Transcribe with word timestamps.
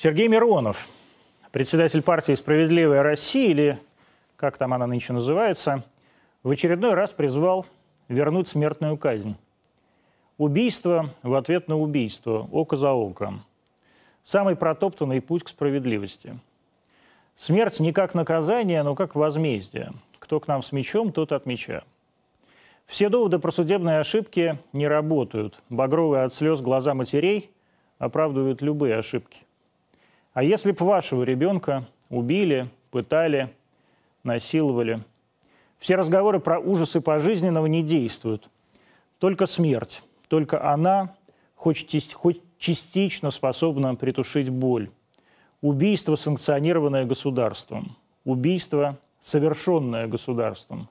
Сергей 0.00 0.28
Миронов, 0.28 0.88
председатель 1.50 2.02
партии 2.02 2.34
«Справедливая 2.34 3.02
Россия», 3.02 3.48
или 3.48 3.78
как 4.36 4.56
там 4.56 4.72
она 4.72 4.86
нынче 4.86 5.12
называется, 5.12 5.82
в 6.44 6.50
очередной 6.50 6.94
раз 6.94 7.10
призвал 7.10 7.66
вернуть 8.06 8.46
смертную 8.46 8.96
казнь. 8.96 9.34
Убийство 10.36 11.10
в 11.24 11.34
ответ 11.34 11.66
на 11.66 11.76
убийство, 11.76 12.48
око 12.52 12.76
за 12.76 12.92
око. 12.92 13.40
Самый 14.22 14.54
протоптанный 14.54 15.20
путь 15.20 15.42
к 15.42 15.48
справедливости. 15.48 16.38
Смерть 17.34 17.80
не 17.80 17.92
как 17.92 18.14
наказание, 18.14 18.84
но 18.84 18.94
как 18.94 19.16
возмездие. 19.16 19.90
Кто 20.20 20.38
к 20.38 20.46
нам 20.46 20.62
с 20.62 20.70
мечом, 20.70 21.10
тот 21.10 21.32
от 21.32 21.44
меча. 21.44 21.82
Все 22.86 23.08
доводы 23.08 23.40
про 23.40 23.50
судебные 23.50 23.98
ошибки 23.98 24.60
не 24.72 24.86
работают. 24.86 25.60
Багровые 25.68 26.22
от 26.22 26.32
слез 26.32 26.60
глаза 26.60 26.94
матерей 26.94 27.50
оправдывают 27.98 28.62
любые 28.62 28.94
ошибки. 28.94 29.40
А 30.34 30.42
если 30.42 30.72
бы 30.72 30.84
вашего 30.84 31.22
ребенка 31.22 31.86
убили, 32.10 32.68
пытали, 32.90 33.52
насиловали? 34.22 35.02
Все 35.78 35.96
разговоры 35.96 36.40
про 36.40 36.58
ужасы 36.58 37.00
пожизненного 37.00 37.66
не 37.66 37.82
действуют. 37.82 38.48
Только 39.18 39.46
смерть, 39.46 40.02
только 40.28 40.62
она 40.62 41.14
хоть, 41.54 42.14
хоть 42.14 42.40
частично 42.58 43.30
способна 43.30 43.94
притушить 43.94 44.50
боль. 44.50 44.90
Убийство, 45.60 46.16
санкционированное 46.16 47.04
государством. 47.04 47.96
Убийство, 48.24 48.96
совершенное 49.20 50.06
государством. 50.06 50.88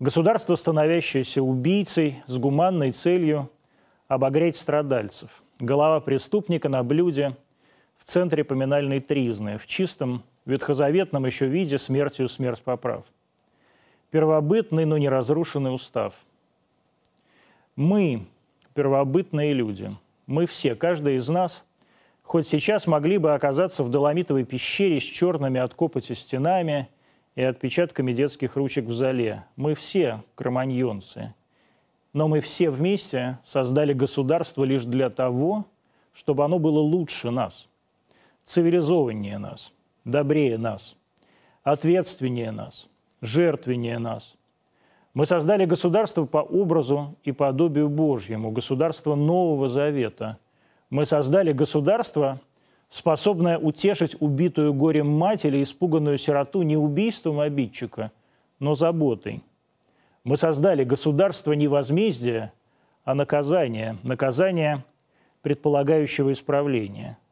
Государство, 0.00 0.54
становящееся 0.54 1.42
убийцей 1.42 2.22
с 2.26 2.36
гуманной 2.36 2.92
целью 2.92 3.48
обогреть 4.08 4.56
страдальцев. 4.56 5.30
Голова 5.58 6.00
преступника 6.00 6.68
на 6.68 6.82
блюде– 6.82 7.36
в 8.06 8.08
центре 8.08 8.44
поминальной 8.44 9.00
тризны, 9.00 9.58
в 9.58 9.66
чистом 9.66 10.22
ветхозаветном 10.44 11.26
еще 11.26 11.48
виде 11.48 11.76
смертью 11.76 12.28
смерть 12.28 12.62
поправ. 12.62 13.04
Первобытный, 14.12 14.84
но 14.84 14.96
не 14.96 15.08
разрушенный 15.08 15.74
устав. 15.74 16.14
Мы, 17.74 18.24
первобытные 18.74 19.52
люди, 19.54 19.92
мы 20.28 20.46
все, 20.46 20.76
каждый 20.76 21.16
из 21.16 21.28
нас, 21.28 21.64
хоть 22.22 22.46
сейчас 22.46 22.86
могли 22.86 23.18
бы 23.18 23.34
оказаться 23.34 23.82
в 23.82 23.90
доломитовой 23.90 24.44
пещере 24.44 25.00
с 25.00 25.02
черными 25.02 25.58
от 25.58 25.74
копоти 25.74 26.12
стенами 26.12 26.88
и 27.34 27.42
отпечатками 27.42 28.12
детских 28.12 28.54
ручек 28.54 28.84
в 28.84 28.92
зале. 28.92 29.44
Мы 29.56 29.74
все 29.74 30.22
кроманьонцы. 30.36 31.34
Но 32.12 32.28
мы 32.28 32.38
все 32.38 32.70
вместе 32.70 33.40
создали 33.44 33.92
государство 33.92 34.62
лишь 34.62 34.84
для 34.84 35.10
того, 35.10 35.66
чтобы 36.12 36.44
оно 36.44 36.60
было 36.60 36.78
лучше 36.78 37.32
нас– 37.32 37.68
цивилизованнее 38.46 39.38
нас, 39.38 39.72
добрее 40.04 40.56
нас, 40.56 40.96
ответственнее 41.62 42.52
нас, 42.52 42.88
жертвеннее 43.20 43.98
нас. 43.98 44.36
Мы 45.14 45.26
создали 45.26 45.64
государство 45.64 46.24
по 46.26 46.38
образу 46.38 47.16
и 47.24 47.32
подобию 47.32 47.88
Божьему, 47.88 48.52
государство 48.52 49.14
Нового 49.14 49.68
Завета. 49.68 50.38
Мы 50.90 51.06
создали 51.06 51.52
государство, 51.52 52.40
способное 52.88 53.58
утешить 53.58 54.16
убитую 54.20 54.72
горем 54.72 55.10
мать 55.10 55.44
или 55.44 55.62
испуганную 55.62 56.16
сироту 56.16 56.62
не 56.62 56.76
убийством 56.76 57.40
обидчика, 57.40 58.12
но 58.60 58.74
заботой. 58.74 59.42
Мы 60.22 60.36
создали 60.36 60.84
государство 60.84 61.52
не 61.52 61.66
возмездия, 61.66 62.52
а 63.04 63.14
наказания, 63.14 63.96
наказания, 64.04 64.84
предполагающего 65.42 66.30
исправления– 66.30 67.18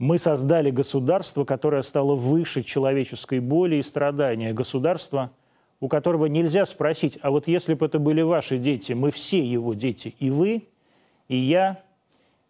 мы 0.00 0.16
создали 0.16 0.70
государство, 0.70 1.44
которое 1.44 1.82
стало 1.82 2.14
выше 2.14 2.62
человеческой 2.62 3.38
боли 3.38 3.76
и 3.76 3.82
страдания. 3.82 4.54
Государство, 4.54 5.30
у 5.78 5.88
которого 5.88 6.24
нельзя 6.24 6.64
спросить, 6.64 7.18
а 7.20 7.30
вот 7.30 7.46
если 7.46 7.74
бы 7.74 7.84
это 7.84 7.98
были 7.98 8.22
ваши 8.22 8.56
дети, 8.56 8.94
мы 8.94 9.10
все 9.10 9.44
его 9.44 9.74
дети, 9.74 10.16
и 10.18 10.30
вы, 10.30 10.66
и 11.28 11.36
я, 11.36 11.82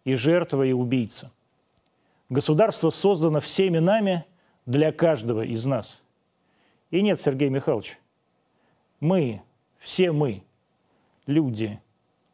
и 0.05 0.13
жертва, 0.13 0.63
и 0.63 0.71
убийца. 0.71 1.29
Государство 2.29 2.89
создано 2.89 3.41
всеми 3.41 3.79
нами 3.79 4.23
для 4.65 4.93
каждого 4.93 5.41
из 5.43 5.65
нас. 5.65 6.01
И 6.89 7.01
нет, 7.01 7.19
Сергей 7.19 7.49
Михайлович, 7.49 7.99
мы, 9.01 9.41
все 9.77 10.13
мы, 10.13 10.41
люди, 11.25 11.81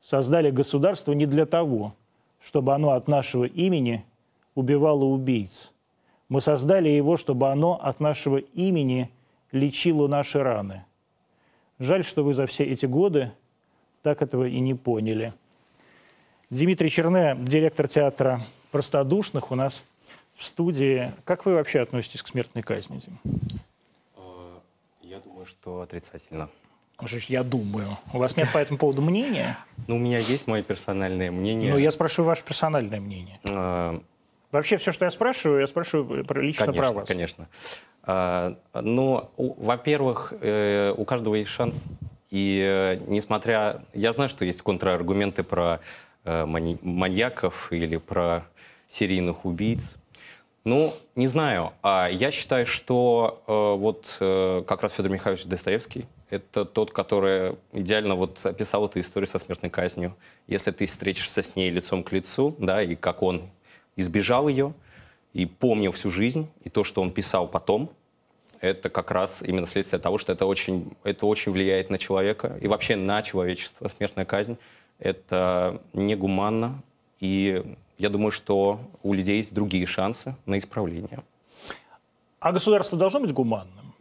создали 0.04 0.52
государство 0.52 1.14
не 1.14 1.26
для 1.26 1.48
того, 1.48 1.96
чтобы 2.40 2.76
оно 2.76 2.92
от 2.92 3.08
нашего 3.08 3.46
имени– 3.46 4.06
убивало 4.58 5.06
убийц. 5.06 5.72
Мы 6.30 6.42
создали 6.42 6.90
его, 6.90 7.16
чтобы 7.16 7.50
оно 7.52 7.80
от 7.80 8.00
нашего 8.00 8.38
имени 8.38 9.12
лечило 9.52 10.08
наши 10.08 10.42
раны. 10.42 10.84
Жаль, 11.78 12.04
что 12.04 12.24
вы 12.24 12.34
за 12.34 12.48
все 12.48 12.64
эти 12.64 12.88
годы 12.88 13.32
так 14.02 14.24
этого 14.24 14.48
и 14.48 14.60
не 14.60 14.74
поняли. 14.74 15.34
Дмитрий 16.50 16.90
Черне, 16.90 17.36
директор 17.40 17.88
театра 17.88 18.42
«Простодушных» 18.72 19.52
у 19.52 19.56
нас 19.56 19.84
в 20.36 20.44
студии. 20.44 21.12
Как 21.24 21.46
вы 21.46 21.54
вообще 21.54 21.82
относитесь 21.82 22.24
к 22.24 22.28
смертной 22.28 22.64
казни, 22.64 22.98
Дим? 22.98 23.20
А, 24.16 24.60
я 25.02 25.20
думаю, 25.20 25.46
что 25.46 25.82
отрицательно. 25.82 26.50
Я 27.28 27.44
думаю. 27.44 28.00
У 28.12 28.18
вас 28.18 28.36
нет 28.38 28.52
по 28.52 28.58
этому 28.58 28.80
поводу 28.80 29.04
мнения? 29.04 29.60
Ну, 29.86 29.98
у 29.98 30.00
меня 30.00 30.18
есть 30.18 30.48
мое 30.48 30.64
персональное 30.64 31.32
мнение. 31.32 31.72
Ну, 31.72 31.78
я 31.78 31.92
спрашиваю 31.92 32.26
ваше 32.28 32.44
персональное 32.44 33.00
мнение. 33.00 33.40
А, 34.58 34.60
Вообще 34.60 34.78
все, 34.78 34.92
что 34.92 35.06
я 35.06 35.12
спрашиваю, 35.12 35.62
я 35.62 35.68
спрашиваю 35.68 36.26
про, 36.26 36.42
лично 36.42 36.66
конечно, 36.66 36.84
про 36.84 36.92
вас. 36.92 37.08
Конечно, 37.08 37.48
конечно. 38.06 38.58
Ну, 38.74 39.30
во-первых, 39.36 40.34
э, 40.42 40.94
у 40.98 41.06
каждого 41.06 41.36
есть 41.36 41.50
шанс. 41.50 41.84
И 42.32 42.62
э, 42.66 43.00
несмотря... 43.08 43.84
Я 43.94 44.14
знаю, 44.14 44.30
что 44.30 44.46
есть 44.46 44.62
контраргументы 44.62 45.44
про 45.44 45.80
э, 46.24 46.46
маньяков 46.46 47.72
или 47.72 47.98
про 47.98 48.46
серийных 48.90 49.46
убийц. 49.46 49.96
Ну, 50.64 50.94
не 51.16 51.28
знаю. 51.28 51.74
А 51.84 52.08
я 52.08 52.32
считаю, 52.32 52.66
что 52.66 53.44
вот 53.48 54.18
как 54.20 54.84
раз 54.84 54.94
Федор 54.94 55.12
Михайлович 55.12 55.46
Достоевский 55.46 56.08
это 56.30 56.66
тот, 56.66 56.92
который 56.92 57.56
идеально 57.72 58.16
вот 58.16 58.46
описал 58.46 58.86
эту 58.86 59.00
историю 59.00 59.28
со 59.30 59.40
смертной 59.40 59.70
казнью. 59.70 60.16
Если 60.48 60.72
ты 60.72 60.86
встретишься 60.86 61.42
с 61.42 61.56
ней 61.56 61.70
лицом 61.70 62.04
к 62.04 62.12
лицу, 62.12 62.54
да, 62.60 62.82
и 62.82 62.96
как 62.96 63.22
он 63.22 63.50
избежал 63.98 64.48
ее 64.48 64.74
и 65.34 65.46
помнил 65.46 65.92
всю 65.92 66.10
жизнь, 66.10 66.50
и 66.64 66.70
то, 66.70 66.86
что 66.86 67.02
он 67.02 67.12
писал 67.12 67.48
потом, 67.48 67.90
это 68.62 68.90
как 68.90 69.12
раз 69.12 69.42
именно 69.42 69.68
следствие 69.68 70.00
того, 70.00 70.18
что 70.18 70.32
это 70.32 70.46
очень, 70.46 70.94
это 71.04 71.26
очень 71.26 71.52
влияет 71.52 71.90
на 71.90 71.98
человека 71.98 72.58
и 72.62 72.68
вообще 72.68 72.96
на 72.96 73.22
человечество. 73.22 73.88
Смертная 73.90 74.26
казнь— 74.26 74.58
это 75.00 75.82
негуманно, 75.94 76.82
и 77.20 77.76
я 77.98 78.10
думаю, 78.10 78.32
что 78.32 78.80
у 79.04 79.14
людей 79.14 79.38
есть 79.38 79.54
другие 79.54 79.86
шансы 79.86 80.36
на 80.46 80.58
исправление. 80.58 81.24
А 82.40 82.52
государство 82.52 82.98
должно 82.98 83.20
быть 83.20 83.34
гуманным? 83.34 83.94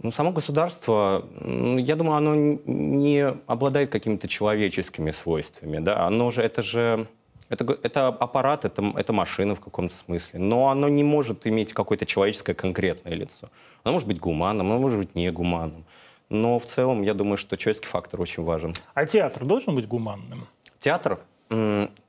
Ну, 0.00 0.12
само 0.12 0.32
государство, 0.32 1.26
я 1.42 1.96
думаю, 1.96 2.16
оно 2.16 2.34
не 2.66 3.26
обладает 3.46 3.90
какими-то 3.90 4.28
человеческими 4.28 5.10
свойствами. 5.12 5.78
Да? 5.78 6.06
Оно 6.06 6.30
же, 6.30 6.42
это 6.42 6.62
же 6.62 7.06
это, 7.48 7.78
это 7.82 8.08
аппарат, 8.08 8.64
это, 8.64 8.92
это 8.96 9.12
машина 9.12 9.54
в 9.54 9.60
каком-то 9.60 9.94
смысле. 9.96 10.40
Но 10.40 10.68
оно 10.68 10.88
не 10.88 11.04
может 11.04 11.46
иметь 11.46 11.72
какое-то 11.72 12.06
человеческое 12.06 12.54
конкретное 12.54 13.14
лицо. 13.14 13.50
Оно 13.82 13.92
может 13.94 14.08
быть 14.08 14.18
гуманным, 14.18 14.70
оно 14.70 14.80
может 14.80 14.98
быть 14.98 15.14
негуманным. 15.14 15.84
Но 16.30 16.58
в 16.58 16.66
целом, 16.66 17.02
я 17.02 17.14
думаю, 17.14 17.36
что 17.36 17.56
человеческий 17.56 17.88
фактор 17.88 18.20
очень 18.20 18.42
важен. 18.42 18.74
А 18.94 19.06
театр 19.06 19.44
должен 19.44 19.74
быть 19.74 19.86
гуманным? 19.86 20.46
Театр? 20.80 21.20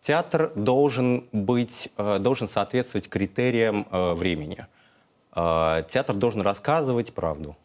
Театр 0.02 0.52
должен 0.56 1.26
быть, 1.32 1.90
э, 1.98 2.20
должен 2.20 2.48
соответствовать 2.48 3.10
критериям 3.10 3.86
э, 3.92 4.14
времени. 4.14 4.66
Э, 5.36 5.84
театр 5.92 6.16
должен 6.16 6.42
рассказывать 6.42 7.14
правду. 7.14 7.56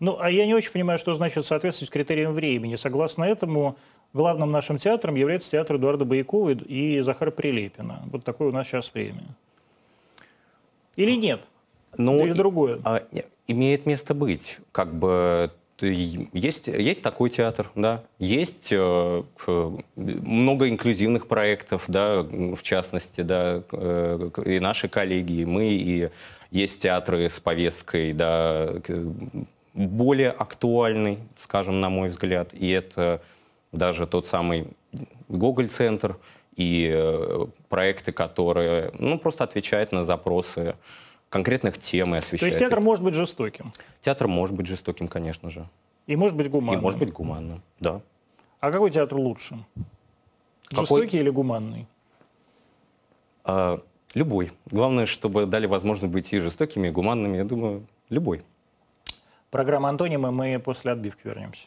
Ну, 0.00 0.16
а 0.18 0.30
я 0.30 0.46
не 0.46 0.54
очень 0.54 0.72
понимаю, 0.72 0.98
что 0.98 1.14
значит 1.14 1.46
соответствовать 1.46 1.92
критериям 1.92 2.32
времени. 2.32 2.74
Согласно 2.74 3.22
этому, 3.22 3.76
главным 4.12 4.50
нашим 4.50 4.78
театром 4.78 5.14
является 5.14 5.50
театр 5.50 5.76
Эдуарда 5.76 6.04
Боякова 6.04 6.50
и 6.50 7.00
Захара 7.00 7.30
Прилепина. 7.30 8.02
Вот 8.06 8.24
такое 8.24 8.48
у 8.48 8.52
нас 8.52 8.66
сейчас 8.66 8.92
время. 8.92 9.22
Или 10.96 11.12
нет? 11.12 11.42
Ну, 11.96 12.24
Или 12.24 12.32
другое? 12.32 12.80
А, 12.84 13.02
имеет 13.46 13.86
место 13.86 14.14
быть. 14.14 14.58
Как 14.72 14.94
бы 14.94 15.50
есть, 15.80 16.68
есть 16.68 17.02
такой 17.02 17.30
театр, 17.30 17.70
да, 17.74 18.04
есть 18.18 18.68
э, 18.70 19.22
много 19.96 20.68
инклюзивных 20.68 21.26
проектов, 21.26 21.84
да, 21.88 22.22
в 22.22 22.62
частности, 22.62 23.22
да, 23.22 23.62
э, 23.72 24.30
и 24.46 24.60
наши 24.60 24.88
коллеги, 24.88 25.40
и 25.40 25.44
мы, 25.44 25.70
и 25.72 26.08
есть 26.50 26.82
театры 26.82 27.28
с 27.28 27.40
повесткой, 27.40 28.12
да, 28.12 28.74
более 29.74 30.30
актуальной, 30.30 31.18
скажем, 31.40 31.80
на 31.80 31.88
мой 31.90 32.10
взгляд, 32.10 32.50
и 32.52 32.68
это 32.68 33.20
даже 33.72 34.06
тот 34.06 34.26
самый 34.26 34.68
Гоголь-центр 35.28 36.18
и 36.56 36.90
э, 36.92 37.46
проекты, 37.68 38.12
которые 38.12 38.92
ну, 38.98 39.18
просто 39.18 39.44
отвечают 39.44 39.92
на 39.92 40.04
запросы 40.04 40.76
конкретных 41.30 41.78
тем 41.78 42.14
и 42.14 42.18
освещают. 42.18 42.40
То 42.40 42.46
есть 42.46 42.58
театр 42.58 42.78
их. 42.78 42.84
может 42.84 43.02
быть 43.02 43.14
жестоким? 43.14 43.72
Театр 44.02 44.28
может 44.28 44.54
быть 44.54 44.66
жестоким, 44.66 45.08
конечно 45.08 45.50
же. 45.50 45.66
И 46.06 46.14
может 46.14 46.36
быть 46.36 46.50
гуманным? 46.50 46.80
И 46.80 46.82
может 46.82 46.98
быть 46.98 47.12
гуманным, 47.12 47.62
да. 47.80 48.02
А 48.60 48.70
какой 48.70 48.90
театр 48.90 49.16
лучше? 49.18 49.58
Какой? 50.68 50.82
Жестокий 50.82 51.18
или 51.18 51.30
гуманный? 51.30 51.86
А, 53.44 53.80
любой. 54.14 54.52
Главное, 54.66 55.06
чтобы 55.06 55.46
дали 55.46 55.66
возможность 55.66 56.12
быть 56.12 56.32
и 56.32 56.38
жестокими, 56.38 56.88
и 56.88 56.90
гуманными. 56.90 57.38
Я 57.38 57.44
думаю, 57.44 57.86
любой. 58.10 58.42
Программа 59.50 59.88
«Антонимы» 59.88 60.30
мы 60.30 60.58
после 60.58 60.92
отбивки 60.92 61.22
вернемся. 61.24 61.66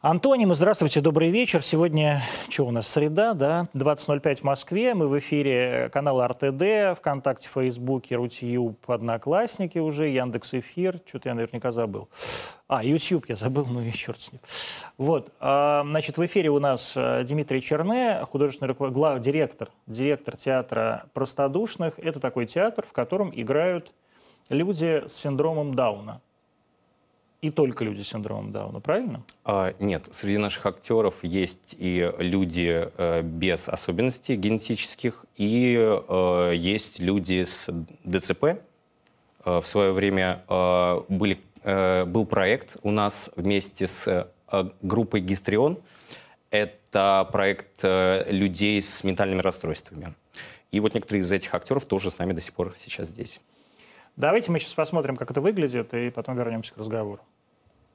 Антонимы, 0.00 0.54
здравствуйте, 0.54 1.00
добрый 1.00 1.30
вечер. 1.30 1.60
Сегодня, 1.60 2.22
что 2.48 2.66
у 2.66 2.70
нас, 2.70 2.86
среда, 2.86 3.34
да, 3.34 3.66
20.05 3.74 4.36
в 4.36 4.42
Москве. 4.44 4.94
Мы 4.94 5.08
в 5.08 5.18
эфире 5.18 5.90
канала 5.92 6.28
РТД, 6.28 6.96
ВКонтакте, 7.00 7.48
Фейсбуке, 7.52 8.14
Рутьюб, 8.14 8.88
Одноклассники 8.88 9.80
уже, 9.80 10.06
Яндекс 10.10 10.54
Эфир. 10.54 11.00
Что-то 11.04 11.30
я 11.30 11.34
наверняка 11.34 11.72
забыл. 11.72 12.08
А, 12.68 12.84
YouTube 12.84 13.24
я 13.28 13.34
забыл, 13.34 13.66
ну 13.66 13.80
и 13.80 13.90
черт 13.90 14.20
с 14.20 14.30
ним. 14.30 14.40
Вот, 14.98 15.32
а, 15.40 15.82
значит, 15.84 16.16
в 16.16 16.24
эфире 16.24 16.50
у 16.50 16.60
нас 16.60 16.92
э, 16.94 17.24
Дмитрий 17.24 17.60
Черне, 17.60 18.24
художественный 18.30 18.68
руководитель, 18.68 19.20
директор, 19.20 19.68
директор 19.88 20.36
театра 20.36 21.06
«Простодушных». 21.12 21.98
Это 21.98 22.20
такой 22.20 22.46
театр, 22.46 22.86
в 22.88 22.92
котором 22.92 23.32
играют 23.34 23.92
люди 24.48 25.02
с 25.08 25.14
синдромом 25.14 25.74
Дауна 25.74 26.20
и 27.40 27.50
только 27.50 27.84
люди 27.84 28.02
с 28.02 28.08
синдромом 28.08 28.50
Дауна, 28.50 28.80
правильно? 28.80 29.22
А, 29.44 29.74
нет, 29.78 30.08
среди 30.12 30.38
наших 30.38 30.66
актеров 30.66 31.22
есть 31.22 31.76
и 31.78 32.12
люди 32.18 32.90
э, 32.96 33.22
без 33.22 33.68
особенностей 33.68 34.34
генетических, 34.34 35.24
и 35.36 35.76
э, 35.78 36.52
есть 36.56 36.98
люди 36.98 37.44
с 37.44 37.70
ДЦП. 38.04 38.44
Э, 38.44 39.60
в 39.60 39.66
свое 39.66 39.92
время 39.92 40.42
э, 40.48 41.00
были, 41.08 41.38
э, 41.62 42.04
был 42.06 42.26
проект 42.26 42.76
у 42.82 42.90
нас 42.90 43.30
вместе 43.36 43.86
с 43.86 44.28
э, 44.50 44.64
группой 44.82 45.20
«Гистрион». 45.20 45.78
Это 46.50 47.28
проект 47.30 47.84
э, 47.84 48.24
людей 48.32 48.82
с 48.82 49.04
ментальными 49.04 49.42
расстройствами. 49.42 50.14
И 50.72 50.80
вот 50.80 50.94
некоторые 50.94 51.20
из 51.20 51.30
этих 51.30 51.54
актеров 51.54 51.84
тоже 51.84 52.10
с 52.10 52.18
нами 52.18 52.32
до 52.32 52.40
сих 52.40 52.52
пор 52.52 52.74
сейчас 52.78 53.08
здесь. 53.08 53.40
Давайте 54.18 54.50
мы 54.50 54.58
сейчас 54.58 54.74
посмотрим, 54.74 55.14
как 55.14 55.30
это 55.30 55.40
выглядит, 55.40 55.94
и 55.94 56.10
потом 56.10 56.34
вернемся 56.34 56.74
к 56.74 56.76
разговору. 56.76 57.20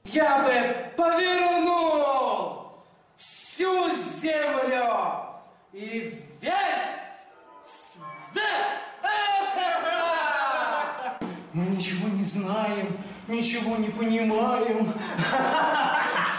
Я 0.04 0.42
бы 0.42 0.96
повернул 0.96 2.82
всю 3.14 3.90
землю 3.94 4.86
и 5.74 6.18
весь 6.40 6.88
свет. 7.62 8.42
Мы 11.52 11.66
ничего 11.66 12.08
не 12.08 12.24
знаем, 12.24 12.96
ничего 13.28 13.76
не 13.76 13.90
понимаем. 13.90 14.94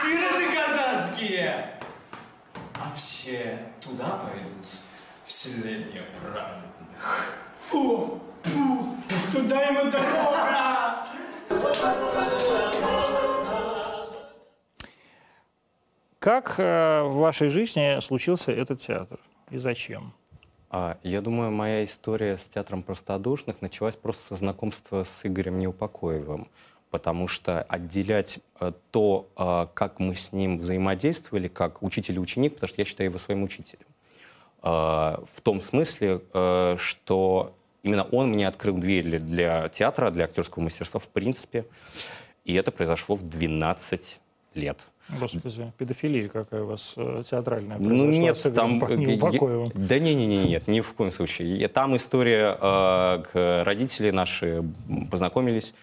Сироты 0.02 0.48
казацкие. 0.52 1.80
А 2.74 2.92
все 2.96 3.60
туда 3.80 4.20
пойдут, 4.24 4.66
в 5.26 5.32
селение 5.32 6.06
праведных. 6.20 7.36
Фу, 7.60 8.20
фу, 8.46 8.96
туда 9.32 9.62
ему 9.62 9.92
дорога. 9.92 10.46
Как 16.20 16.56
э, 16.58 17.04
в 17.04 17.18
вашей 17.18 17.50
жизни 17.50 18.00
случился 18.02 18.52
этот 18.52 18.82
театр 18.82 19.20
и 19.52 19.58
зачем? 19.58 20.14
А, 20.72 20.98
Я 21.04 21.22
думаю, 21.22 21.52
моя 21.52 21.86
история 21.86 22.38
с 22.38 22.46
театром 22.46 22.82
простодушных 22.82 23.62
началась 23.62 23.96
просто 23.96 24.30
со 24.30 24.36
знакомства 24.36 25.04
с 25.04 25.20
Игорем 25.24 25.60
Неупокоевым, 25.60 26.48
потому 26.90 27.28
что 27.28 27.62
отделять 27.62 28.40
э, 28.60 28.72
то, 28.90 29.28
э, 29.38 29.68
как 29.76 30.00
мы 30.00 30.16
с 30.16 30.34
ним 30.34 30.58
взаимодействовали, 30.58 31.48
как 31.48 31.84
учитель 31.84 32.16
и 32.16 32.20
ученик, 32.20 32.56
потому 32.56 32.70
что 32.70 32.82
я 32.82 32.86
считаю 32.86 33.12
его 33.12 33.20
своим 33.20 33.44
учителем, 33.44 33.86
в 34.64 35.42
том 35.44 35.62
смысле, 35.62 36.22
что 36.80 37.54
именно 37.86 38.04
он 38.12 38.30
мне 38.32 38.48
открыл 38.48 38.78
двери 38.78 39.20
для 39.20 39.70
театра, 39.70 40.10
для 40.12 40.26
актерского 40.26 40.64
мастерства 40.64 41.00
в 41.00 41.08
принципе, 41.08 41.66
и 42.44 42.54
это 42.56 42.72
произошло 42.72 43.16
в 43.16 43.24
12 43.24 44.20
лет. 44.56 44.80
Господи, 45.20 45.72
педофилия 45.78 46.28
какая 46.30 46.64
у 46.64 46.66
вас 46.66 46.94
э, 46.98 47.22
театральная 47.30 47.78
Ну 47.78 47.90
произошла 47.90 48.22
нет, 48.24 48.38
с 48.38 48.46
Игорем 48.48 48.80
там... 48.80 48.92
Э, 48.92 49.16
я- 49.32 49.72
Да 49.76 50.00
не, 50.00 50.16
не, 50.16 50.26
не, 50.26 50.46
нет, 50.46 50.68
ни 50.68 50.82
в 50.82 50.94
коем 50.94 51.12
случае. 51.12 51.68
Там 51.68 51.96
история, 51.96 52.58
э, 52.60 53.64
родители 53.64 54.10
наши 54.10 54.64
познакомились, 55.12 55.76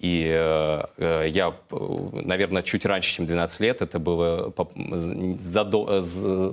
и 0.00 0.24
э, 0.26 0.82
э, 0.96 1.26
я, 1.28 1.54
э, 1.70 2.08
наверное, 2.12 2.62
чуть 2.62 2.86
раньше, 2.86 3.16
чем 3.16 3.26
12 3.26 3.60
лет, 3.60 3.82
это 3.82 3.98
было, 3.98 4.50
за 5.38 5.64
до- 5.64 6.02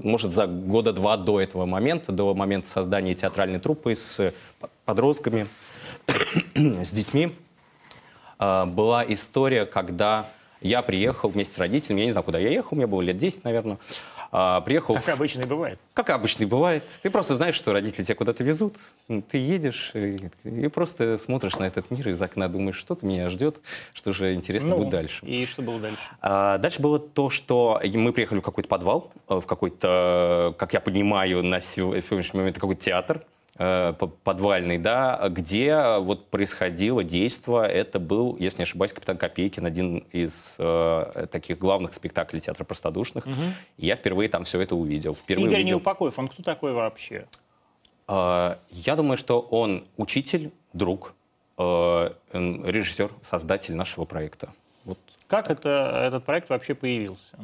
может, 0.04 0.32
за 0.32 0.48
года 0.48 0.92
два 0.92 1.16
до 1.16 1.40
этого 1.40 1.66
момента, 1.66 2.12
до 2.12 2.34
момента 2.34 2.70
создания 2.70 3.16
театральной 3.16 3.60
труппы 3.60 3.96
с 3.96 4.34
подростками, 4.84 5.48
с 6.56 6.92
детьми, 6.92 7.38
э, 8.38 8.66
была 8.66 9.06
история, 9.08 9.66
когда 9.66 10.26
я 10.60 10.82
приехал 10.82 11.30
вместе 11.30 11.56
с 11.56 11.58
родителями, 11.58 12.02
я 12.02 12.06
не 12.08 12.12
знаю, 12.12 12.26
куда 12.26 12.40
я 12.40 12.50
ехал, 12.50 12.76
мне 12.76 12.86
было 12.86 13.00
лет 13.02 13.18
10, 13.18 13.46
наверное, 13.46 13.78
а, 14.32 14.62
приехал 14.62 14.94
Так 14.96 15.06
в- 15.06 15.10
обычно 15.10 15.42
и 15.42 15.46
бывает. 15.46 15.80
как 15.94 16.10
обычно 16.10 16.44
и 16.44 16.46
бывает. 16.46 16.84
Ты 17.02 17.10
просто 17.10 17.36
знаешь, 17.36 17.56
что 17.56 17.74
родители 17.74 18.04
тебя 18.04 18.16
куда-то 18.16 18.44
везут. 18.44 18.76
Ну, 19.08 19.22
Ты 19.22 19.38
едешь 19.38 19.92
и, 19.94 20.30
и 20.44 20.68
просто 20.68 21.18
смотришь 21.18 21.56
на 21.58 21.66
этот 21.66 21.90
мир 21.92 22.10
из 22.10 22.22
окна, 22.22 22.48
думаешь, 22.50 22.78
что-то 22.78 23.06
меня 23.06 23.30
ждет, 23.30 23.58
что 23.94 24.14
же 24.14 24.34
интересно 24.34 24.72
Ну, 24.72 24.78
будет 24.78 24.90
дальше. 24.90 25.26
И 25.26 25.46
что 25.46 25.62
было 25.62 25.80
дальше? 25.80 26.00
А 26.22 26.58
дальше 26.58 26.82
было 26.82 27.00
то, 27.00 27.30
что 27.30 27.82
мы 27.94 28.12
приехали 28.14 28.40
в 28.40 28.44
какой-то 28.44 28.70
подвал, 28.70 29.12
э, 29.30 29.40
в 29.40 29.46
какой-то, 29.46 30.54
как 30.58 30.74
я 30.74 30.80
понимаю, 30.82 31.44
на 31.44 31.60
сего- 31.62 32.00
сегодняшний 32.02 32.40
момент 32.40 32.58
какой-то 32.60 32.84
театр 32.84 33.22
подвальный, 33.58 34.78
да, 34.78 35.30
где 35.30 35.98
вот 35.98 36.28
происходило 36.30 37.04
действо. 37.04 37.68
Это 37.68 38.00
был, 38.00 38.38
если 38.38 38.60
не 38.60 38.64
ошибаюсь, 38.64 38.94
«Капитан 38.94 39.18
Копейкин», 39.18 39.66
один 39.66 39.98
из 40.12 40.56
э, 40.60 41.28
таких 41.32 41.58
главных 41.58 41.94
спектаклей 41.94 42.40
театра 42.40 42.64
простодушных. 42.64 43.26
И 43.78 43.88
я 43.88 43.96
впервые 43.96 44.30
там 44.30 44.44
все 44.44 44.62
это 44.62 44.76
увидел. 44.76 45.16
Впервые 45.16 45.48
Игорь 45.48 45.62
увидел. 45.62 45.78
Неупокоев, 45.78 46.20
он 46.20 46.28
кто 46.28 46.44
такой 46.44 46.74
вообще? 46.74 47.26
А, 48.08 48.60
Я 48.70 48.96
думаю, 48.96 49.18
что 49.18 49.40
он 49.40 49.86
учитель, 49.98 50.52
друг, 50.74 51.14
э, 51.58 52.12
режиссер, 52.32 53.12
создатель 53.30 53.76
нашего 53.76 54.06
проекта. 54.06 54.50
Вот 54.86 55.00
Как 55.28 55.50
это, 55.50 56.04
этот 56.06 56.24
проект 56.24 56.50
вообще 56.50 56.76
появился? 56.76 57.38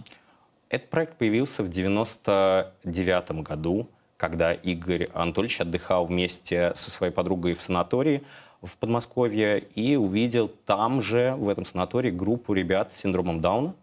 Этот 0.70 0.90
проект 0.90 1.18
появился 1.18 1.64
в 1.64 1.70
99 1.70 3.44
году, 3.44 3.88
когда 4.24 4.54
Игорь 4.54 5.10
Анатольевич 5.14 5.60
отдыхал 5.60 6.06
вместе 6.06 6.72
со 6.76 6.90
своей 6.90 7.12
подругой 7.12 7.56
в 7.56 7.62
санатории 7.62 8.24
в 8.62 8.78
Подмосковье 8.78 9.60
и 9.60 9.98
увидел 9.98 10.48
там 10.48 11.02
же, 11.02 11.36
в 11.38 11.50
этом 11.50 11.66
санатории, 11.66 12.10
группу 12.10 12.54
ребят 12.54 12.94
с 12.94 13.02
синдромом 13.02 13.42
Дауна. 13.42 13.76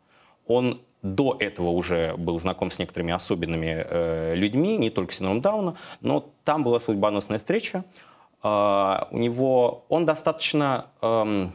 Он 0.46 0.80
до 1.02 1.36
этого 1.38 1.68
уже 1.68 2.14
был 2.16 2.40
знаком 2.40 2.70
с 2.70 2.78
некоторыми 2.78 3.12
особенными 3.12 3.84
э, 3.86 4.34
людьми, 4.34 4.78
не 4.78 4.88
только 4.88 5.12
с 5.12 5.18
синдромом 5.18 5.42
Дауна, 5.42 5.76
но 6.00 6.30
там 6.44 6.64
была 6.64 6.80
судьбоносная 6.80 7.36
встреча. 7.36 7.84
А, 8.42 9.08
у 9.10 9.18
него 9.18 9.84
он 9.90 10.06
достаточно 10.06 10.86
эм, 11.02 11.52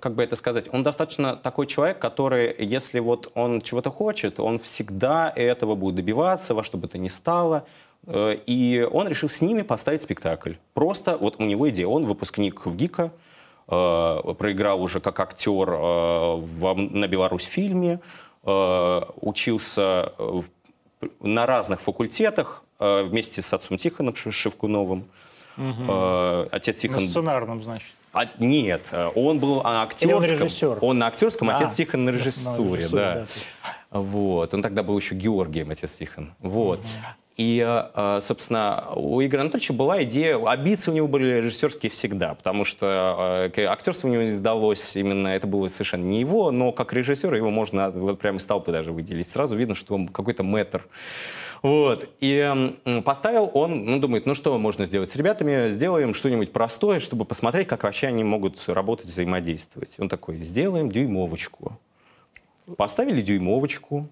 как 0.00 0.14
бы 0.14 0.22
это 0.22 0.36
сказать, 0.36 0.68
он 0.72 0.82
достаточно 0.82 1.36
такой 1.36 1.66
человек, 1.66 1.98
который, 1.98 2.54
если 2.58 3.00
вот 3.00 3.32
он 3.34 3.62
чего-то 3.62 3.90
хочет, 3.90 4.38
он 4.38 4.58
всегда 4.58 5.32
этого 5.34 5.74
будет 5.74 5.96
добиваться, 5.96 6.54
во 6.54 6.64
что 6.64 6.76
бы 6.78 6.86
то 6.86 6.98
ни 6.98 7.08
стало. 7.08 7.66
Э, 8.06 8.36
И 8.46 8.86
он 8.92 9.08
решил 9.08 9.28
с 9.28 9.40
ними 9.40 9.62
поставить 9.62 10.02
спектакль. 10.02 10.52
Просто 10.74 11.16
вот 11.16 11.36
у 11.38 11.44
него 11.44 11.68
идея. 11.70 11.86
Он 11.88 12.04
выпускник 12.06 12.64
в 12.66 12.76
ГИКа, 12.76 13.10
э, 13.68 14.34
проиграл 14.38 14.82
уже 14.82 15.00
как 15.00 15.18
актер 15.20 15.68
э, 15.70 16.36
в- 16.36 16.74
на 16.74 17.08
Беларусь 17.08 17.44
фильме, 17.44 18.00
учился 19.20 20.12
в- 20.18 20.44
на 21.20 21.46
разных 21.46 21.80
факультетах 21.80 22.62
вместе 22.78 23.42
с 23.42 23.52
отцом 23.52 23.76
Тихоном 23.76 24.14
Шевкуновым. 24.14 25.06
Э, 25.58 26.46
Отец 26.52 26.76
На 26.76 26.80
Тихон 26.82 27.08
сценарном, 27.08 27.62
значит. 27.62 27.88
а, 28.12 28.26
нет, 28.38 28.92
он 29.14 29.38
был 29.38 29.62
на 29.62 29.88
Или 30.00 30.12
он 30.12 30.22
актерском. 30.22 30.46
режиссер? 30.46 30.78
Он 30.82 30.98
на 30.98 31.06
актерском, 31.06 31.48
А, 31.50 31.56
отец 31.56 31.72
Тихон 31.74 32.04
на 32.04 32.12
на 32.12 32.16
режиссуре, 32.16 32.80
режиссуре, 32.82 32.88
да. 33.02 33.26
да. 33.92 34.00
Вот. 34.00 34.52
Он 34.52 34.60
тогда 34.62 34.82
был 34.82 34.98
еще 34.98 35.14
Георгием, 35.14 35.70
отец 35.70 35.92
Тихон. 35.92 36.34
Вот. 36.40 36.80
И, 37.36 37.62
э, 37.62 38.20
собственно, 38.22 38.92
у 38.94 39.22
Игоря 39.22 39.42
Анатольевича 39.42 39.74
была 39.74 40.02
идея, 40.04 40.38
амбиции 40.42 40.90
у 40.90 40.94
него 40.94 41.06
были 41.06 41.40
режиссерские 41.40 41.90
всегда, 41.90 42.34
потому 42.34 42.64
что 42.64 43.50
э, 43.54 43.64
актерство 43.64 44.08
у 44.08 44.10
него 44.10 44.22
не 44.22 44.30
сдалось, 44.30 44.96
именно 44.96 45.28
это 45.28 45.46
было 45.46 45.68
совершенно 45.68 46.04
не 46.04 46.20
его, 46.20 46.50
но 46.50 46.72
как 46.72 46.94
режиссер 46.94 47.34
его 47.34 47.50
можно 47.50 47.90
вот 47.90 48.18
прямо 48.18 48.38
из 48.38 48.46
толпы 48.46 48.72
даже 48.72 48.90
выделить. 48.90 49.28
Сразу 49.28 49.54
видно, 49.54 49.74
что 49.74 49.94
он 49.94 50.08
какой-то 50.08 50.44
мэтр. 50.44 50.86
Вот. 51.62 52.08
И 52.20 52.72
поставил 53.04 53.50
он, 53.52 53.84
ну, 53.84 53.98
думает, 53.98 54.24
ну 54.24 54.34
что 54.34 54.56
можно 54.56 54.86
сделать 54.86 55.10
с 55.10 55.16
ребятами? 55.16 55.70
Сделаем 55.70 56.14
что-нибудь 56.14 56.52
простое, 56.52 57.00
чтобы 57.00 57.26
посмотреть, 57.26 57.68
как 57.68 57.82
вообще 57.82 58.06
они 58.06 58.24
могут 58.24 58.62
работать, 58.66 59.06
взаимодействовать. 59.06 59.90
Он 59.98 60.08
такой, 60.08 60.36
сделаем 60.38 60.90
дюймовочку. 60.90 61.78
Поставили 62.76 63.20
дюймовочку, 63.20 64.08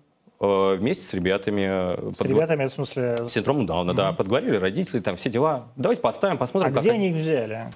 вместе 0.79 1.07
с 1.07 1.15
ребятами. 1.15 2.13
С 2.13 2.17
подго... 2.17 2.35
ребятами, 2.35 2.67
в 2.67 2.73
смысле? 2.73 3.17
С 3.27 3.33
синдромом 3.33 3.67
Дауна, 3.67 3.91
mm-hmm. 3.91 3.95
да. 3.95 4.13
Подговорили 4.13 4.57
родители, 4.57 5.01
там 5.01 5.17
все 5.17 5.31
дела. 5.31 5.69
Давайте 5.77 6.03
поставим, 6.03 6.39
посмотрим. 6.39 6.77
А 6.77 6.81
где 6.81 6.93
они 6.93 7.11
их 7.11 7.17
взяли? 7.17 7.71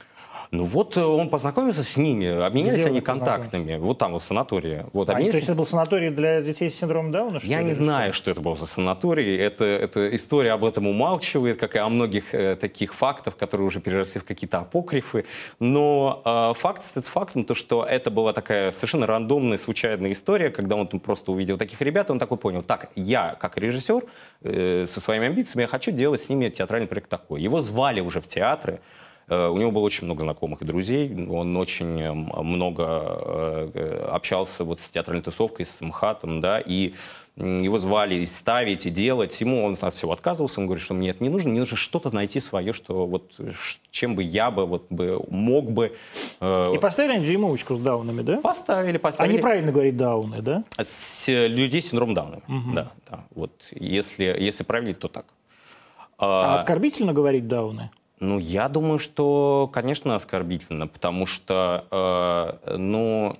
Ну 0.51 0.65
вот 0.65 0.97
э, 0.97 1.05
он 1.05 1.29
познакомился 1.29 1.83
с 1.83 1.97
ними, 1.97 2.27
обменялись 2.27 2.81
Где 2.81 2.89
они 2.89 3.01
контактами. 3.01 3.77
Вот 3.77 3.99
там, 3.99 4.15
в 4.15 4.23
санатории. 4.23 4.87
Вот, 4.93 5.09
а, 5.09 5.13
обменялись... 5.13 5.33
То 5.33 5.37
есть 5.39 5.49
это 5.49 5.59
был 5.59 5.67
санаторий 5.67 6.11
для 6.11 6.41
детей 6.41 6.71
с 6.71 6.79
синдромом 6.79 7.13
Дауна? 7.13 7.39
Я 7.43 7.63
не 7.63 7.75
знаю, 7.75 8.13
что? 8.13 8.23
что 8.23 8.31
это 8.33 8.41
был 8.41 8.57
за 8.57 8.67
санаторий. 8.67 9.37
Это, 9.37 9.65
это 9.65 10.15
история 10.15 10.53
об 10.53 10.65
этом 10.65 10.87
умалчивает, 10.87 11.59
как 11.59 11.75
и 11.77 11.79
о 11.79 11.89
многих 11.89 12.35
э, 12.35 12.57
таких 12.57 12.95
фактах, 12.95 13.37
которые 13.37 13.67
уже 13.67 13.81
переросли 13.81 14.21
в 14.21 14.25
какие-то 14.25 14.59
апокрифы. 14.59 15.25
Но 15.61 16.23
э, 16.25 16.59
факт 16.59 16.85
стоит 16.85 17.07
фактом, 17.07 17.45
то, 17.45 17.55
что 17.55 17.85
это 17.85 18.11
была 18.11 18.33
такая 18.33 18.73
совершенно 18.73 19.07
рандомная, 19.07 19.59
случайная 19.59 20.13
история, 20.13 20.51
когда 20.51 20.77
он 20.77 20.87
там 20.87 21.01
просто 21.01 21.33
увидел 21.33 21.59
таких 21.59 21.81
ребят, 21.83 22.11
он 22.11 22.19
такой 22.19 22.39
понял, 22.39 22.63
так, 22.63 22.91
я 22.95 23.37
как 23.41 23.59
режиссер 23.59 24.05
э, 24.43 24.87
со 24.87 25.01
своими 25.01 25.27
амбициями, 25.27 25.63
я 25.63 25.69
хочу 25.69 25.91
делать 25.91 26.23
с 26.23 26.29
ними 26.29 26.49
театральный 26.49 26.89
проект 26.89 27.11
такой. 27.11 27.43
Его 27.43 27.61
звали 27.61 28.01
уже 28.01 28.21
в 28.21 28.27
театры, 28.27 28.81
у 29.29 29.59
него 29.59 29.71
было 29.71 29.83
очень 29.83 30.05
много 30.05 30.23
знакомых 30.23 30.63
и 30.63 30.65
друзей. 30.65 31.27
Он 31.29 31.57
очень 31.57 32.01
э, 32.01 32.13
много 32.13 32.85
э, 33.75 34.09
общался 34.11 34.65
вот 34.65 34.81
с 34.81 34.89
театральной 34.89 35.23
тусовкой, 35.23 35.67
с 35.67 35.81
МХАТом, 35.81 36.41
да, 36.41 36.61
и 36.61 36.95
его 37.39 37.79
звали 37.79 38.25
ставить 38.25 38.87
и 38.87 38.91
делать.Ему 38.91 39.65
он 39.65 39.77
от 39.81 39.95
всего 39.95 40.13
отказывался. 40.13 40.61
Он 40.61 40.67
говорит, 40.67 40.85
что 40.85 40.95
мне 40.95 41.11
это 41.11 41.23
не 41.23 41.31
нужно. 41.31 41.51
Мне 41.51 41.61
нужно 41.61 41.77
что-то 41.77 42.11
найти 42.11 42.41
свое, 42.41 42.73
что 42.73 43.07
вот 43.07 43.33
чем 43.93 44.17
бы 44.17 44.25
я 44.25 44.51
бы, 44.51 44.67
вот, 44.67 44.87
бы 44.91 45.25
мог 45.31 45.71
бы... 45.71 45.95
Э... 46.41 46.73
И 46.75 46.79
поставили 46.79 47.13
они 47.13 47.27
дюймовочку 47.27 47.77
с 47.77 47.81
даунами, 47.81 48.23
да? 48.23 48.39
Поставили, 48.39 48.99
поставили. 48.99 49.35
Они 49.35 49.41
правильно 49.41 49.71
говорить 49.71 49.97
дауны, 49.97 50.43
да? 50.43 50.65
С 50.79 51.29
людей 51.29 51.81
с 51.81 51.91
синдромом 51.91 52.15
Дауна, 52.15 52.41
угу. 52.49 52.73
да, 52.73 52.91
да. 53.09 53.25
Вот 53.35 53.53
если, 53.71 54.25
если 54.25 54.65
правильно, 54.65 54.95
то 54.95 55.07
так. 55.07 55.27
А, 56.19 56.55
а 56.55 56.55
оскорбительно 56.55 57.13
говорить 57.13 57.47
дауны? 57.47 57.91
Ну, 58.21 58.39
я 58.39 58.69
думаю, 58.69 58.99
что, 58.99 59.71
конечно, 59.73 60.17
оскорбительно, 60.17 60.89
потому 60.89 61.27
что, 61.27 61.87
э, 62.67 62.77
ну, 62.77 63.37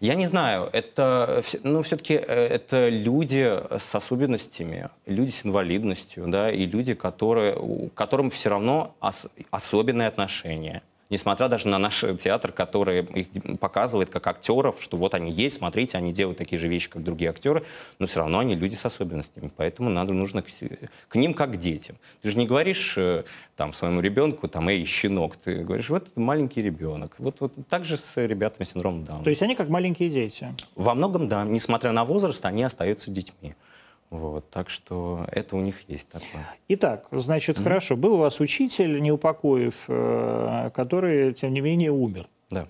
я 0.00 0.16
не 0.16 0.26
знаю, 0.26 0.68
это, 0.72 1.44
ну, 1.62 1.82
все-таки 1.82 2.14
э, 2.14 2.20
это 2.20 2.88
люди 2.88 3.60
с 3.78 3.94
особенностями, 3.94 4.88
люди 5.06 5.30
с 5.30 5.46
инвалидностью, 5.46 6.26
да, 6.26 6.50
и 6.50 6.66
люди, 6.66 6.94
которые, 6.94 7.56
которым 7.94 8.30
все 8.30 8.48
равно 8.48 8.96
ос, 9.00 9.14
особенные 9.50 10.08
отношения 10.08 10.82
несмотря 11.12 11.48
даже 11.48 11.68
на 11.68 11.78
наш 11.78 12.04
театр, 12.22 12.52
который 12.52 13.02
их 13.02 13.58
показывает 13.60 14.08
как 14.08 14.26
актеров, 14.26 14.82
что 14.82 14.96
вот 14.96 15.14
они 15.14 15.30
есть, 15.30 15.58
смотрите, 15.58 15.98
они 15.98 16.12
делают 16.12 16.38
такие 16.38 16.58
же 16.58 16.68
вещи, 16.68 16.88
как 16.88 17.04
другие 17.04 17.30
актеры, 17.30 17.64
но 17.98 18.06
все 18.06 18.20
равно 18.20 18.38
они 18.38 18.56
люди 18.56 18.74
с 18.74 18.84
особенностями, 18.84 19.50
поэтому 19.54 19.90
надо, 19.90 20.14
нужно 20.14 20.42
к, 20.42 20.46
к 21.08 21.14
ним 21.14 21.34
как 21.34 21.52
к 21.52 21.56
детям. 21.56 21.96
Ты 22.22 22.30
же 22.30 22.38
не 22.38 22.46
говоришь 22.46 22.94
э, 22.96 23.24
там 23.56 23.74
своему 23.74 24.00
ребенку, 24.00 24.48
там, 24.48 24.68
эй, 24.68 24.84
щенок, 24.86 25.36
ты 25.36 25.62
говоришь, 25.62 25.90
вот 25.90 26.16
маленький 26.16 26.62
ребенок. 26.62 27.14
Вот, 27.18 27.36
вот 27.40 27.52
так 27.68 27.84
же 27.84 27.98
с 27.98 28.16
ребятами 28.16 28.64
с 28.64 28.70
синдромом 28.70 29.04
Дауна. 29.04 29.24
То 29.24 29.30
есть 29.30 29.42
они 29.42 29.54
как 29.54 29.68
маленькие 29.68 30.08
дети? 30.08 30.54
Во 30.74 30.94
многом, 30.94 31.28
да. 31.28 31.44
Несмотря 31.44 31.92
на 31.92 32.04
возраст, 32.04 32.44
они 32.46 32.62
остаются 32.62 33.10
детьми. 33.10 33.54
Вот, 34.12 34.50
так 34.50 34.68
что 34.68 35.24
это 35.32 35.56
у 35.56 35.60
них 35.62 35.88
есть 35.88 36.06
такое. 36.10 36.46
Итак, 36.68 37.08
значит, 37.12 37.56
mm-hmm. 37.56 37.62
хорошо. 37.62 37.96
Был 37.96 38.14
у 38.14 38.18
вас 38.18 38.40
учитель, 38.40 39.00
Неупокоев, 39.00 39.74
э, 39.88 40.70
который, 40.74 41.32
тем 41.32 41.54
не 41.54 41.62
менее, 41.62 41.92
умер. 41.92 42.28
Да. 42.50 42.68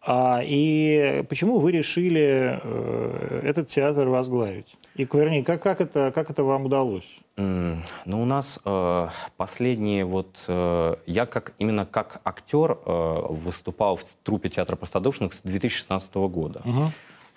А, 0.00 0.40
и 0.44 1.24
почему 1.28 1.58
вы 1.58 1.72
решили 1.72 2.60
э, 2.62 3.40
этот 3.42 3.70
театр 3.70 4.06
возглавить? 4.06 4.76
И, 4.94 5.04
вернее, 5.12 5.42
как, 5.42 5.60
как, 5.60 5.80
это, 5.80 6.12
как 6.14 6.30
это 6.30 6.44
вам 6.44 6.66
удалось? 6.66 7.18
Mm, 7.36 7.78
ну, 8.04 8.22
у 8.22 8.24
нас 8.24 8.60
э, 8.64 9.08
последние 9.36 10.04
вот... 10.04 10.28
Э, 10.46 10.94
я 11.06 11.26
как, 11.26 11.54
именно 11.58 11.86
как 11.86 12.20
актер 12.22 12.78
э, 12.86 13.22
выступал 13.30 13.96
в 13.96 14.04
трупе 14.22 14.48
театра 14.48 14.76
простодушных 14.76 15.34
с 15.34 15.40
2016 15.40 16.14
года. 16.14 16.60
Uh-huh 16.64 16.90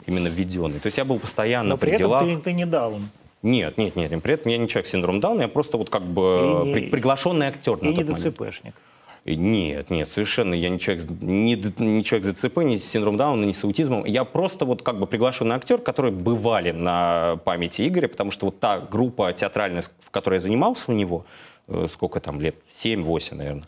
именно 0.06 0.28
введенный. 0.28 0.80
То 0.80 0.88
есть 0.88 0.98
я 0.98 1.06
был 1.06 1.20
постоянно 1.20 1.70
Но 1.72 1.78
при, 1.78 1.92
при 1.92 1.98
делах. 1.98 2.24
Ты, 2.24 2.38
ты 2.38 2.54
не 2.54 2.66
даун. 2.66 3.10
Нет, 3.42 3.78
нет, 3.78 3.96
нет. 3.96 4.12
При 4.24 4.34
этом 4.34 4.52
я 4.52 4.58
не 4.58 4.68
человек 4.68 4.88
с 4.88 4.90
синдромом 4.90 5.22
Дауна, 5.22 5.42
я 5.44 5.48
просто 5.48 5.78
вот 5.78 5.90
как 5.90 6.04
бы 6.04 6.64
и 6.66 6.74
при, 6.74 6.82
не, 6.82 6.88
приглашенный 6.88 7.48
актер 7.48 7.78
и 7.78 7.86
на 7.86 7.90
не 7.90 7.96
тот 7.96 8.16
ДЦПшник. 8.16 8.74
Нет, 9.26 9.90
нет, 9.90 10.08
совершенно. 10.08 10.54
Я 10.54 10.70
не 10.70 10.80
человек, 10.80 11.06
не, 11.22 11.56
не 11.56 12.04
человек 12.04 12.26
с 12.26 12.34
ДЦП, 12.34 12.58
не 12.60 12.78
с 12.78 12.88
синдромом 12.88 13.18
Дауна, 13.18 13.46
не 13.46 13.54
с 13.54 13.64
аутизмом. 13.64 14.06
Я 14.06 14.24
просто 14.24 14.66
вот 14.66 14.84
как 14.84 15.00
бы 15.00 15.08
приглашенный 15.08 15.56
актер, 15.56 15.80
который 15.80 16.12
бывали 16.12 16.72
на 16.72 17.38
памяти 17.44 17.88
Игоря, 17.88 18.08
потому 18.08 18.30
что 18.30 18.48
вот 18.48 18.60
та 18.60 18.80
группа 18.80 19.34
театральная, 19.34 19.82
в 19.82 20.12
которой 20.12 20.36
я 20.36 20.40
занимался 20.40 20.92
у 20.92 20.94
него, 20.94 21.26
э, 21.68 21.88
сколько 21.92 22.20
там 22.20 22.40
лет, 22.40 22.56
7-8, 22.72 23.36
наверное, 23.36 23.64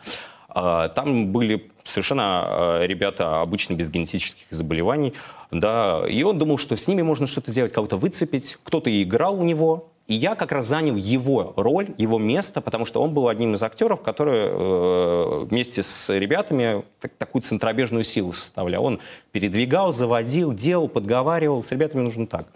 там 0.96 1.32
были 1.32 1.70
совершенно 1.84 2.24
а, 2.24 2.84
ребята 2.86 3.42
обычно 3.42 3.74
без 3.74 3.90
генетических 3.90 4.46
заболеваний, 4.50 5.14
да, 5.52 6.04
и 6.08 6.24
он 6.24 6.38
думал, 6.38 6.58
что 6.58 6.76
с 6.76 6.88
ними 6.88 7.02
можно 7.02 7.28
что-то 7.28 7.52
сделать, 7.52 7.72
кого-то 7.72 7.98
выцепить, 7.98 8.58
кто-то 8.64 8.90
играл 9.02 9.40
у 9.40 9.44
него, 9.44 9.90
и 10.08 10.14
я 10.14 10.36
как 10.36 10.54
раз 10.54 10.68
занял 10.68 10.96
его 10.96 11.54
роль, 11.58 11.90
его 11.98 12.18
место, 12.18 12.62
потому 12.62 12.86
что 12.86 13.02
он 13.02 13.14
был 13.14 13.28
одним 13.28 13.54
из 13.54 13.64
актеров, 13.64 14.02
который 14.02 14.40
э, 14.40 15.46
вместе 15.50 15.84
с 15.84 16.18
ребятами 16.18 16.84
так, 17.02 17.12
такую 17.18 17.42
центробежную 17.42 18.06
силу 18.06 18.32
составлял. 18.32 18.86
Он 18.86 19.02
передвигал, 19.34 19.92
заводил, 19.92 20.54
делал, 20.54 20.88
подговаривал. 20.88 21.62
С 21.62 21.72
ребятами 21.72 22.04
нужно 22.04 22.26
так. 22.26 22.48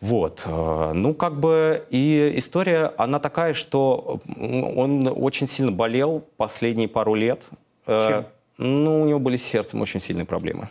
Вот. 0.00 0.42
Э, 0.46 0.92
ну, 0.94 1.14
как 1.14 1.38
бы 1.38 1.84
и 1.90 2.32
история, 2.36 2.92
она 2.96 3.18
такая, 3.18 3.52
что 3.52 4.20
он 4.36 5.06
очень 5.14 5.46
сильно 5.46 5.72
болел 5.72 6.24
последние 6.36 6.88
пару 6.88 7.14
лет. 7.14 7.42
Э, 7.86 8.08
Чем? 8.08 8.26
Ну, 8.56 9.02
у 9.02 9.06
него 9.06 9.18
были 9.18 9.36
с 9.36 9.44
сердцем 9.44 9.80
очень 9.82 10.00
сильные 10.00 10.24
проблемы. 10.24 10.68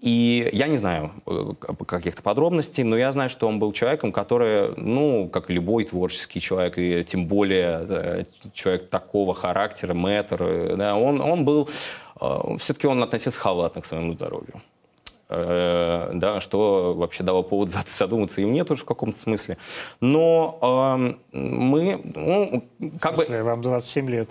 И 0.00 0.48
я 0.52 0.68
не 0.68 0.76
знаю 0.76 1.10
э, 1.26 1.52
каких-то 1.84 2.22
подробностей, 2.22 2.84
но 2.84 2.96
я 2.96 3.10
знаю, 3.10 3.28
что 3.28 3.48
он 3.48 3.58
был 3.58 3.72
человеком, 3.72 4.12
который, 4.12 4.72
ну, 4.76 5.28
как 5.28 5.50
и 5.50 5.52
любой 5.52 5.84
творческий 5.84 6.40
человек, 6.40 6.78
и 6.78 7.02
тем 7.02 7.26
более 7.26 8.24
человек 8.54 8.88
такого 8.88 9.34
характера, 9.34 9.94
мэтр, 9.94 10.76
да, 10.76 10.94
он, 10.94 11.20
он 11.20 11.44
был, 11.44 11.68
все-таки 12.58 12.86
он 12.86 13.02
относился 13.02 13.40
халатно 13.40 13.82
к 13.82 13.86
своему 13.86 14.12
здоровью. 14.12 14.62
Э, 15.30 16.10
да, 16.14 16.40
что 16.40 16.94
вообще 16.94 17.22
дало 17.22 17.42
повод 17.42 17.70
задуматься 17.98 18.40
и 18.40 18.46
мне 18.46 18.64
тоже 18.64 18.82
в 18.82 18.84
каком-то 18.86 19.18
смысле. 19.18 19.58
Но 20.00 20.58
э, 21.32 21.36
мы, 21.36 22.00
ну, 22.14 22.64
как 22.98 23.14
смысле, 23.16 23.38
бы... 23.38 23.44
Вам 23.44 23.60
27 23.60 24.10
лет. 24.10 24.28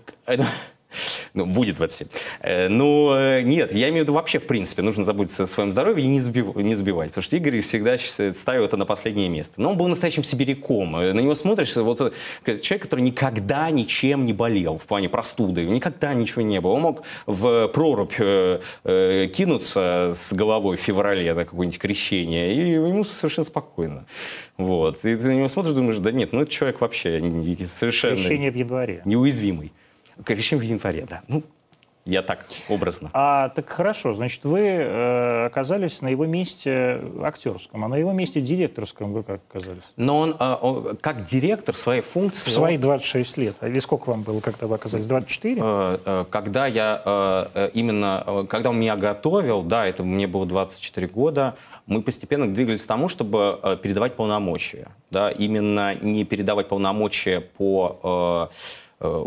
Ну, 1.33 1.45
будет 1.45 1.77
27. 1.77 2.07
Э, 2.41 2.67
ну, 2.67 3.13
э, 3.13 3.41
нет, 3.41 3.73
я 3.73 3.89
имею 3.89 4.03
в 4.03 4.07
виду 4.07 4.13
вообще, 4.13 4.39
в 4.39 4.47
принципе, 4.47 4.81
нужно 4.81 5.03
заботиться 5.03 5.43
о 5.43 5.47
своем 5.47 5.71
здоровье 5.71 6.05
и 6.05 6.07
не, 6.07 6.19
сбив, 6.19 6.55
не 6.55 6.75
сбивать. 6.75 7.09
Потому 7.09 7.23
что 7.23 7.35
Игорь 7.35 7.61
всегда 7.61 7.97
ставил 7.97 8.65
это 8.65 8.77
на 8.77 8.85
последнее 8.85 9.29
место. 9.29 9.61
Но 9.61 9.71
он 9.71 9.77
был 9.77 9.87
настоящим 9.87 10.23
сибиряком. 10.23 10.95
Э, 10.97 11.13
на 11.13 11.19
него 11.19 11.35
смотришь, 11.35 11.75
вот 11.75 12.13
человек, 12.45 12.81
который 12.81 13.01
никогда 13.01 13.69
ничем 13.69 14.25
не 14.25 14.33
болел 14.33 14.77
в 14.77 14.85
плане 14.85 15.09
простуды, 15.09 15.65
никогда 15.65 16.13
ничего 16.13 16.41
не 16.41 16.61
было. 16.61 16.71
Он 16.73 16.81
мог 16.81 17.03
в 17.25 17.67
прорубь 17.69 18.13
э, 18.19 18.59
э, 18.83 19.27
кинуться 19.33 20.13
с 20.15 20.33
головой 20.33 20.77
в 20.77 20.81
феврале 20.81 21.33
на 21.33 21.45
какое-нибудь 21.45 21.79
крещение, 21.79 22.53
и 22.53 22.71
ему 22.71 23.03
совершенно 23.03 23.45
спокойно. 23.45 24.05
Вот. 24.57 24.97
И 25.05 25.15
ты 25.15 25.27
на 25.27 25.33
него 25.33 25.47
смотришь, 25.47 25.73
думаешь, 25.73 25.97
да 25.97 26.11
нет, 26.11 26.33
ну 26.33 26.41
это 26.41 26.51
человек 26.51 26.81
вообще 26.81 27.21
совершенно... 27.65 28.15
Крещение 28.15 28.51
в 28.51 28.55
январе. 28.55 29.01
Неуязвимый. 29.05 29.71
Крещение 30.23 30.65
в 30.65 30.69
январе, 30.69 31.05
да. 31.09 31.21
Ну, 31.27 31.43
Я 32.05 32.21
так 32.21 32.45
образно. 32.69 33.09
А 33.13 33.49
так 33.49 33.67
хорошо, 33.67 34.13
значит, 34.13 34.45
вы 34.45 34.61
э, 34.61 35.45
оказались 35.47 36.01
на 36.01 36.07
его 36.07 36.25
месте 36.25 37.01
актерском, 37.21 37.83
а 37.83 37.89
на 37.89 37.97
его 37.97 38.13
месте 38.13 38.39
директорском 38.39 39.11
вы 39.11 39.23
как 39.23 39.41
оказались? 39.49 39.83
Но 39.97 40.19
он, 40.19 40.35
э, 40.39 40.55
он 40.61 40.95
как 41.01 41.25
директор 41.25 41.75
своей 41.75 42.01
функции... 42.01 42.49
В 42.49 42.53
свои 42.53 42.77
26 42.77 43.37
лет. 43.37 43.55
А 43.59 43.67
или 43.67 43.79
сколько 43.79 44.09
вам 44.09 44.21
было, 44.23 44.39
когда 44.39 44.67
вы 44.67 44.75
оказались? 44.75 45.05
24? 45.05 45.61
Э, 45.61 45.97
э, 46.05 46.25
когда 46.29 46.65
я 46.65 47.01
э, 47.03 47.45
э, 47.53 47.69
именно, 47.73 48.23
э, 48.25 48.45
когда 48.49 48.69
он 48.69 48.79
меня 48.79 48.95
готовил, 48.95 49.61
да, 49.63 49.85
это 49.85 50.03
мне 50.03 50.27
было 50.27 50.45
24 50.45 51.07
года, 51.07 51.55
мы 51.87 52.01
постепенно 52.01 52.47
двигались 52.53 52.83
к 52.83 52.87
тому, 52.87 53.09
чтобы 53.09 53.59
э, 53.61 53.77
передавать 53.81 54.15
полномочия. 54.15 54.87
Да, 55.11 55.29
именно 55.29 55.93
не 55.95 56.23
передавать 56.23 56.69
полномочия 56.69 57.41
по 57.41 58.49
э, 59.01 59.05
э, 59.05 59.25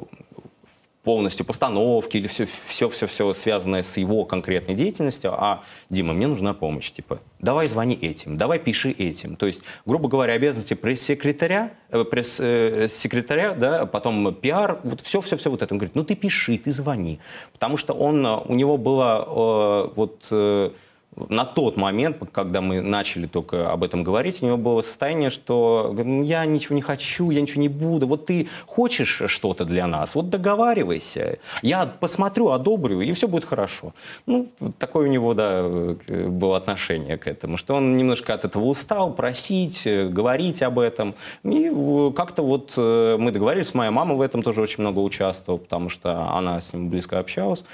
полностью 1.11 1.45
постановки 1.45 2.19
или 2.19 2.29
все, 2.29 2.89
все, 2.89 3.35
связанное 3.35 3.83
с 3.83 3.97
его 3.97 4.25
конкретной 4.25 4.77
деятельностью, 4.77 5.33
а 5.33 5.65
Дима, 5.89 6.15
мне 6.15 6.29
нужна 6.29 6.55
помощь, 6.55 6.93
типа, 6.93 7.19
давай 7.41 7.67
звони 7.67 7.99
этим, 8.01 8.37
давай 8.37 8.61
пиши 8.61 8.93
этим. 8.93 9.35
То 9.35 9.47
есть, 9.47 9.61
грубо 9.87 10.09
говоря, 10.09 10.35
обязанности 10.35 10.75
пресс-секретаря, 10.75 11.73
э, 11.89 12.05
пресс-секретаря, 12.05 13.55
да, 13.55 13.87
потом 13.87 14.33
пиар, 14.37 14.79
вот 14.85 15.01
все-все-все 15.01 15.51
вот 15.51 15.63
это. 15.63 15.75
Он 15.75 15.79
говорит, 15.79 15.97
ну 15.97 16.05
ты 16.05 16.15
пиши, 16.15 16.57
ты 16.59 16.71
звони. 16.71 17.19
Потому 17.53 17.77
что 17.77 17.93
он, 17.93 18.25
у 18.25 18.55
него 18.55 18.77
было 18.77 19.25
э, 19.27 19.93
вот... 19.97 20.29
Э, 20.31 20.71
на 21.17 21.45
тот 21.45 21.77
момент, 21.77 22.19
когда 22.33 22.61
мы 22.61 22.81
начали 22.81 23.27
только 23.27 23.73
об 23.73 23.83
этом 23.83 24.05
говорить, 24.05 24.43
у 24.43 24.47
него 24.47 24.57
было 24.57 24.83
состояние, 24.83 25.31
что 25.31 25.93
«Ну, 25.97 26.23
я 26.23 26.47
ничего 26.47 26.77
не 26.77 26.83
хочу, 26.83 27.31
я 27.31 27.41
ничего 27.41 27.61
не 27.61 27.69
буду. 27.69 28.07
Вот 28.07 28.27
ты 28.27 28.49
хочешь 28.67 29.23
что-то 29.27 29.65
для 29.65 29.87
нас, 29.87 30.15
вот 30.15 30.31
договаривайся. 30.31 31.39
Я 31.63 31.87
посмотрю, 31.87 32.51
одобрю, 32.51 33.01
и 33.01 33.13
все 33.13 33.27
будет 33.27 33.45
хорошо. 33.45 33.93
Ну, 34.27 34.49
такое 34.79 35.09
у 35.09 35.11
него, 35.11 35.35
да, 35.35 35.97
было 36.09 36.57
отношение 36.57 37.19
к 37.19 37.27
этому, 37.27 37.57
что 37.57 37.75
он 37.75 37.97
немножко 37.97 38.33
от 38.35 38.45
этого 38.45 38.65
устал, 38.65 39.13
просить, 39.13 39.83
говорить 39.85 40.63
об 40.63 40.79
этом. 40.79 41.15
И 41.43 41.71
как-то 42.15 42.43
вот 42.43 42.75
э, 42.77 43.17
мы 43.19 43.33
договорились, 43.33 43.75
моя 43.75 43.91
мама 43.91 44.15
в 44.15 44.21
этом 44.21 44.43
тоже 44.43 44.63
очень 44.63 44.83
много 44.83 45.01
участвовала, 45.01 45.59
потому 45.59 45.89
что 45.89 46.31
она 46.31 46.61
с 46.61 46.73
ним 46.73 46.89
близко 46.89 47.19
общалась 47.19 47.65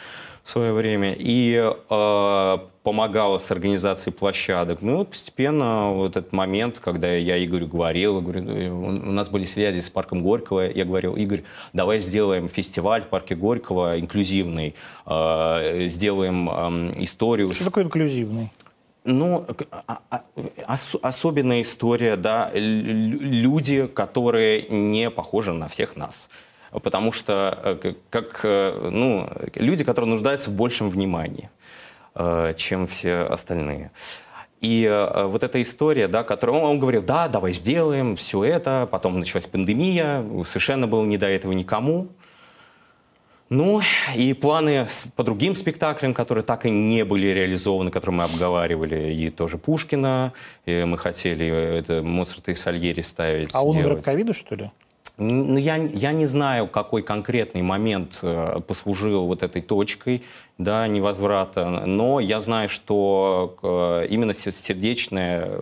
в 0.47 0.51
свое 0.51 0.73
время. 0.73 1.13
И 1.19 1.55
э, 1.55 2.59
помогала 2.85 3.39
с 3.39 3.51
организацией 3.51 4.15
площадок. 4.15 4.81
Ну 4.81 4.99
вот 4.99 5.11
постепенно 5.11 5.91
вот 5.91 6.17
этот 6.17 6.33
момент, 6.33 6.79
когда 6.79 7.13
я 7.13 7.45
Игорю 7.45 7.67
говорил, 7.67 8.21
говорю, 8.21 8.79
у 8.79 9.11
нас 9.11 9.29
были 9.29 9.45
связи 9.45 9.81
с 9.81 9.91
парком 9.91 10.23
Горького, 10.23 10.71
я 10.71 10.85
говорил, 10.85 11.17
Игорь, 11.17 11.43
давай 11.73 11.99
сделаем 11.99 12.49
фестиваль 12.49 13.03
в 13.03 13.09
парке 13.09 13.35
Горького 13.35 13.99
инклюзивный, 13.99 14.77
э, 15.05 15.87
сделаем 15.89 16.49
э, 16.49 17.03
историю. 17.03 17.53
Что 17.53 17.65
такое 17.65 17.85
инклюзивный? 17.85 18.53
Ну, 19.03 19.47
а, 19.87 20.23
ос, 20.69 20.95
особенная 21.03 21.63
история, 21.63 22.17
да, 22.17 22.51
люди, 22.55 23.87
которые 23.89 24.69
не 24.69 25.11
похожи 25.11 25.53
на 25.53 25.67
всех 25.67 25.97
нас 25.97 26.29
потому 26.81 27.13
что 27.13 27.79
э, 27.83 27.95
как, 28.11 28.41
э, 28.45 28.89
ну, 28.93 29.29
люди, 29.55 29.85
которые 29.85 30.11
нуждаются 30.11 30.51
в 30.51 30.55
большем 30.55 30.91
внимании. 30.91 31.51
Э, 32.19 32.55
чем 32.57 32.87
все 32.87 33.25
остальные. 33.25 33.91
И 34.63 34.85
э, 34.85 35.27
вот 35.27 35.43
эта 35.43 35.61
история, 35.61 36.09
да, 36.09 36.25
которую 36.25 36.61
он, 36.61 36.71
он 36.71 36.79
говорил, 36.79 37.03
да, 37.03 37.29
давай 37.29 37.53
сделаем 37.53 38.17
все 38.17 38.43
это, 38.43 38.89
потом 38.91 39.19
началась 39.19 39.45
пандемия, 39.45 40.25
совершенно 40.49 40.87
было 40.87 41.05
не 41.05 41.19
до 41.19 41.27
этого 41.27 41.53
никому. 41.53 42.09
Ну, 43.51 43.83
и 44.15 44.33
планы 44.33 44.89
по 45.15 45.25
другим 45.25 45.55
спектаклям, 45.55 46.15
которые 46.15 46.43
так 46.43 46.65
и 46.65 46.71
не 46.71 47.05
были 47.05 47.27
реализованы, 47.27 47.91
которые 47.91 48.17
мы 48.17 48.25
обговаривали, 48.25 49.13
и 49.13 49.29
тоже 49.29 49.59
Пушкина, 49.59 50.33
и 50.65 50.85
мы 50.85 50.97
хотели 50.97 51.47
это 51.79 52.03
Моцарта 52.03 52.51
и 52.51 52.55
Сальери 52.55 53.03
ставить. 53.03 53.51
А 53.53 53.63
он 53.63 54.01
ковида, 54.01 54.33
что 54.33 54.55
ли? 54.55 54.71
Ну, 55.19 55.57
я, 55.57 55.77
я 55.77 56.13
не 56.13 56.27
знаю, 56.27 56.69
какой 56.69 57.03
конкретный 57.03 57.63
момент 57.63 58.19
э, 58.23 58.61
послужил 58.67 59.25
вот 59.27 59.43
этой 59.43 59.63
точкой 59.63 60.25
да, 60.59 60.87
невозврата, 60.87 61.71
но 61.87 62.21
я 62.21 62.39
знаю, 62.41 62.69
что 62.69 63.57
э, 63.63 64.09
именно 64.11 64.35
сердечное, 64.35 65.61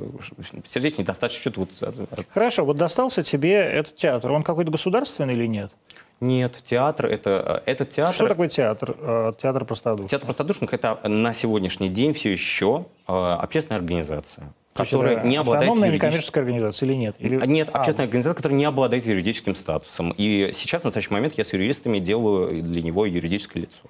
сердечный 0.68 1.04
достаточно 1.04 1.52
что-то... 1.52 1.60
Вот... 1.80 2.26
Хорошо, 2.30 2.64
вот 2.64 2.78
достался 2.78 3.22
тебе 3.22 3.54
этот 3.54 3.94
театр, 3.94 4.32
он 4.32 4.42
какой-то 4.42 4.72
государственный 4.72 5.34
или 5.34 5.46
нет? 5.46 5.70
Нет, 6.18 6.58
театр 6.68 7.06
это 7.06 7.62
э, 7.64 7.70
этот 7.70 7.92
театр. 7.92 8.12
Что 8.14 8.26
такое 8.26 8.48
театр? 8.48 8.96
Театр 9.40 9.64
простодушных. 9.64 10.10
Театр 10.10 10.26
простодушных 10.26 10.74
это 10.74 10.98
на 11.06 11.32
сегодняшний 11.32 11.88
день 11.88 12.12
все 12.12 12.32
еще 12.32 12.86
общественная 13.06 13.78
организация 13.78 14.52
которая 14.74 15.22
не 15.22 15.36
обладает 15.36 15.62
автономная 15.62 15.88
юридическим... 15.88 16.08
некоммерческая 16.08 16.44
организация 16.44 16.86
или 16.86 16.94
нет? 16.94 17.16
Или... 17.18 17.38
А, 17.40 17.46
нет, 17.46 17.70
а, 17.72 17.78
общественная 17.78 18.06
организация, 18.06 18.36
которая 18.36 18.58
не 18.58 18.64
обладает 18.64 19.06
юридическим 19.06 19.54
статусом. 19.54 20.10
И 20.16 20.50
сейчас, 20.54 20.82
в 20.82 20.84
настоящий 20.84 21.12
момент, 21.12 21.34
я 21.36 21.44
с 21.44 21.52
юристами 21.52 22.00
делаю 22.00 22.62
для 22.62 22.82
него 22.82 23.06
юридическое 23.06 23.62
лицо. 23.62 23.88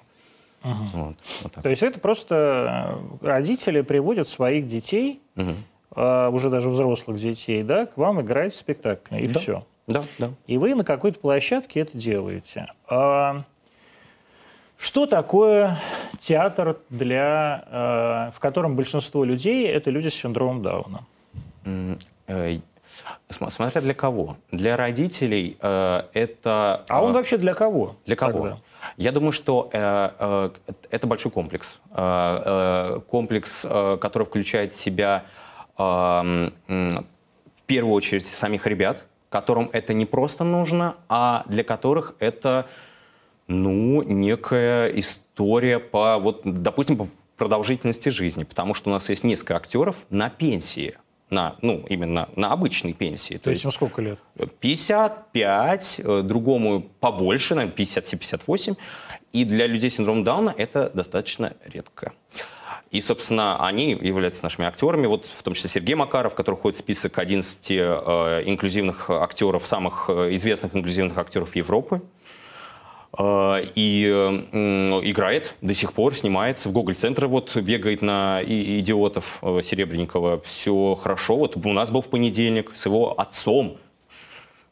Угу. 0.63 0.73
Вот, 0.93 1.15
вот 1.43 1.53
То 1.53 1.69
есть 1.69 1.83
это 1.83 1.99
просто 1.99 2.97
э, 3.21 3.25
родители 3.25 3.81
приводят 3.81 4.27
своих 4.27 4.67
детей, 4.67 5.21
угу. 5.35 5.53
э, 5.95 6.29
уже 6.29 6.49
даже 6.49 6.69
взрослых 6.69 7.19
детей, 7.19 7.63
да, 7.63 7.87
к 7.87 7.97
вам 7.97 8.21
играть 8.21 8.53
в 8.53 8.57
спектакль, 8.57 9.23
и 9.23 9.27
да. 9.27 9.39
все. 9.39 9.65
Да, 9.87 10.03
да. 10.17 10.31
И 10.47 10.57
вы 10.57 10.73
на 10.73 10.83
какой-то 10.83 11.19
площадке 11.19 11.81
это 11.81 11.97
делаете. 11.97 12.67
А, 12.87 13.43
что 14.77 15.05
такое 15.05 15.79
театр, 16.19 16.77
для, 16.89 17.63
э, 17.67 18.31
в 18.35 18.39
котором 18.39 18.75
большинство 18.75 19.23
людей– 19.23 19.67
это 19.67 19.89
люди 19.89 20.09
с 20.09 20.15
синдромом 20.15 20.61
Дауна? 20.61 21.05
Э, 22.27 22.59
смотря 23.29 23.81
для 23.81 23.93
кого. 23.93 24.37
Для 24.51 24.77
родителей 24.77 25.57
э, 25.61 26.03
это... 26.13 26.83
А 26.89 27.03
он 27.03 27.13
вообще 27.13 27.37
для 27.37 27.53
кого? 27.53 27.95
Для 28.05 28.15
кого? 28.15 28.31
Тогда? 28.31 28.57
Я 28.97 29.11
думаю, 29.11 29.31
что 29.31 29.67
это 29.71 31.07
большой 31.07 31.31
комплекс. 31.31 31.79
комплекс, 31.89 33.61
который 33.61 34.27
включает 34.27 34.73
в 34.73 34.79
себя 34.79 35.25
в 35.75 36.51
первую 37.65 37.93
очередь 37.93 38.27
самих 38.27 38.67
ребят, 38.67 39.05
которым 39.29 39.71
это 39.73 39.93
не 39.93 40.05
просто 40.05 40.43
нужно, 40.43 40.97
а 41.09 41.45
для 41.47 41.63
которых 41.63 42.13
это 42.19 42.67
ну, 43.47 44.01
некая 44.03 44.87
история 44.87 45.79
по, 45.79 46.17
вот, 46.17 46.41
допустим, 46.43 46.97
по 46.97 47.07
продолжительности 47.37 48.09
жизни, 48.09 48.43
потому 48.43 48.73
что 48.73 48.89
у 48.89 48.93
нас 48.93 49.09
есть 49.09 49.23
несколько 49.23 49.55
актеров 49.55 49.97
на 50.09 50.29
пенсии, 50.29 50.97
на, 51.29 51.55
ну, 51.61 51.85
именно 51.89 52.29
на 52.35 52.51
обычной 52.51 52.93
пенсии. 52.93 53.35
То, 53.35 53.45
То 53.45 53.49
есть, 53.51 53.63
есть 53.63 53.75
сколько 53.75 54.01
лет? 54.01 54.19
55, 54.59 56.01
э, 56.03 56.21
другому 56.21 56.81
побольше, 56.99 57.55
наверное, 57.55 57.75
57-58. 57.75 58.77
И 59.33 59.43
для 59.43 59.67
людей 59.67 59.89
с 59.89 59.95
синдромом 59.95 60.23
Дауна 60.23 60.53
это 60.55 60.89
достаточно 60.93 61.53
редко. 61.65 62.13
И, 62.91 63.01
собственно, 63.01 63.65
они 63.65 63.91
являются 63.91 64.43
нашими 64.43 64.65
актерами, 64.65 65.07
вот 65.07 65.25
в 65.25 65.43
том 65.43 65.53
числе 65.53 65.69
Сергей 65.69 65.95
Макаров, 65.95 66.35
который 66.35 66.55
входит 66.55 66.77
в 66.77 66.79
список 66.79 67.17
11 67.17 67.71
э, 67.71 67.73
инклюзивных 68.45 69.09
актеров, 69.09 69.67
самых 69.67 70.05
э, 70.09 70.33
известных 70.35 70.75
инклюзивных 70.75 71.17
актеров 71.17 71.55
Европы. 71.55 72.01
А, 73.17 73.61
и 73.75 74.05
играет 74.05 75.55
до 75.61 75.73
сих 75.73 75.93
пор, 75.93 76.15
снимается. 76.15 76.69
В 76.69 76.73
Гоголь-центре 76.73 77.27
вот 77.27 77.55
бегает 77.55 78.01
на 78.01 78.41
идиотов 78.43 79.39
э, 79.41 79.61
Серебренникова. 79.63 80.41
Все 80.41 80.95
хорошо. 80.95 81.37
Вот 81.37 81.55
у 81.55 81.73
нас 81.73 81.89
был 81.89 82.01
в 82.01 82.09
понедельник 82.09 82.71
с 82.73 82.85
его 82.85 83.17
отцом, 83.19 83.77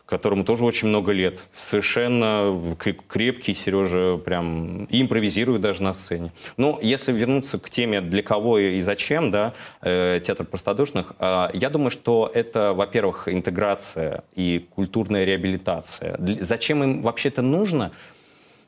которому 0.06 0.43
тоже 0.43 0.65
очень 0.65 0.89
много 0.89 1.13
лет. 1.13 1.45
Совершенно 1.56 2.75
крепкий 3.08 3.53
Сережа, 3.53 4.17
прям 4.17 4.86
импровизирует 4.89 5.62
даже 5.62 5.82
на 5.82 5.93
сцене. 5.93 6.32
Но 6.58 6.79
если 6.82 7.13
вернуться 7.13 7.58
к 7.58 7.69
теме 7.69 8.01
«для 8.01 8.21
кого 8.21 8.60
и 8.60 8.82
зачем», 8.82 9.32
да, 9.32 9.53
э, 9.82 10.19
театр 10.25 10.45
простодушных, 10.45 11.13
э, 11.19 11.47
я 11.53 11.69
думаю, 11.69 11.91
что 11.91 12.29
это, 12.34 12.73
во-первых, 12.73 13.29
интеграция 13.29 14.23
и 14.36 14.67
культурная 14.75 15.23
реабилитация. 15.23 16.17
Зачем 16.41 16.84
им 16.84 17.01
вообще 17.01 17.29
это 17.29 17.41
нужно– 17.41 17.91
Э, 18.01 18.22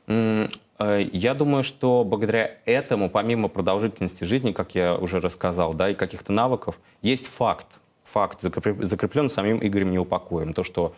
я 0.08 1.34
думаю, 1.34 1.64
что 1.64 2.04
благодаря 2.04 2.58
этому, 2.64 3.08
помимо 3.08 3.48
продолжительности 3.48 4.24
жизни, 4.24 4.52
как 4.52 4.74
я 4.74 4.94
уже 4.94 5.20
рассказал, 5.20 5.74
да, 5.74 5.90
и 5.90 5.94
каких-то 5.94 6.32
навыков, 6.32 6.78
есть 7.02 7.26
факт, 7.26 7.66
факт, 8.04 8.40
закреплен 8.42 9.28
самим 9.28 9.58
Игорем 9.62 9.90
Неупокоем, 9.90 10.52
то, 10.52 10.62
что 10.62 10.94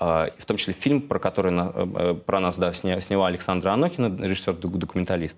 э, 0.00 0.30
в 0.36 0.46
том 0.46 0.56
числе 0.56 0.74
фильм, 0.74 1.02
про 1.02 1.18
который 1.18 1.52
э, 1.54 2.14
про 2.14 2.40
нас 2.40 2.58
да, 2.58 2.72
сняла 2.72 3.28
Александра 3.28 3.70
Анохина, 3.70 4.16
режиссер-документалист, 4.22 5.36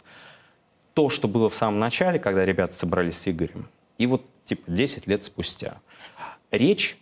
то, 0.95 1.11
что 1.11 1.29
было 1.29 1.51
в 1.51 1.55
самом 1.55 1.79
начале, 1.79 2.19
когда 2.19 2.45
ребята 2.45 2.75
собрались 2.75 3.19
с 3.19 3.29
Игорем, 3.29 3.69
и 3.99 4.07
вот 4.07 4.25
типа 4.45 4.71
10 4.71 5.07
лет 5.07 5.25
спустя, 5.25 5.79
речь 6.51 6.97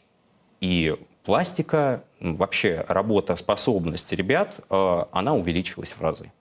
и 0.60 0.96
пластика, 1.28 2.04
вообще 2.20 2.86
работа, 2.88 3.36
способность 3.36 4.10
ребят, 4.14 4.60
э, 4.70 5.04
она 5.12 5.34
увеличилась 5.34 5.90
в 5.90 6.00
разы. 6.00 6.32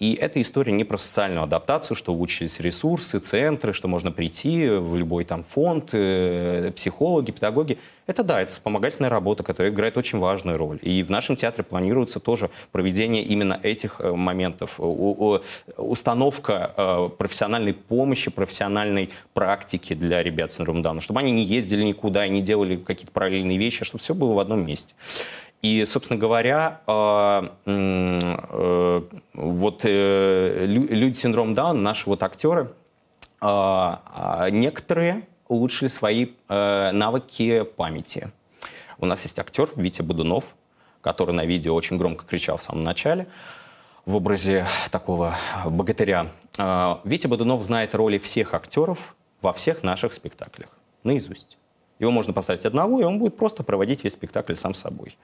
И 0.00 0.14
эта 0.14 0.40
история 0.40 0.72
не 0.72 0.84
про 0.84 0.96
социальную 0.96 1.44
адаптацию, 1.44 1.94
что 1.94 2.14
выучились 2.14 2.58
ресурсы, 2.58 3.18
центры, 3.18 3.74
что 3.74 3.86
можно 3.86 4.10
прийти 4.10 4.66
в 4.66 4.96
любой 4.96 5.24
там 5.24 5.42
фонд, 5.42 5.90
э, 5.92 6.72
психологи, 6.74 7.32
педагоги. 7.32 7.76
Это 8.06 8.24
да, 8.24 8.40
это 8.40 8.50
вспомогательная 8.50 9.10
работа, 9.10 9.42
которая 9.42 9.70
играет 9.70 9.98
очень 9.98 10.18
важную 10.18 10.56
роль. 10.56 10.78
И 10.80 11.02
в 11.02 11.10
нашем 11.10 11.36
театре 11.36 11.64
планируется 11.64 12.18
тоже 12.18 12.48
проведение 12.72 13.22
именно 13.22 13.60
этих 13.62 14.00
э, 14.00 14.10
моментов. 14.10 14.80
Установка 15.76 16.72
э, 16.74 17.10
профессиональной 17.18 17.74
помощи, 17.74 18.30
профессиональной 18.30 19.10
практики 19.34 19.92
для 19.92 20.22
ребят 20.22 20.50
с 20.50 20.56
синдромом 20.56 20.80
Дауна, 20.80 21.02
чтобы 21.02 21.20
они 21.20 21.30
не 21.30 21.44
ездили 21.44 21.84
никуда 21.84 22.24
и 22.24 22.30
не 22.30 22.40
делали 22.40 22.76
какие-то 22.76 23.12
параллельные 23.12 23.58
вещи, 23.58 23.82
а 23.82 23.84
чтобы 23.84 24.02
все 24.02 24.14
было 24.14 24.32
в 24.32 24.38
одном 24.38 24.64
месте. 24.64 24.94
И, 25.62 25.84
собственно 25.84 26.18
говоря, 26.18 26.80
э, 26.86 27.48
э, 27.66 29.02
вот 29.34 29.80
э, 29.84 30.64
люди 30.66 31.16
с 31.18 31.20
синдромом 31.20 31.52
Дауна, 31.52 31.80
наши 31.80 32.08
вот 32.08 32.22
актеры, 32.22 32.72
а, 33.42 34.48
некоторые 34.50 35.26
улучшили 35.48 35.88
свои 35.88 36.28
навыки 36.48 37.62
памяти. 37.62 38.30
У 38.98 39.06
нас 39.06 39.22
есть 39.22 39.38
актер 39.38 39.70
Витя 39.76 40.02
Бодунов, 40.02 40.54
который 41.00 41.34
на 41.34 41.46
видео 41.46 41.74
очень 41.74 41.96
громко 41.96 42.26
кричал 42.26 42.58
в 42.58 42.62
самом 42.62 42.84
начале 42.84 43.28
в 44.04 44.14
образе 44.14 44.66
такого 44.90 45.36
богатыря. 45.64 46.26
Витя 47.04 47.26
Бодунов 47.28 47.62
знает 47.62 47.94
роли 47.94 48.18
всех 48.18 48.52
актеров 48.52 49.16
во 49.40 49.54
всех 49.54 49.82
наших 49.82 50.12
спектаклях 50.12 50.68
наизусть. 51.02 51.56
Его 51.98 52.10
можно 52.10 52.34
поставить 52.34 52.66
одного, 52.66 53.00
и 53.00 53.04
он 53.04 53.18
будет 53.18 53.38
просто 53.38 53.62
проводить 53.62 54.04
весь 54.04 54.12
спектакль 54.12 54.54
сам 54.54 54.74
собой 54.74 55.16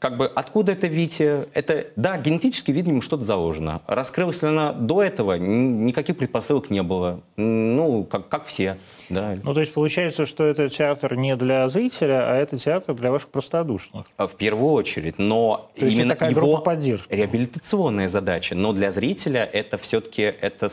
как 0.00 0.16
бы 0.16 0.26
откуда 0.26 0.72
это 0.72 0.86
Витя? 0.86 1.46
Это, 1.52 1.88
да, 1.94 2.16
генетически, 2.16 2.70
видимо, 2.70 3.02
что-то 3.02 3.24
заложено. 3.24 3.82
Раскрылась 3.86 4.40
ли 4.40 4.48
она 4.48 4.72
до 4.72 5.02
этого? 5.02 5.34
Никаких 5.34 6.16
предпосылок 6.16 6.70
не 6.70 6.82
было. 6.82 7.20
Ну, 7.36 8.04
как, 8.04 8.28
как 8.28 8.46
все. 8.46 8.78
Да. 9.10 9.36
Ну, 9.42 9.54
то 9.54 9.60
есть 9.60 9.74
получается, 9.74 10.24
что 10.24 10.44
это 10.44 10.68
театр 10.68 11.16
не 11.16 11.36
для 11.36 11.68
зрителя, 11.68 12.30
а 12.30 12.36
это 12.36 12.56
театр 12.56 12.94
для 12.94 13.10
ваших 13.10 13.28
простодушных. 13.28 14.06
А, 14.16 14.26
в 14.28 14.36
первую 14.36 14.72
очередь. 14.72 15.18
Но 15.18 15.70
то 15.78 15.86
именно 15.86 16.10
такая 16.10 16.30
его 16.30 16.40
группа 16.40 16.60
поддержки. 16.62 17.12
реабилитационная 17.12 18.08
задача. 18.08 18.54
Но 18.54 18.72
для 18.72 18.90
зрителя 18.92 19.44
это 19.44 19.78
все-таки 19.78 20.22
это, 20.22 20.70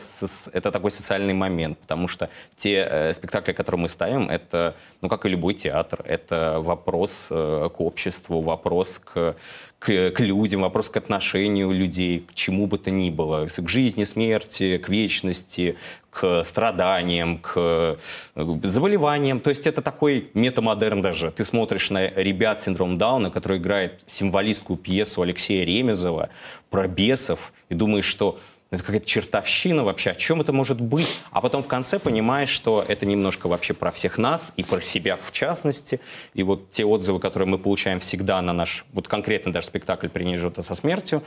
это 0.52 0.70
такой 0.70 0.92
социальный 0.92 1.34
момент. 1.34 1.78
Потому 1.78 2.06
что 2.06 2.30
те 2.56 2.86
э, 2.88 3.14
спектакли, 3.14 3.52
которые 3.52 3.82
мы 3.82 3.88
ставим, 3.88 4.30
это, 4.30 4.76
ну, 5.00 5.08
как 5.08 5.26
и 5.26 5.28
любой 5.28 5.54
театр, 5.54 6.02
это 6.06 6.60
вопрос 6.60 7.26
э, 7.30 7.68
к 7.74 7.80
обществу, 7.80 8.40
вопрос 8.40 9.00
к 9.00 9.34
к, 9.78 10.10
к, 10.10 10.20
людям, 10.20 10.62
вопрос 10.62 10.88
к 10.88 10.96
отношению 10.96 11.70
людей, 11.70 12.26
к 12.28 12.34
чему 12.34 12.66
бы 12.66 12.78
то 12.78 12.90
ни 12.90 13.10
было, 13.10 13.46
к 13.46 13.68
жизни, 13.68 14.04
смерти, 14.04 14.78
к 14.78 14.88
вечности, 14.88 15.76
к 16.10 16.42
страданиям, 16.44 17.38
к 17.38 17.98
заболеваниям. 18.34 19.40
То 19.40 19.50
есть 19.50 19.66
это 19.66 19.82
такой 19.82 20.30
метамодерн 20.34 21.00
даже. 21.00 21.30
Ты 21.30 21.44
смотришь 21.44 21.90
на 21.90 22.08
ребят 22.08 22.62
с 22.62 22.66
Дауна, 22.66 23.30
который 23.30 23.58
играет 23.58 24.00
символистскую 24.06 24.76
пьесу 24.76 25.22
Алексея 25.22 25.64
Ремезова 25.64 26.30
про 26.70 26.88
бесов, 26.88 27.52
и 27.68 27.74
думаешь, 27.74 28.06
что 28.06 28.40
это 28.70 28.82
какая-то 28.82 29.06
чертовщина 29.06 29.82
вообще, 29.82 30.10
о 30.10 30.14
чем 30.14 30.40
это 30.40 30.52
может 30.52 30.80
быть? 30.80 31.16
А 31.30 31.40
потом 31.40 31.62
в 31.62 31.66
конце 31.66 31.98
понимаешь, 31.98 32.50
что 32.50 32.84
это 32.86 33.06
немножко 33.06 33.48
вообще 33.48 33.72
про 33.72 33.90
всех 33.90 34.18
нас 34.18 34.52
и 34.56 34.62
про 34.62 34.82
себя 34.82 35.16
в 35.16 35.32
частности. 35.32 36.00
И 36.34 36.42
вот 36.42 36.70
те 36.70 36.84
отзывы, 36.84 37.18
которые 37.18 37.48
мы 37.48 37.58
получаем 37.58 37.98
всегда 38.00 38.42
на 38.42 38.52
наш, 38.52 38.84
вот 38.92 39.08
конкретно 39.08 39.52
даже 39.52 39.68
спектакль 39.68 40.08
«Принижета 40.08 40.62
со 40.62 40.74
смертью», 40.74 41.22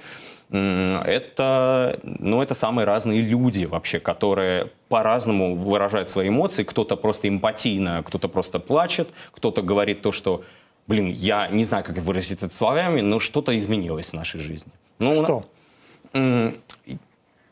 это, 0.51 1.99
ну, 2.03 2.41
это 2.41 2.53
самые 2.55 2.85
разные 2.85 3.21
люди 3.21 3.63
вообще, 3.63 3.99
которые 3.99 4.69
по-разному 4.89 5.55
выражают 5.55 6.09
свои 6.09 6.27
эмоции. 6.27 6.63
Кто-то 6.63 6.97
просто 6.97 7.29
эмпатийно, 7.29 8.03
кто-то 8.05 8.27
просто 8.27 8.59
плачет, 8.59 9.09
кто-то 9.31 9.61
говорит 9.61 10.01
то, 10.01 10.11
что, 10.11 10.43
блин, 10.87 11.07
я 11.07 11.47
не 11.47 11.63
знаю, 11.63 11.85
как 11.85 11.97
выразить 11.99 12.43
это 12.43 12.53
словами, 12.53 12.99
но 12.99 13.21
что-то 13.21 13.57
изменилось 13.57 14.09
в 14.09 14.13
нашей 14.13 14.41
жизни. 14.41 14.71
Ну, 14.99 15.23
что? 15.23 15.45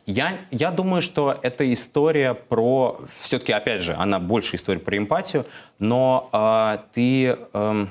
Я, 0.09 0.39
я 0.49 0.71
думаю, 0.71 1.03
что 1.03 1.37
эта 1.43 1.71
история 1.71 2.33
про... 2.33 2.99
Все-таки, 3.21 3.51
опять 3.53 3.81
же, 3.81 3.93
она 3.93 4.17
больше 4.17 4.55
история 4.55 4.79
про 4.79 4.97
эмпатию, 4.97 5.45
но 5.77 6.29
э, 6.33 6.79
ты... 6.95 7.37
Э, 7.53 7.85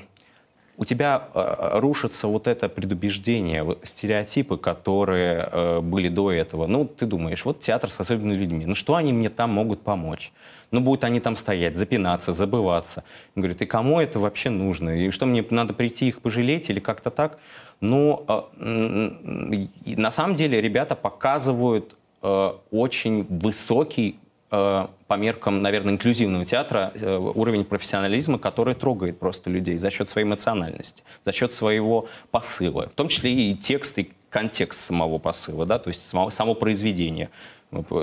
у 0.75 0.83
тебя 0.85 1.29
э, 1.33 1.79
рушится 1.79 2.27
вот 2.27 2.47
это 2.47 2.67
предубеждение, 2.67 3.77
стереотипы, 3.83 4.57
которые 4.57 5.47
э, 5.49 5.79
были 5.79 6.09
до 6.09 6.29
этого. 6.29 6.67
Ну, 6.67 6.83
ты 6.83 7.05
думаешь, 7.05 7.45
вот 7.45 7.61
театр 7.61 7.89
с 7.89 7.97
особенными 8.01 8.37
людьми, 8.37 8.65
ну 8.65 8.75
что 8.75 8.95
они 8.95 9.13
мне 9.13 9.29
там 9.29 9.51
могут 9.51 9.81
помочь? 9.81 10.33
Ну, 10.71 10.81
будут 10.81 11.05
они 11.05 11.21
там 11.21 11.37
стоять, 11.37 11.77
запинаться, 11.77 12.33
забываться. 12.33 13.05
Он 13.37 13.43
говорит, 13.43 13.61
и 13.61 13.65
кому 13.65 14.01
это 14.01 14.19
вообще 14.19 14.49
нужно? 14.49 14.89
И 14.89 15.09
что, 15.11 15.25
мне 15.25 15.45
надо 15.51 15.73
прийти 15.73 16.09
их 16.09 16.21
пожалеть 16.21 16.69
или 16.69 16.81
как-то 16.81 17.11
так? 17.11 17.39
Ну, 17.79 18.25
э, 18.27 19.67
на 19.85 20.11
самом 20.11 20.35
деле 20.35 20.59
ребята 20.59 20.95
показывают 20.95 21.95
Э, 22.21 22.53
очень 22.71 23.23
высокий 23.29 24.19
э, 24.51 24.87
по 25.07 25.13
меркам, 25.13 25.61
наверное, 25.61 25.93
инклюзивного 25.93 26.45
театра 26.45 26.91
э, 26.93 27.15
уровень 27.15 27.63
профессионализма, 27.63 28.37
который 28.37 28.73
трогает 28.73 29.19
просто 29.19 29.49
людей 29.49 29.77
за 29.77 29.89
счет 29.89 30.09
своей 30.09 30.27
эмоциональности, 30.27 31.03
за 31.23 31.31
счет 31.31 31.53
своего 31.53 32.07
посыла, 32.31 32.89
в 32.89 32.93
том 32.93 33.07
числе 33.07 33.31
и 33.33 33.55
текст, 33.55 33.97
и 33.99 34.11
контекст 34.29 34.81
самого 34.81 35.17
посыла, 35.17 35.65
да, 35.65 35.79
то 35.79 35.87
есть 35.87 36.05
само, 36.05 36.29
само 36.29 36.55
произведение. 36.55 37.29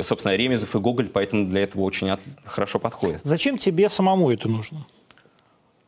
Собственно, 0.03 0.35
Ремезов 0.35 0.75
и 0.75 0.79
Гоголь 0.79 1.11
поэтому 1.11 1.47
для 1.47 1.63
этого 1.63 1.83
очень 1.83 2.09
от, 2.09 2.21
хорошо 2.45 2.79
подходят. 2.79 3.21
Зачем 3.23 3.59
тебе 3.59 3.89
самому 3.91 4.31
это 4.31 4.49
нужно? 4.49 4.87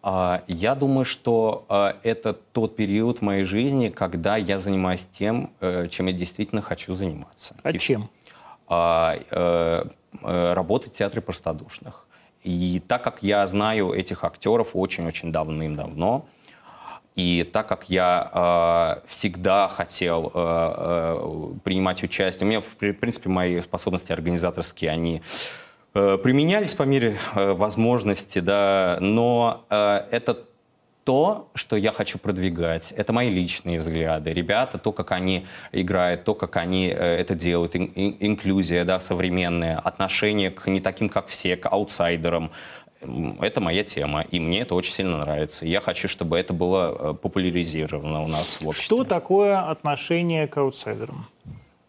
А, 0.02 0.42
я 0.48 0.74
думаю, 0.74 1.04
что 1.04 1.64
это 2.02 2.34
тот 2.34 2.76
период 2.76 3.18
в 3.18 3.22
моей 3.22 3.44
жизни, 3.44 3.88
когда 3.88 4.36
я 4.36 4.60
занимаюсь 4.60 5.06
тем, 5.18 5.50
чем 5.60 6.06
я 6.06 6.12
действительно 6.12 6.60
хочу 6.60 6.94
заниматься. 6.94 7.56
А 7.62 7.70
и 7.70 7.78
чем? 7.78 8.10
А, 8.68 9.18
э, 9.30 9.84
э, 10.22 10.52
работать 10.52 10.92
в 10.92 10.96
театре 10.96 11.22
простодушных. 11.22 12.06
И 12.42 12.82
так 12.86 13.02
как 13.02 13.22
я 13.22 13.46
знаю 13.46 13.92
этих 13.92 14.24
актеров 14.24 14.70
очень-очень 14.74 15.32
давным-давно, 15.32 16.26
и 17.16 17.48
так 17.50 17.66
как 17.66 17.88
я 17.88 19.00
э, 19.02 19.08
всегда 19.08 19.68
хотел 19.68 20.30
э, 20.32 21.50
принимать 21.64 22.02
участие, 22.02 22.46
у 22.46 22.50
меня, 22.50 22.60
в 22.60 22.76
принципе, 22.76 23.28
мои 23.28 23.60
способности 23.60 24.12
организаторские, 24.12 24.90
они 24.90 25.22
э, 25.94 26.18
применялись 26.22 26.74
по 26.74 26.82
мере 26.82 27.18
э, 27.34 27.52
возможности, 27.52 28.38
да, 28.38 28.98
но 29.00 29.64
э, 29.70 30.06
это 30.10 30.44
то, 31.08 31.48
что 31.54 31.76
я 31.76 31.90
хочу 31.90 32.18
продвигать. 32.18 32.92
Это 32.92 33.14
мои 33.14 33.30
личные 33.30 33.80
взгляды. 33.80 34.28
Ребята, 34.28 34.76
то, 34.76 34.92
как 34.92 35.12
они 35.12 35.46
играют, 35.72 36.24
то, 36.24 36.34
как 36.34 36.58
они 36.58 36.88
э, 36.88 36.92
это 36.92 37.34
делают, 37.34 37.74
ин- 37.76 38.16
инклюзия 38.20 38.84
да, 38.84 39.00
современная, 39.00 39.78
отношение 39.78 40.50
к 40.50 40.66
не 40.66 40.82
таким, 40.82 41.08
как 41.08 41.28
все, 41.28 41.56
к 41.56 41.66
аутсайдерам. 41.66 42.50
Это 43.40 43.62
моя 43.62 43.84
тема, 43.84 44.20
и 44.20 44.38
мне 44.38 44.60
это 44.60 44.74
очень 44.74 44.92
сильно 44.92 45.16
нравится. 45.16 45.64
Я 45.64 45.80
хочу, 45.80 46.08
чтобы 46.08 46.38
это 46.38 46.52
было 46.52 47.12
э, 47.12 47.14
популяризировано 47.14 48.22
у 48.22 48.28
нас 48.28 48.60
в 48.60 48.68
обществе. 48.68 48.84
Что 48.84 49.04
такое 49.04 49.66
отношение 49.66 50.46
к 50.46 50.58
аутсайдерам? 50.58 51.26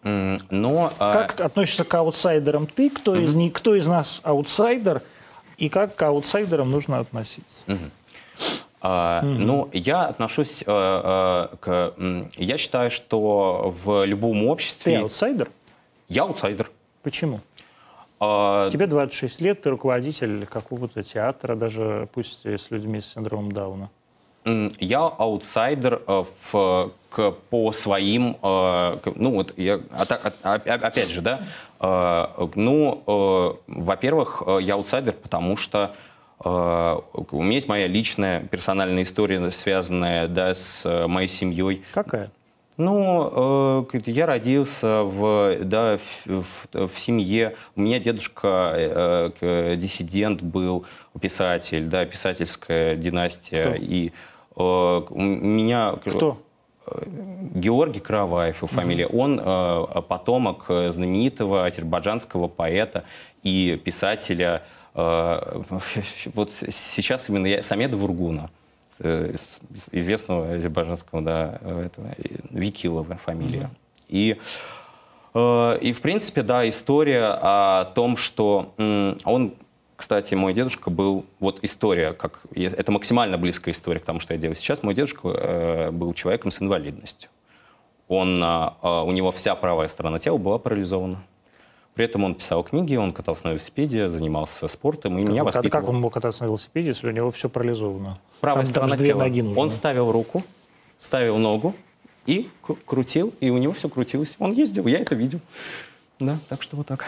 Но, 0.03 0.93
а 0.97 1.11
как 1.11 1.41
а... 1.41 1.47
относишься 1.47 1.83
к 1.83 1.93
аутсайдерам 1.93 2.67
ты? 2.67 2.89
Кто, 2.89 3.17
mm-hmm. 3.17 3.47
из, 3.49 3.53
кто 3.53 3.75
из 3.75 3.85
нас 3.85 4.21
аутсайдер? 4.23 5.01
И 5.57 5.67
как 5.67 5.97
к 5.97 6.01
аутсайдерам 6.03 6.71
нужно 6.71 6.99
относиться? 6.99 7.65
Mm-hmm. 7.67 7.89
Uh, 8.81 9.21
mm-hmm. 9.21 9.37
Ну, 9.39 9.69
я 9.73 10.05
отношусь 10.05 10.63
э, 10.65 11.49
э, 11.51 11.57
к... 11.59 11.93
Я 12.37 12.57
считаю, 12.57 12.89
что 12.89 13.73
в 13.75 14.05
любом 14.05 14.47
обществе... 14.47 14.95
Ты 14.95 15.01
аутсайдер? 15.01 15.49
Я 16.07 16.23
аутсайдер. 16.23 16.71
Почему? 17.03 17.41
Э, 18.21 18.71
Тебе 18.71 18.87
26 18.87 19.41
лет, 19.41 19.61
ты 19.61 19.69
руководитель 19.69 20.45
какого-то 20.45 21.03
театра, 21.03 21.55
даже 21.55 22.07
пусть 22.13 22.45
с 22.45 22.71
людьми 22.71 23.01
с 23.01 23.13
синдромом 23.13 23.51
Дауна. 23.51 23.89
Я 24.45 25.01
аутсайдер 25.01 26.01
в, 26.07 26.91
к, 27.09 27.31
по 27.49 27.71
своим, 27.73 28.37
ну 28.41 29.31
вот, 29.31 29.53
я, 29.57 29.81
опять 30.63 31.09
же, 31.09 31.21
да, 31.21 31.41
ну, 32.55 33.59
во-первых, 33.67 34.41
я 34.61 34.73
аутсайдер, 34.75 35.13
потому 35.13 35.57
что 35.57 35.79
а, 35.79 35.95
у 36.43 37.43
меня 37.43 37.55
есть 37.55 37.67
моя 37.67 37.87
личная 37.87 38.41
персональная 38.41 39.03
история, 39.03 39.49
связанная 39.49 40.27
да, 40.27 40.53
с 40.53 40.85
э, 40.85 41.07
моей 41.07 41.27
семьей. 41.27 41.83
Какая? 41.93 42.31
Ну, 42.77 43.85
э, 43.93 43.99
я 44.05 44.25
родился 44.25 45.03
в, 45.03 45.57
да, 45.65 45.97
в, 45.97 46.43
в, 46.43 46.87
в 46.87 46.99
семье. 46.99 47.55
У 47.75 47.81
меня 47.81 47.99
дедушка 47.99 48.73
э, 49.41 49.75
диссидент 49.75 50.41
был, 50.41 50.85
писатель, 51.19 51.87
да, 51.87 52.05
писательская 52.05 52.95
династия. 52.95 53.63
Кто? 53.63 53.75
И 53.75 54.11
у 54.55 55.21
меня... 55.21 55.95
Кто? 56.05 56.41
Георгий 57.53 57.99
Караваев, 57.99 58.57
его 58.57 58.67
фамилия, 58.67 59.05
он 59.05 59.39
э, 59.39 60.01
потомок 60.07 60.65
знаменитого 60.67 61.65
азербайджанского 61.65 62.47
поэта 62.47 63.03
и 63.43 63.79
писателя, 63.83 64.63
э, 64.63 64.78
вот 66.33 66.51
сейчас 66.51 67.29
именно 67.29 67.47
я, 67.47 67.63
Самеда 67.63 67.97
Вургуна, 67.97 68.49
э, 68.99 69.35
известного 69.91 70.53
азербайджанского, 70.53 71.21
да, 71.21 71.59
э, 71.61 71.85
этого, 71.87 72.07
э, 72.17 72.37
Викилова 72.49 73.15
фамилия. 73.15 73.69
И 74.07 74.37
Э, 75.33 75.77
И, 75.81 75.91
в 75.91 76.01
принципе, 76.01 76.41
да, 76.41 76.67
история 76.67 77.37
о 77.41 77.85
том, 77.95 78.17
что 78.17 78.73
он, 79.25 79.53
кстати, 79.95 80.33
мой 80.35 80.53
дедушка 80.53 80.89
был, 80.89 81.25
вот 81.39 81.59
история, 81.61 82.13
как 82.13 82.41
это 82.55 82.91
максимально 82.91 83.37
близкая 83.37 83.73
история 83.73 83.99
к 83.99 84.05
тому, 84.05 84.19
что 84.19 84.33
я 84.33 84.39
делаю 84.39 84.55
сейчас. 84.55 84.83
Мой 84.83 84.93
дедушка 84.93 85.27
э, 85.29 85.91
был 85.91 86.13
человеком 86.13 86.51
с 86.51 86.61
инвалидностью. 86.61 87.29
Он, 88.07 88.41
у 88.41 89.11
него 89.11 89.29
вся 89.29 89.53
правая 89.53 89.87
сторона 89.87 90.17
тела 90.17 90.37
была 90.37 90.57
парализована. 90.57 91.23
При 91.99 92.05
этом 92.05 92.23
он 92.23 92.33
писал 92.33 92.63
книги, 92.63 92.95
он 92.95 93.11
катался 93.11 93.41
на 93.43 93.49
велосипеде, 93.49 94.07
занимался 94.07 94.69
спортом, 94.69 95.17
и 95.19 95.21
меня 95.21 95.43
Как, 95.43 95.53
воспитывал. 95.53 95.81
как 95.81 95.89
он 95.89 95.99
мог 95.99 96.13
кататься 96.13 96.43
на 96.43 96.47
велосипеде, 96.47 96.87
если 96.87 97.09
у 97.09 97.11
него 97.11 97.29
все 97.29 97.49
парализовано? 97.49 98.19
Правая 98.39 98.63
Там 98.63 98.71
сторона 98.71 98.95
две 98.95 99.07
тела. 99.09 99.19
ноги 99.19 99.41
нужны. 99.41 99.61
Он 99.61 99.69
ставил 99.69 100.09
руку, 100.09 100.41
ставил 100.97 101.37
ногу 101.39 101.75
и 102.25 102.49
кру- 102.65 102.77
крутил, 102.85 103.33
и 103.41 103.49
у 103.49 103.57
него 103.57 103.73
все 103.73 103.89
крутилось. 103.89 104.37
Он 104.39 104.53
ездил, 104.53 104.87
я 104.87 104.99
это 104.99 105.13
видел. 105.13 105.41
Да, 106.21 106.39
так 106.47 106.61
что 106.63 106.77
вот 106.77 106.87
так. 106.87 107.03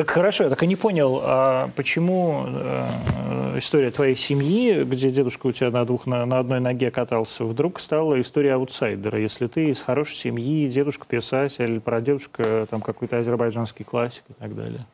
Так 0.00 0.12
хорошо, 0.12 0.44
я 0.44 0.48
так 0.48 0.62
и 0.62 0.66
не 0.66 0.76
понял, 0.76 1.20
а 1.22 1.68
почему 1.76 2.46
э, 2.46 3.58
история 3.58 3.90
твоей 3.90 4.16
семьи, 4.16 4.82
где 4.82 5.10
дедушка 5.10 5.48
у 5.48 5.52
тебя 5.52 5.70
на, 5.70 5.84
двух, 5.84 6.06
на, 6.06 6.24
на 6.24 6.38
одной 6.38 6.58
ноге 6.58 6.90
катался, 6.90 7.44
вдруг 7.44 7.78
стала 7.78 8.18
история 8.18 8.54
аутсайдера? 8.54 9.20
Если 9.20 9.46
ты 9.46 9.68
из 9.68 9.82
хорошей 9.82 10.16
семьи, 10.16 10.66
дедушка 10.68 11.04
писатель, 11.06 11.80
прадедушка 11.80 12.66
там 12.70 12.80
какой-то 12.80 13.18
азербайджанский 13.18 13.84
классик 13.84 14.24
и 14.30 14.32
так 14.32 14.56
далее. 14.56 14.86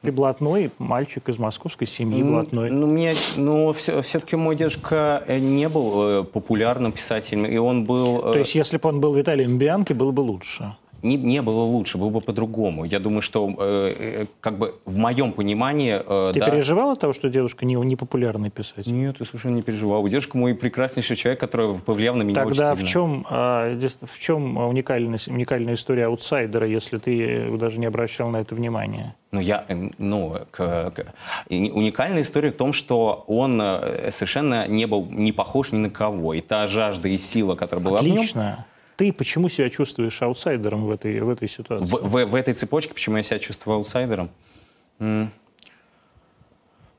Ты 0.00 0.10
блатной 0.10 0.70
мальчик 0.78 1.28
из 1.28 1.38
московской 1.38 1.86
семьи, 1.86 2.22
блатной. 2.22 2.70
Ну, 2.70 2.86
мне, 2.86 3.16
ну, 3.36 3.70
все, 3.74 4.00
все-таки 4.00 4.36
мой 4.36 4.56
дедушка 4.56 5.24
э, 5.26 5.40
не 5.40 5.68
был 5.68 6.08
э, 6.08 6.24
популярным 6.24 6.92
писателем, 6.92 7.44
и 7.44 7.58
он 7.58 7.84
был... 7.84 8.22
То 8.32 8.38
есть, 8.38 8.54
если 8.54 8.78
бы 8.78 8.88
он 8.88 8.98
был 8.98 9.12
Виталием 9.12 9.58
Бианки, 9.58 9.92
было 9.92 10.10
бы 10.10 10.22
лучше. 10.22 10.74
Не, 11.04 11.16
не 11.16 11.42
было 11.42 11.62
лучше, 11.62 11.98
было 11.98 12.08
бы 12.08 12.20
по-другому. 12.20 12.84
Я 12.84 12.98
думаю, 12.98 13.20
что 13.22 13.48
э, 13.58 14.22
э, 14.22 14.26
как 14.40 14.58
бы 14.58 14.74
в 14.86 14.96
моем 14.96 15.32
понимании... 15.32 16.00
э, 16.04 16.32
Ты 16.32 16.40
да, 16.40 16.46
переживал 16.46 16.92
от 16.92 17.00
того, 17.00 17.12
что 17.12 17.28
дедушка 17.28 17.66
не, 17.66 17.74
не 17.74 17.94
популярный 17.96 18.50
писатель? 18.50 18.92
Нет, 18.92 19.16
я 19.20 19.26
совершенно 19.26 19.56
не 19.56 19.62
переживал. 19.62 20.06
Дедушка 20.08 20.38
мой 20.38 20.54
прекраснейший 20.54 21.16
человек, 21.16 21.40
который 21.40 21.74
повлиял 21.74 22.14
на 22.16 22.22
меня 22.22 22.34
Тогда 22.42 22.72
очень 22.72 22.84
в 22.84 22.88
чем, 22.88 23.26
а, 23.28 23.74
дес- 23.74 23.98
в 24.02 24.18
чем 24.18 24.56
уникальность, 24.56 25.28
уникальная 25.28 25.74
история 25.74 26.06
аутсайдера, 26.06 26.66
если 26.66 26.98
ты 26.98 27.56
даже 27.58 27.78
не 27.80 27.86
обращал 27.86 28.30
на 28.30 28.38
это 28.38 28.54
внимания? 28.54 29.14
Ну, 29.30 29.40
я, 29.40 29.64
э, 29.68 29.90
ну, 29.98 30.38
к- 30.50 30.90
к- 30.90 31.06
уникальная 31.50 32.22
история 32.22 32.50
в 32.50 32.56
том, 32.56 32.72
что 32.72 33.24
он 33.26 33.60
э, 33.60 34.10
совершенно 34.12 34.66
не 34.66 34.86
был 34.86 35.04
не 35.10 35.32
похож 35.32 35.72
ни 35.72 35.76
на 35.76 35.90
кого. 35.90 36.34
И 36.34 36.40
та 36.40 36.66
жажда 36.66 37.08
и 37.08 37.18
сила, 37.18 37.56
которая 37.56 37.84
была 37.84 37.98
в 37.98 38.02
нем, 38.02 38.14
Отлично. 38.14 38.64
Ты 38.96 39.12
почему 39.12 39.48
себя 39.48 39.68
чувствуешь 39.70 40.20
аутсайдером 40.22 40.84
в 40.86 40.90
этой, 40.90 41.20
в 41.20 41.28
этой 41.28 41.48
ситуации? 41.48 41.84
в, 41.84 41.90
в- 42.02 42.26
в 42.26 42.34
этой 42.34 42.54
цепочке, 42.54 42.94
почему 42.94 43.16
я 43.16 43.22
себя 43.22 43.38
чувствую 43.38 43.76
аутсайдером? 43.76 44.30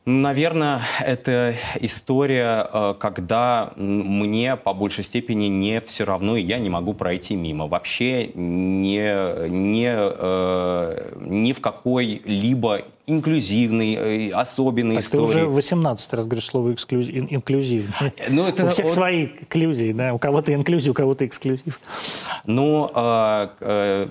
Наверное, 0.08 0.81
это 0.99 1.55
история, 1.79 2.69
э, 2.71 2.93
когда 2.99 3.73
мне 3.75 4.55
по 4.55 4.71
большей 4.75 5.03
степени 5.03 5.45
не 5.45 5.81
все 5.81 6.03
равно, 6.03 6.36
и 6.38 6.43
я 6.43 6.60
не 6.60 6.69
могу 6.69 6.93
пройти 6.93 7.36
мимо. 7.36 7.65
Вообще 7.65 8.27
не, 8.36 9.49
не, 9.49 9.89
э, 9.91 11.13
ни 11.21 11.53
в 11.53 11.60
какой-либо 11.60 12.84
инклюзивной, 13.07 14.29
э, 14.29 14.31
особенной 14.31 14.95
Так 14.95 15.05
ты 15.05 15.19
уже 15.19 15.45
18 15.45 16.13
раз 16.13 16.25
говоришь 16.25 16.45
слово 16.47 16.69
эксклюз- 16.73 17.09
ин- 17.09 17.27
инклюзивный. 17.29 18.13
Ну, 18.29 18.45
это 18.47 18.65
У 18.65 18.69
всех 18.69 18.85
он- 18.87 18.91
свои 18.91 19.25
инклюзии, 19.25 19.91
да. 19.93 20.13
У 20.13 20.17
кого-то 20.19 20.53
инклюзив, 20.53 20.91
у 20.91 20.93
кого-то 20.95 21.25
эксклюзив. 21.25 21.79
Ну, 22.45 22.89
э, 22.93 23.47
э, 23.61 24.07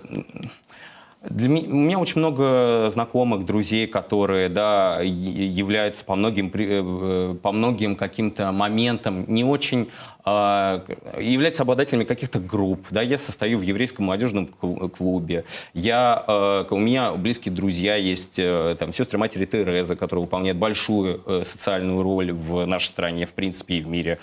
для 1.31 1.49
меня, 1.49 1.69
у 1.69 1.75
меня 1.75 1.99
очень 1.99 2.19
много 2.19 2.91
знакомых, 2.93 3.45
друзей, 3.47 3.87
которые, 3.87 4.49
да, 4.49 5.01
являются 5.03 6.05
по 6.05 6.15
многим, 6.15 6.51
при- 6.51 6.69
э, 6.71 7.35
по 7.43 7.53
многим 7.53 7.97
каким-то 7.97 8.53
моментам 8.53 9.25
не 9.29 9.45
очень 9.45 9.91
э, 10.27 10.81
являются 11.21 11.63
обладателями 11.65 12.05
каких-то 12.05 12.39
групп. 12.39 12.87
Да, 12.91 13.03
я 13.03 13.19
состою 13.19 13.59
в 13.59 13.63
еврейском 13.63 14.07
молодежном 14.07 14.47
кл- 14.47 14.89
клубе. 14.89 15.45
Я, 15.75 16.25
э, 16.27 16.65
у 16.71 16.79
меня 16.79 17.13
близкие 17.13 17.55
друзья 17.55 17.97
есть, 17.97 18.39
э, 18.39 18.77
там, 18.79 18.93
сестры 18.95 19.19
матери 19.19 19.45
Терезы, 19.45 19.97
которые 19.97 20.25
выполняют 20.25 20.59
большую 20.59 21.21
э, 21.27 21.43
социальную 21.45 22.03
роль 22.03 22.33
в 22.33 22.65
нашей 22.65 22.87
стране, 22.87 23.27
в 23.27 23.35
принципе, 23.35 23.75
и 23.77 23.81
в 23.83 23.89
мире. 23.89 24.19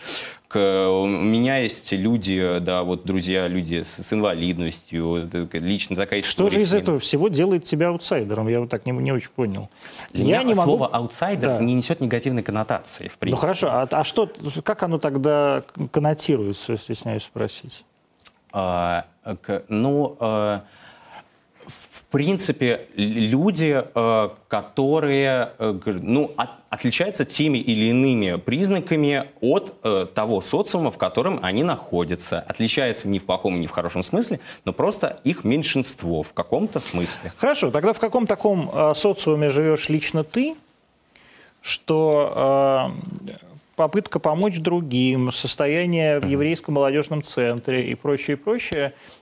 К- 0.52 0.90
у 0.90 1.06
меня 1.08 1.60
есть 1.60 1.94
люди, 1.94 2.58
да, 2.60 2.84
вот 2.84 3.06
друзья, 3.06 3.48
люди 3.48 3.84
с, 3.84 4.04
с 4.06 4.12
инвалидностью, 4.12 5.30
лично 5.54 5.96
такая 5.96 6.22
Что 6.24 6.50
же 6.50 6.60
из 6.62 6.74
этого 6.74 7.00
всего 7.00 7.30
делает 7.30 7.64
тебя 7.64 7.88
аутсайдером? 7.88 8.50
Я 8.50 8.60
вот 8.60 8.70
так 8.70 8.86
не, 8.86 8.92
не 8.92 9.14
очень 9.14 9.30
понял. 9.30 9.70
Для 10.12 10.24
я 10.26 10.28
меня 10.40 10.44
не 10.44 10.54
могу... 10.54 10.72
слово 10.72 10.88
аутсайдер 10.88 11.48
Да. 11.48 11.60
не 11.60 11.74
несет 11.74 12.02
негативной 12.02 12.44
коннотации, 12.44 13.08
в 13.08 13.12
Ну 13.14 13.18
принципе. 13.20 13.40
хорошо, 13.42 13.68
а, 13.70 13.88
а 13.90 14.04
что, 14.04 14.30
как 14.64 14.84
оно 14.84 14.98
тогда 14.98 15.64
коннотируется, 15.92 16.76
стесняюсь 16.76 17.24
спросить? 17.24 17.86
А, 18.52 19.06
к- 19.44 19.64
ну, 19.70 20.18
а, 20.20 20.64
принципе, 22.12 22.88
люди, 22.96 23.84
а, 23.96 24.36
которые 24.48 25.54
э, 25.58 25.74
ну, 25.86 26.32
от- 26.36 26.50
отличаются 26.70 27.24
теми 27.26 27.58
или 27.58 27.86
иными 27.86 28.36
признаками 28.36 29.30
от 29.40 29.74
э, 29.84 30.08
того 30.14 30.42
социума, 30.42 30.92
в 30.92 30.98
котором 30.98 31.40
они 31.42 31.64
находятся. 31.64 32.40
Отличаются 32.42 33.08
не 33.08 33.20
в 33.20 33.26
плохом, 33.26 33.62
не 33.62 33.68
в 33.68 33.72
хорошем 33.72 34.04
смысле, 34.04 34.40
но 34.66 34.74
просто 34.74 35.20
их 35.24 35.44
меньшинство 35.46 36.22
в 36.22 36.34
каком-то 36.34 36.80
смысле. 36.82 37.32
Хорошо, 37.38 37.72
тогда 37.72 37.94
в 37.94 38.00
каком 38.00 38.28
таком 38.28 38.70
э, 38.74 38.94
социуме 38.94 39.50
живешь 39.50 39.88
лично 39.90 40.24
ты, 40.26 40.56
что 41.62 42.92
э, 43.26 43.38
попытка 43.76 44.20
помочь 44.20 44.60
другим, 44.60 45.32
состояние 45.32 46.20
в 46.20 46.28
еврейском 46.28 46.74
молодежном 46.76 47.24
центре 47.24 47.90
и 47.90 47.96
прочее, 47.96 48.38
прочее, 48.38 48.94
э, 48.94 49.21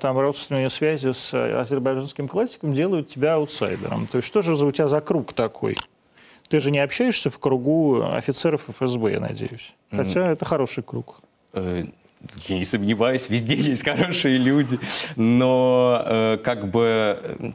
там 0.00 0.18
родственные 0.18 0.70
связи 0.70 1.12
с 1.12 1.34
э, 1.34 1.60
азербайджанским 1.60 2.28
классиком 2.28 2.72
делают 2.72 3.08
тебя 3.08 3.34
аутсайдером. 3.34 4.06
То 4.06 4.18
есть 4.18 4.28
что 4.28 4.42
же 4.42 4.54
за 4.54 4.66
у 4.66 4.72
тебя 4.72 4.86
за 4.88 5.00
круг 5.00 5.32
такой? 5.32 5.76
Ты 6.48 6.60
же 6.60 6.70
не 6.70 6.78
общаешься 6.78 7.30
в 7.30 7.38
кругу 7.38 8.02
офицеров 8.02 8.62
ФСБ, 8.68 9.12
я 9.12 9.20
надеюсь. 9.20 9.72
Хотя 9.90 10.30
это 10.30 10.44
хороший 10.44 10.82
круг. 10.82 11.20
Э, 11.52 11.84
Я 12.46 12.56
не 12.58 12.64
сомневаюсь, 12.64 13.28
везде 13.28 13.54
есть 13.70 13.84
хорошие 13.84 14.38
люди, 14.38 14.78
но 15.16 16.02
э, 16.04 16.38
как 16.44 16.70
бы... 16.70 17.54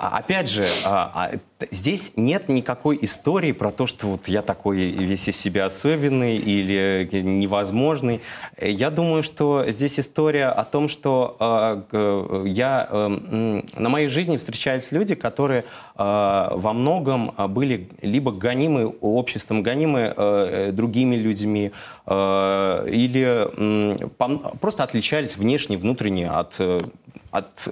э, 0.00 0.06
а- 0.06 0.18
Опять 0.18 0.48
же, 0.48 0.66
а, 0.84 1.10
а, 1.14 1.66
здесь 1.70 2.12
нет 2.16 2.48
никакой 2.48 2.98
истории 3.02 3.52
про 3.52 3.70
то, 3.70 3.86
что 3.86 4.06
вот 4.06 4.28
я 4.28 4.42
такой 4.42 4.76
весь 4.78 5.28
из 5.28 5.36
себя 5.36 5.66
особенный 5.66 6.36
или 6.36 7.08
э, 7.12 7.20
невозможный. 7.20 8.20
Э, 8.56 8.70
Я 8.70 8.90
думаю, 8.90 9.22
что 9.22 9.64
здесь 9.68 9.98
история 10.00 10.46
о 10.46 10.64
том, 10.64 10.88
что 10.88 11.36
э, 11.92 12.44
я, 12.46 12.88
э, 12.90 12.96
м, 12.96 13.64
на 13.76 13.88
моей 13.88 14.08
жизни 14.08 14.36
встречались 14.36 14.92
люди, 14.92 15.14
которые 15.14 15.60
э, 15.60 15.64
во 15.96 16.72
многом 16.72 17.34
э, 17.36 17.46
были 17.46 17.88
либо 18.02 18.32
гонимы 18.32 18.86
обществом, 19.00 19.62
гонимы 19.62 20.12
э, 20.16 20.70
другими 20.72 21.16
людьми, 21.16 21.72
э, 22.06 22.86
или 22.90 23.48
просто 24.60 24.84
отличались 24.84 25.36
внешне, 25.36 25.76
внутренне 25.76 26.30
от, 26.30 26.54
э, 26.58 26.80
от 27.30 27.68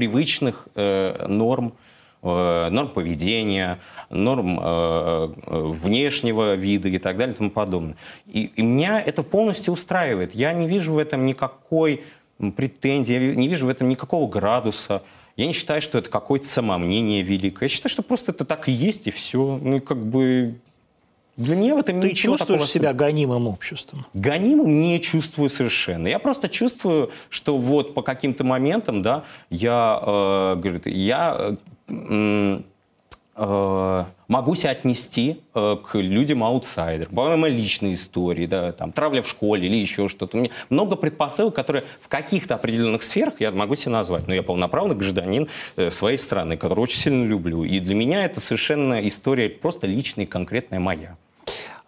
привычных 0.00 0.66
э, 0.76 1.26
норм, 1.28 1.74
э, 2.22 2.68
норм 2.70 2.88
поведения, 2.88 3.80
норм 4.08 4.58
э, 4.58 4.62
э, 4.64 5.62
внешнего 5.66 6.54
вида 6.54 6.88
и 6.88 6.96
так 6.96 7.18
далее 7.18 7.34
и 7.34 7.36
тому 7.36 7.50
подобное. 7.50 7.96
И, 8.26 8.44
и 8.56 8.62
меня 8.62 8.98
это 8.98 9.22
полностью 9.22 9.74
устраивает. 9.74 10.34
Я 10.34 10.54
не 10.54 10.66
вижу 10.66 10.92
в 10.92 10.98
этом 10.98 11.26
никакой 11.26 12.02
претензии, 12.56 13.12
я 13.12 13.34
не 13.34 13.48
вижу 13.48 13.66
в 13.66 13.68
этом 13.68 13.90
никакого 13.90 14.26
градуса. 14.26 15.02
Я 15.36 15.44
не 15.44 15.52
считаю, 15.52 15.82
что 15.82 15.98
это 15.98 16.08
какое-то 16.08 16.46
самомнение 16.46 17.20
великое. 17.20 17.66
Я 17.66 17.68
считаю, 17.68 17.90
что 17.90 18.02
просто 18.02 18.32
это 18.32 18.46
так 18.46 18.70
и 18.70 18.72
есть, 18.72 19.06
и 19.06 19.10
все. 19.10 19.60
Ну, 19.62 19.76
и 19.76 19.80
как 19.80 19.98
бы... 19.98 20.54
Для 21.40 21.56
меня 21.56 21.74
в 21.74 21.78
этом 21.78 22.02
Ты 22.02 22.10
чувствуешь 22.10 22.38
такого 22.40 22.66
себя 22.66 22.92
гонимым 22.92 23.48
обществом? 23.48 24.04
Гонимым 24.12 24.78
не 24.82 25.00
чувствую 25.00 25.48
совершенно. 25.48 26.06
Я 26.06 26.18
просто 26.18 26.50
чувствую, 26.50 27.12
что 27.30 27.56
вот 27.56 27.94
по 27.94 28.02
каким-то 28.02 28.44
моментам, 28.44 29.00
да, 29.00 29.24
я, 29.48 29.98
э, 30.02 30.56
говорит, 30.56 30.86
я 30.86 31.56
э, 31.88 32.60
э, 33.36 34.04
могу 34.28 34.54
себя 34.54 34.72
отнести 34.72 35.40
э, 35.54 35.76
к 35.82 35.98
людям 35.98 36.44
аутсайдерам, 36.44 37.14
помимо 37.14 37.48
личной 37.48 37.94
истории, 37.94 38.44
да, 38.44 38.72
там, 38.72 38.92
травля 38.92 39.22
в 39.22 39.28
школе 39.28 39.66
или 39.66 39.76
еще 39.78 40.08
что-то. 40.08 40.36
У 40.36 40.40
меня 40.40 40.52
много 40.68 40.94
предпосылок, 40.96 41.54
которые 41.54 41.86
в 42.02 42.08
каких-то 42.08 42.56
определенных 42.56 43.02
сферах 43.02 43.40
я 43.40 43.50
могу 43.50 43.76
себя 43.76 43.92
назвать. 43.92 44.28
Но 44.28 44.34
я 44.34 44.42
полноправный 44.42 44.94
гражданин 44.94 45.48
э, 45.76 45.88
своей 45.88 46.18
страны, 46.18 46.58
которую 46.58 46.82
очень 46.82 46.98
сильно 46.98 47.24
люблю. 47.24 47.64
И 47.64 47.80
для 47.80 47.94
меня 47.94 48.26
это 48.26 48.40
совершенно 48.40 49.08
история 49.08 49.48
просто 49.48 49.86
личная 49.86 50.26
и 50.26 50.28
конкретная 50.28 50.80
моя. 50.80 51.16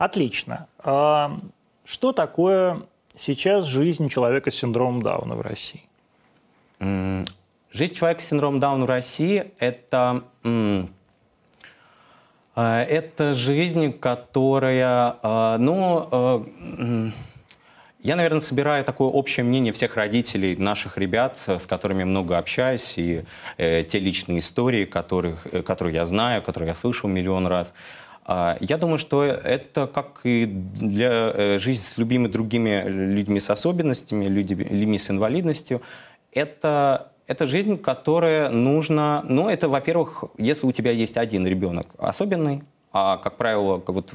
Отлично. 0.02 0.66
А 0.80 1.38
что 1.84 2.12
такое 2.12 2.82
сейчас 3.16 3.66
жизнь 3.66 4.08
человека 4.08 4.50
с 4.50 4.56
синдромом 4.56 5.00
Дауна 5.00 5.36
в 5.36 5.42
России? 5.42 5.84
Жизнь 6.80 7.94
человека 7.94 8.20
с 8.20 8.24
синдромом 8.24 8.58
Дауна 8.58 8.84
в 8.84 8.88
России– 8.88 9.52
это, 9.60 10.24
э, 10.42 10.86
это 12.56 13.36
жизнь, 13.36 13.92
которая, 13.92 15.18
э, 15.22 15.56
ну, 15.60 16.08
э, 16.10 17.10
я, 18.00 18.16
наверное, 18.16 18.40
собираю 18.40 18.84
такое 18.84 19.06
общее 19.06 19.44
мнение 19.44 19.72
всех 19.72 19.94
родителей 19.94 20.56
наших 20.56 20.98
ребят, 20.98 21.38
с 21.46 21.64
которыми 21.64 22.02
много 22.02 22.38
общаюсь, 22.38 22.94
и 22.98 23.22
э, 23.56 23.84
те 23.84 24.00
личные 24.00 24.40
истории, 24.40 24.84
которых, 24.84 25.46
которые 25.64 25.94
я 25.94 26.06
знаю, 26.06 26.42
которые 26.42 26.70
я 26.70 26.74
слышал 26.74 27.08
миллион 27.08 27.46
раз. 27.46 27.72
Я 28.26 28.78
думаю, 28.78 28.98
что 28.98 29.24
это, 29.24 29.86
как 29.88 30.20
и 30.24 30.46
для 30.46 31.58
жизни 31.58 31.82
с 31.82 31.98
любыми 31.98 32.28
другими 32.28 32.84
людьми 32.86 33.40
с 33.40 33.50
особенностями, 33.50 34.26
людьми, 34.26 34.64
людьми 34.64 34.98
с 34.98 35.10
инвалидностью, 35.10 35.82
это 36.30 37.12
это 37.26 37.46
жизнь, 37.46 37.78
которая 37.78 38.50
нужна... 38.50 39.24
Ну, 39.26 39.48
это, 39.48 39.68
во-первых, 39.68 40.24
если 40.38 40.66
у 40.66 40.72
тебя 40.72 40.90
есть 40.90 41.16
один 41.16 41.46
ребенок 41.46 41.86
особенный, 41.98 42.62
а, 42.92 43.16
как 43.16 43.36
правило, 43.36 43.82
вот, 43.86 44.10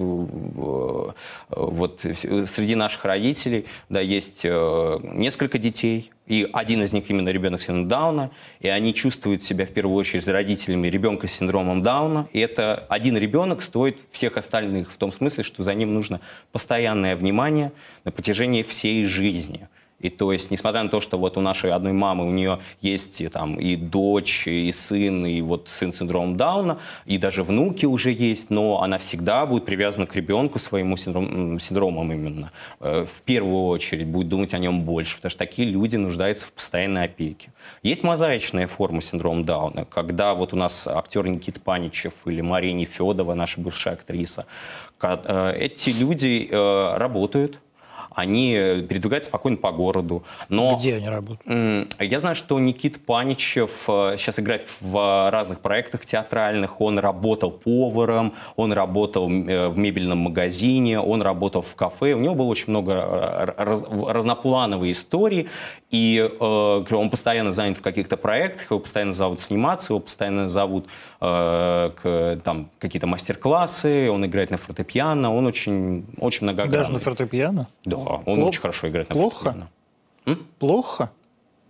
вот 1.49 1.99
среди 2.01 2.75
наших 2.75 3.05
родителей 3.05 3.65
да, 3.89 3.99
есть 3.99 4.41
э, 4.43 4.99
несколько 5.03 5.57
детей, 5.57 6.11
и 6.27 6.47
один 6.53 6.83
из 6.83 6.93
них 6.93 7.09
именно 7.09 7.29
ребенок 7.29 7.61
с 7.61 7.65
синдромом 7.65 7.87
Дауна, 7.87 8.31
и 8.59 8.67
они 8.67 8.93
чувствуют 8.93 9.41
себя 9.41 9.65
в 9.65 9.69
первую 9.69 9.95
очередь 9.95 10.27
родителями 10.27 10.89
ребенка 10.89 11.27
с 11.27 11.31
синдромом 11.31 11.81
Дауна, 11.81 12.27
и 12.33 12.39
это 12.39 12.85
один 12.89 13.17
ребенок 13.17 13.63
стоит 13.63 14.01
всех 14.11 14.37
остальных 14.37 14.91
в 14.91 14.97
том 14.97 15.11
смысле, 15.11 15.43
что 15.43 15.63
за 15.63 15.73
ним 15.73 15.93
нужно 15.93 16.21
постоянное 16.51 17.15
внимание 17.15 17.71
на 18.03 18.11
протяжении 18.11 18.61
всей 18.61 19.05
жизни. 19.05 19.69
И 19.99 20.09
то 20.09 20.31
есть, 20.31 20.51
несмотря 20.51 20.83
на 20.83 20.89
то, 20.89 21.01
что 21.01 21.17
вот 21.17 21.37
у 21.37 21.41
нашей 21.41 21.71
одной 21.71 21.93
мамы, 21.93 22.27
у 22.27 22.31
нее 22.31 22.59
есть 22.81 23.21
там, 23.31 23.55
и 23.59 23.75
дочь, 23.75 24.47
и 24.47 24.71
сын, 24.71 25.25
и 25.25 25.41
вот 25.41 25.69
сын 25.69 25.91
с 25.91 25.97
Дауна, 26.05 26.79
и 27.05 27.17
даже 27.17 27.43
внуки 27.43 27.85
уже 27.85 28.11
есть, 28.11 28.51
но 28.51 28.83
она 28.83 28.99
всегда 28.99 29.45
будет 29.45 29.65
привязана 29.65 30.05
к 30.05 30.15
ребенку 30.15 30.59
своему 30.59 30.97
синдром, 30.97 31.59
синдромом 31.59 32.13
именно. 32.13 32.51
Э, 32.79 33.05
в 33.05 33.21
первую 33.23 33.65
очередь 33.65 34.07
будет 34.07 34.29
думать 34.29 34.53
о 34.53 34.59
нем 34.59 34.83
больше, 34.83 35.15
потому 35.17 35.31
что 35.31 35.39
такие 35.39 35.67
люди 35.67 35.95
нуждаются 35.95 36.45
в 36.47 36.51
постоянной 36.51 37.05
опеке. 37.05 37.49
Есть 37.81 38.03
мозаичная 38.03 38.67
форма 38.67 39.01
синдрома 39.01 39.43
Дауна, 39.43 39.85
когда 39.85 40.35
вот 40.35 40.53
у 40.53 40.55
нас 40.57 40.87
актер 40.87 41.25
Никита 41.27 41.59
Паничев 41.59 42.13
или 42.25 42.41
Мария 42.41 42.73
Нефедова, 42.73 43.33
наша 43.33 43.59
бывшая 43.59 43.95
актриса, 43.95 44.45
э, 45.01 45.53
эти 45.57 45.89
люди 45.89 46.47
э, 46.49 46.97
работают, 46.97 47.59
они 48.17 48.53
передвигаются 48.89 49.29
спокойно 49.29 49.57
по 49.57 49.71
городу. 49.71 50.23
Но, 50.49 50.75
Где 50.75 50.95
они 50.95 51.07
работают? 51.07 51.95
Я 51.99 52.19
знаю, 52.19 52.35
что 52.35 52.59
Никит 52.59 53.05
Паничев 53.05 53.83
сейчас 53.85 54.39
э, 54.39 54.41
играет 54.41 54.67
в 54.81 55.29
разных 55.29 55.59
проектах 55.59 56.03
театральных. 56.03 56.81
Он 56.81 56.97
работал 56.97 57.51
поваром, 57.51 58.33
он 58.55 58.73
работал 58.73 59.29
э, 59.29 59.67
в 59.67 59.77
мебельном 59.77 60.17
магазине, 60.17 60.99
он 60.99 61.21
работал 61.21 61.61
в 61.61 61.75
кафе. 61.75 62.13
У 62.13 62.19
него 62.19 62.33
было 62.33 62.47
очень 62.47 62.71
много 62.71 62.93
э, 62.93 63.53
раз, 63.55 63.85
разноплановой 63.87 64.89
истории. 64.89 65.49
И 65.91 66.17
э, 66.17 66.83
он 66.91 67.09
постоянно 67.11 67.51
занят 67.51 67.77
в 67.77 67.81
каких-то 67.83 68.17
проектах, 68.17 68.71
его 68.71 68.79
постоянно 68.79 69.13
зовут 69.13 69.41
сниматься, 69.41 69.93
его 69.93 69.99
постоянно 69.99 70.49
зовут 70.49 70.87
э, 71.21 71.91
к, 72.01 72.39
там, 72.43 72.69
какие-то 72.79 73.07
мастер-классы, 73.07 74.09
он 74.09 74.25
играет 74.25 74.51
на 74.51 74.57
фортепиано, 74.57 75.33
он 75.33 75.45
очень, 75.45 76.05
очень 76.17 76.43
многогранный. 76.43 76.77
Даже 76.77 76.91
на 76.91 76.99
фортепиано? 76.99 77.67
Да, 77.85 77.97
он 77.97 78.23
Плохо? 78.23 78.39
очень 78.41 78.61
хорошо 78.61 78.87
играет 78.89 79.09
на 79.09 79.15
Плохо? 79.15 79.35
фортепиано. 79.35 79.69
М? 80.25 80.47
Плохо? 80.59 81.11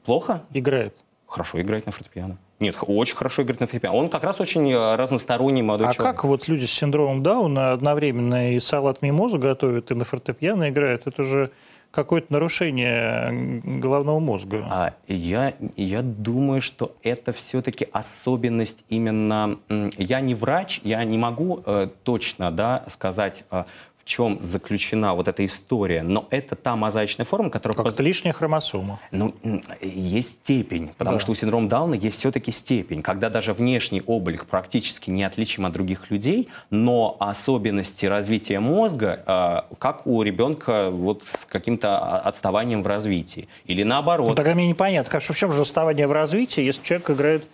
Плохо? 0.05 0.43
Играет. 0.53 0.95
Хорошо 1.27 1.61
играет 1.61 1.85
на 1.85 1.91
фортепиано. 1.91 2.37
Нет, 2.59 2.75
очень 2.81 3.15
хорошо 3.15 3.43
играет 3.43 3.59
на 3.59 3.67
фортепиано. 3.67 3.97
Он 3.97 4.09
как 4.09 4.23
раз 4.23 4.39
очень 4.41 4.71
э, 4.71 4.95
разносторонний 4.95 5.61
молодой 5.61 5.87
а 5.87 5.93
человек. 5.93 6.13
А 6.13 6.15
как 6.15 6.23
вот 6.23 6.47
люди 6.47 6.65
с 6.65 6.71
синдромом 6.71 7.21
Дауна 7.21 7.73
одновременно 7.73 8.53
и 8.53 8.59
салат 8.59 9.01
мимозу 9.01 9.37
готовят, 9.37 9.91
и 9.91 9.93
на 9.93 10.05
фортепиано 10.05 10.69
играют? 10.69 11.05
Это 11.05 11.23
же 11.23 11.51
какое-то 11.97 12.31
нарушение 12.31 13.59
головного 13.79 14.19
мозга. 14.19 14.67
А, 14.69 14.93
я, 15.07 15.55
я 15.75 16.03
думаю, 16.03 16.61
что 16.61 16.95
это 17.01 17.33
все-таки 17.33 17.87
особенность 17.91 18.85
именно... 18.87 19.57
Я 19.97 20.21
не 20.21 20.35
врач, 20.35 20.79
я 20.83 21.03
не 21.03 21.17
могу 21.17 21.63
э, 21.65 21.87
точно 22.03 22.51
да, 22.51 22.85
сказать, 22.91 23.45
э, 23.49 23.63
чем 24.07 24.39
заключена 24.41 25.13
вот 25.13 25.27
эта 25.27 25.45
история, 25.45 26.01
но 26.01 26.27
это 26.29 26.55
та 26.55 26.75
мозаичная 26.75 27.25
форма, 27.25 27.49
которая... 27.49 27.75
Как 27.75 27.85
поз... 27.85 27.99
лишняя 27.99 28.33
хромосома. 28.33 28.99
Ну, 29.11 29.35
есть 29.81 30.29
степень, 30.43 30.91
потому 30.97 31.17
да. 31.17 31.19
что 31.21 31.31
у 31.33 31.35
синдрома 31.35 31.67
Дауна 31.67 31.93
есть 31.93 32.17
все-таки 32.17 32.51
степень, 32.51 33.01
когда 33.01 33.29
даже 33.29 33.53
внешний 33.53 34.01
облик 34.05 34.45
практически 34.45 35.09
неотличим 35.09 35.65
от 35.65 35.73
других 35.73 36.09
людей, 36.09 36.47
но 36.69 37.17
особенности 37.19 38.05
развития 38.05 38.59
мозга, 38.59 39.65
э, 39.69 39.75
как 39.77 40.07
у 40.07 40.21
ребенка 40.23 40.89
вот 40.89 41.23
с 41.29 41.45
каким-то 41.45 42.19
отставанием 42.19 42.83
в 42.83 42.87
развитии. 42.87 43.49
Или 43.65 43.83
наоборот. 43.83 44.29
Ну, 44.29 44.35
тогда 44.35 44.55
мне 44.55 44.67
непонятно, 44.67 45.11
конечно, 45.11 45.35
в 45.35 45.37
чем 45.37 45.51
же 45.51 45.61
отставание 45.61 46.07
в 46.07 46.13
развитии, 46.13 46.63
если 46.63 46.83
человек 46.83 47.09
играет 47.11 47.47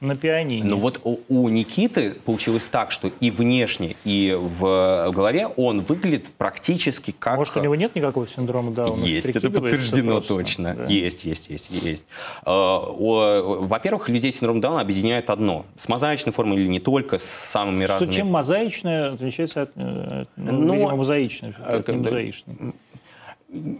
на 0.00 0.16
пианине. 0.16 0.64
Ну 0.64 0.76
вот 0.76 1.00
у, 1.04 1.18
у 1.28 1.48
Никиты 1.48 2.12
получилось 2.24 2.64
так, 2.70 2.92
что 2.92 3.10
и 3.20 3.30
внешне, 3.30 3.96
и 4.04 4.36
в 4.38 5.10
голове 5.12 5.48
он 5.56 5.80
выглядит 5.80 6.26
практически 6.36 7.14
как... 7.18 7.36
Может, 7.36 7.56
у 7.56 7.60
него 7.60 7.74
нет 7.74 7.96
никакого 7.96 8.28
синдрома 8.28 8.70
Дауна? 8.70 9.02
Есть, 9.02 9.28
это 9.28 9.50
подтверждено 9.50 10.12
просто. 10.12 10.36
точно. 10.36 10.74
Да. 10.74 10.84
Есть, 10.84 11.24
есть, 11.24 11.50
есть, 11.50 11.70
есть. 11.70 12.06
А, 12.44 12.80
во-первых, 12.80 14.08
людей 14.08 14.32
с 14.32 14.36
синдромом 14.36 14.60
Дауна 14.60 14.80
объединяет 14.80 15.30
одно. 15.30 15.66
С 15.76 15.88
мозаичной 15.88 16.32
формой 16.32 16.58
или 16.58 16.68
не 16.68 16.80
только, 16.80 17.18
с 17.18 17.24
самыми 17.24 17.84
что, 17.84 17.94
разными... 17.94 18.12
Чем 18.12 18.30
мозаичная 18.30 19.14
отличается 19.14 19.62
от, 19.62 19.72
э, 19.74 20.24
ну, 20.36 20.52
Но, 20.52 20.74
видимо, 20.74 20.96
мозаичной, 20.96 21.54
от 21.64 21.88
не 21.88 21.96
мозаичной? 21.96 22.54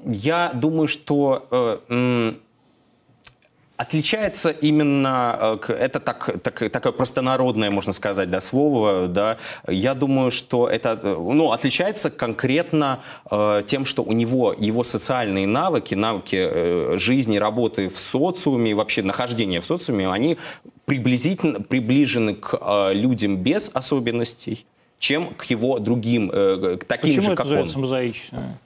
Я 0.05 0.51
думаю, 0.55 0.89
что... 0.89 1.47
Э, 1.89 2.35
Отличается 3.79 4.51
именно, 4.51 5.61
э, 5.69 5.73
это 5.73 6.01
так, 6.01 6.43
так, 6.43 6.69
такое 6.73 6.91
простонародное, 6.91 7.71
можно 7.71 7.93
сказать, 7.93 8.29
да, 8.29 8.41
слово, 8.41 9.07
да, 9.07 9.37
я 9.69 9.95
думаю, 9.95 10.33
что 10.33 10.69
это, 10.69 10.99
э, 11.01 11.17
ну, 11.17 11.53
отличается 11.53 12.11
конкретно 12.11 13.05
э, 13.31 13.63
тем, 13.69 13.85
что 13.85 14.03
у 14.03 14.11
него 14.11 14.53
его 14.53 14.83
социальные 14.83 15.47
навыки, 15.47 15.95
навыки 15.95 16.37
э, 16.41 16.99
жизни, 16.99 17.37
работы 17.37 17.89
в 17.89 18.01
социуме, 18.01 18.75
вообще 18.75 19.05
нахождения 19.05 19.61
в 19.61 19.65
социуме, 19.65 20.11
они 20.11 20.39
приблизительно 20.85 21.61
приближены 21.61 22.35
к 22.35 22.59
э, 22.61 22.95
людям 22.95 23.37
без 23.37 23.71
особенностей, 23.73 24.67
чем 24.99 25.35
к 25.35 25.45
его 25.45 25.79
другим, 25.79 26.33
э, 26.33 26.79
к 26.81 26.85
таким 26.85 27.11
Почему 27.11 27.31
же, 27.31 27.37
как 27.37 27.47
это 27.47 27.61
он. 27.61 27.67
Почему 27.67 27.83
мозаичное? 27.83 28.59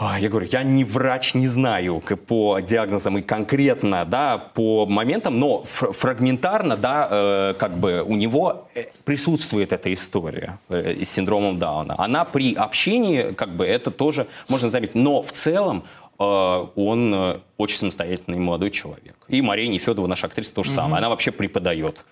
Я 0.00 0.28
говорю, 0.28 0.48
я 0.50 0.64
не 0.64 0.82
врач, 0.82 1.34
не 1.34 1.46
знаю 1.46 2.02
по 2.26 2.58
диагнозам 2.58 3.18
и 3.18 3.22
конкретно, 3.22 4.04
да, 4.04 4.38
по 4.38 4.86
моментам, 4.86 5.38
но 5.38 5.62
фрагментарно, 5.62 6.76
да, 6.76 7.08
э, 7.10 7.54
как 7.56 7.78
бы 7.78 8.02
у 8.02 8.16
него 8.16 8.66
э, 8.74 8.86
присутствует 9.04 9.72
эта 9.72 9.94
история 9.94 10.58
э, 10.68 11.04
с 11.04 11.10
синдромом 11.10 11.58
Дауна. 11.58 11.94
Она 11.96 12.24
при 12.24 12.54
общении, 12.54 13.32
как 13.32 13.54
бы, 13.54 13.64
это 13.64 13.92
тоже 13.92 14.26
можно 14.48 14.68
заметить. 14.68 14.96
Но 14.96 15.22
в 15.22 15.30
целом 15.32 15.84
он 16.16 17.40
очень 17.58 17.76
самостоятельный 17.76 18.38
молодой 18.38 18.70
человек. 18.70 19.16
И 19.26 19.42
Мария 19.42 19.68
Нефедова, 19.68 20.06
наша 20.06 20.28
актриса, 20.28 20.54
то 20.54 20.62
же 20.62 20.70
mm-hmm. 20.70 20.74
самое. 20.74 20.98
Она 20.98 21.08
вообще 21.08 21.32
преподает. 21.32 22.04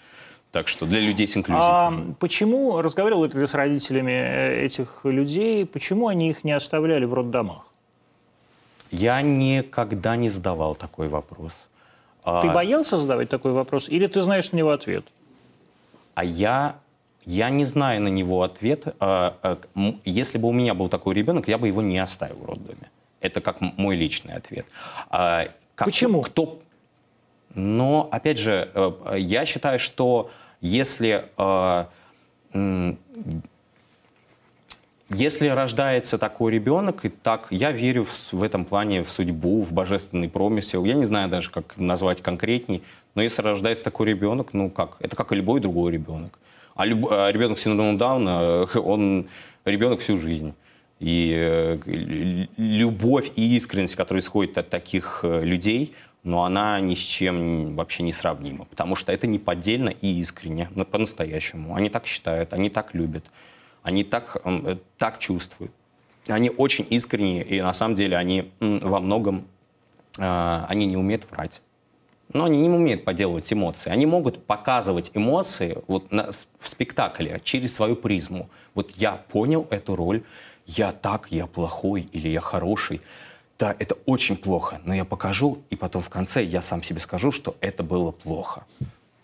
Так 0.50 0.66
что 0.68 0.86
для 0.86 0.98
людей 0.98 1.26
с 1.26 1.36
инклюзией. 1.36 1.64
А 1.64 1.92
почему, 2.18 2.82
разговаривал 2.82 3.24
ли 3.24 3.30
ты 3.30 3.46
с 3.46 3.54
родителями 3.54 4.64
этих 4.64 5.04
людей, 5.04 5.64
почему 5.64 6.08
они 6.08 6.30
их 6.30 6.42
не 6.42 6.52
оставляли 6.52 7.04
в 7.04 7.14
роддомах? 7.14 7.71
Я 8.92 9.22
никогда 9.22 10.16
не 10.16 10.28
задавал 10.28 10.74
такой 10.74 11.08
вопрос. 11.08 11.52
Ты 12.22 12.48
а... 12.48 12.52
боялся 12.52 12.98
задавать 12.98 13.28
такой 13.30 13.52
вопрос, 13.52 13.88
или 13.88 14.06
ты 14.06 14.22
знаешь 14.22 14.52
на 14.52 14.58
него 14.58 14.70
ответ? 14.70 15.04
А 16.14 16.24
я, 16.24 16.76
я 17.24 17.50
не 17.50 17.64
знаю 17.64 18.02
на 18.02 18.08
него 18.08 18.42
ответ. 18.42 18.94
А, 19.00 19.34
а, 19.42 19.58
если 20.04 20.38
бы 20.38 20.48
у 20.48 20.52
меня 20.52 20.74
был 20.74 20.88
такой 20.90 21.14
ребенок, 21.14 21.48
я 21.48 21.56
бы 21.56 21.68
его 21.68 21.80
не 21.80 21.98
оставил 21.98 22.36
в 22.36 22.44
роддоме. 22.44 22.90
Это 23.20 23.40
как 23.40 23.60
мой 23.60 23.96
личный 23.96 24.34
ответ. 24.34 24.66
Как, 25.10 25.52
Почему? 25.76 26.20
Кто... 26.20 26.60
Но, 27.54 28.08
опять 28.10 28.38
же, 28.38 28.70
э, 28.74 29.16
я 29.18 29.44
считаю, 29.46 29.78
что 29.78 30.30
Если 30.60 31.26
э, 31.36 31.84
если 35.14 35.48
рождается 35.48 36.18
такой 36.18 36.52
ребенок, 36.52 37.04
и 37.04 37.08
так 37.08 37.48
я 37.50 37.72
верю 37.72 38.04
в, 38.04 38.32
в 38.32 38.42
этом 38.42 38.64
плане 38.64 39.04
в 39.04 39.10
судьбу, 39.10 39.62
в 39.62 39.72
божественный 39.72 40.28
промысел. 40.28 40.84
Я 40.84 40.94
не 40.94 41.04
знаю 41.04 41.28
даже, 41.28 41.50
как 41.50 41.76
назвать 41.76 42.22
конкретней, 42.22 42.82
но 43.14 43.22
если 43.22 43.42
рождается 43.42 43.84
такой 43.84 44.08
ребенок, 44.08 44.52
ну 44.52 44.70
как, 44.70 44.96
это 45.00 45.16
как 45.16 45.32
и 45.32 45.36
любой 45.36 45.60
другой 45.60 45.92
ребенок. 45.92 46.38
А, 46.74 46.86
люб, 46.86 47.08
а 47.10 47.30
ребенок 47.30 47.58
с 47.58 47.62
синдромом 47.62 47.98
Дауна, 47.98 48.68
он 48.74 49.28
ребенок 49.64 50.00
всю 50.00 50.18
жизнь. 50.18 50.54
И 51.00 51.34
э, 51.36 52.46
любовь 52.56 53.32
и 53.34 53.56
искренность, 53.56 53.96
которая 53.96 54.22
исходит 54.22 54.56
от 54.56 54.70
таких 54.70 55.20
э, 55.24 55.44
людей, 55.44 55.94
но 56.22 56.44
она 56.44 56.78
ни 56.80 56.94
с 56.94 56.98
чем 56.98 57.74
вообще 57.74 58.04
не 58.04 58.12
сравнима, 58.12 58.66
потому 58.66 58.94
что 58.94 59.12
это 59.12 59.26
не 59.26 59.40
поддельно 59.40 59.88
и 59.88 60.20
искренне, 60.20 60.68
по-настоящему. 60.90 61.74
Они 61.74 61.88
так 61.88 62.06
считают, 62.06 62.52
они 62.52 62.70
так 62.70 62.94
любят 62.94 63.24
они 63.82 64.04
так, 64.04 64.36
э, 64.44 64.76
так 64.98 65.18
чувствуют. 65.18 65.72
Они 66.28 66.50
очень 66.50 66.86
искренние, 66.88 67.44
и 67.44 67.60
на 67.60 67.72
самом 67.72 67.96
деле 67.96 68.16
они 68.16 68.52
во 68.60 69.00
многом, 69.00 69.48
а, 70.18 70.66
они 70.68 70.86
не 70.86 70.96
умеют 70.96 71.28
врать. 71.30 71.60
Но 72.32 72.44
они 72.44 72.60
не 72.60 72.68
умеют 72.68 73.04
поделывать 73.04 73.52
эмоции. 73.52 73.90
Они 73.90 74.06
могут 74.06 74.46
показывать 74.46 75.10
эмоции 75.14 75.78
вот 75.88 76.12
на, 76.12 76.30
в 76.30 76.68
спектакле 76.68 77.40
через 77.44 77.74
свою 77.74 77.96
призму. 77.96 78.48
Вот 78.74 78.92
я 78.92 79.12
понял 79.12 79.66
эту 79.70 79.96
роль, 79.96 80.22
я 80.64 80.92
так, 80.92 81.26
я 81.30 81.46
плохой 81.46 82.02
или 82.12 82.28
я 82.28 82.40
хороший. 82.40 83.00
Да, 83.58 83.74
это 83.78 83.96
очень 84.06 84.36
плохо, 84.36 84.80
но 84.84 84.94
я 84.94 85.04
покажу, 85.04 85.62
и 85.70 85.76
потом 85.76 86.02
в 86.02 86.08
конце 86.08 86.42
я 86.42 86.62
сам 86.62 86.82
себе 86.82 87.00
скажу, 87.00 87.32
что 87.32 87.56
это 87.60 87.82
было 87.82 88.10
плохо. 88.10 88.64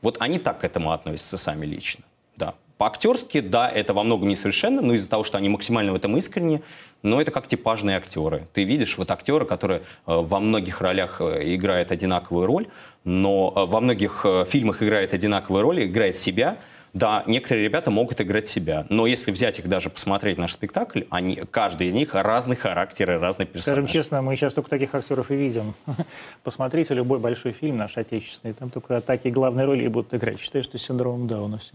Вот 0.02 0.16
они 0.20 0.38
так 0.38 0.60
к 0.60 0.64
этому 0.64 0.92
относятся 0.92 1.38
сами 1.38 1.64
лично. 1.64 2.04
Да. 2.36 2.54
По-актерски, 2.78 3.40
да, 3.40 3.68
это 3.68 3.92
во 3.92 4.04
многом 4.04 4.28
несовершенно, 4.28 4.80
но 4.80 4.94
из-за 4.94 5.10
того, 5.10 5.24
что 5.24 5.36
они 5.36 5.48
максимально 5.48 5.92
в 5.92 5.96
этом 5.96 6.16
искренне, 6.16 6.62
но 7.02 7.20
это 7.20 7.32
как 7.32 7.48
типажные 7.48 7.96
актеры. 7.96 8.46
Ты 8.52 8.62
видишь 8.62 8.96
вот 8.98 9.10
актера, 9.10 9.44
который 9.44 9.78
э, 9.78 9.80
во 10.06 10.38
многих 10.38 10.80
ролях 10.80 11.20
э, 11.20 11.54
играет 11.54 11.90
одинаковую 11.90 12.46
роль, 12.46 12.66
но 13.02 13.52
э, 13.54 13.64
во 13.64 13.80
многих 13.80 14.24
фильмах 14.46 14.80
играет 14.80 15.12
одинаковую 15.12 15.62
роль, 15.62 15.84
играет 15.86 16.16
себя, 16.16 16.58
да, 16.94 17.24
некоторые 17.26 17.64
ребята 17.64 17.90
могут 17.90 18.20
играть 18.20 18.48
себя, 18.48 18.86
но 18.88 19.08
если 19.08 19.32
взять 19.32 19.58
их 19.58 19.68
даже 19.68 19.90
посмотреть 19.90 20.38
наш 20.38 20.52
спектакль, 20.52 21.02
они, 21.10 21.42
каждый 21.50 21.88
из 21.88 21.94
них 21.94 22.14
разный 22.14 22.56
характер 22.56 23.10
и 23.10 23.16
разный 23.16 23.46
персонаж. 23.46 23.64
Скажем 23.64 23.86
честно, 23.86 24.22
мы 24.22 24.36
сейчас 24.36 24.54
только 24.54 24.70
таких 24.70 24.94
актеров 24.94 25.32
и 25.32 25.36
видим. 25.36 25.74
Посмотрите 26.44 26.94
любой 26.94 27.18
большой 27.18 27.52
фильм 27.52 27.76
наш 27.76 27.98
отечественный, 27.98 28.54
там 28.54 28.70
только 28.70 29.00
такие 29.00 29.34
главные 29.34 29.66
роли 29.66 29.86
будут 29.88 30.14
играть. 30.14 30.40
Считаю, 30.40 30.62
что 30.62 30.78
синдромом 30.78 31.26
Дауна 31.26 31.58
все. 31.58 31.74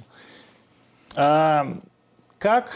А, 1.15 1.77
как 2.39 2.71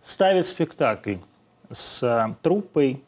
ставить 0.00 0.46
спектакль 0.46 1.16
с 1.70 2.02
а, 2.02 2.34
труппой, 2.42 3.02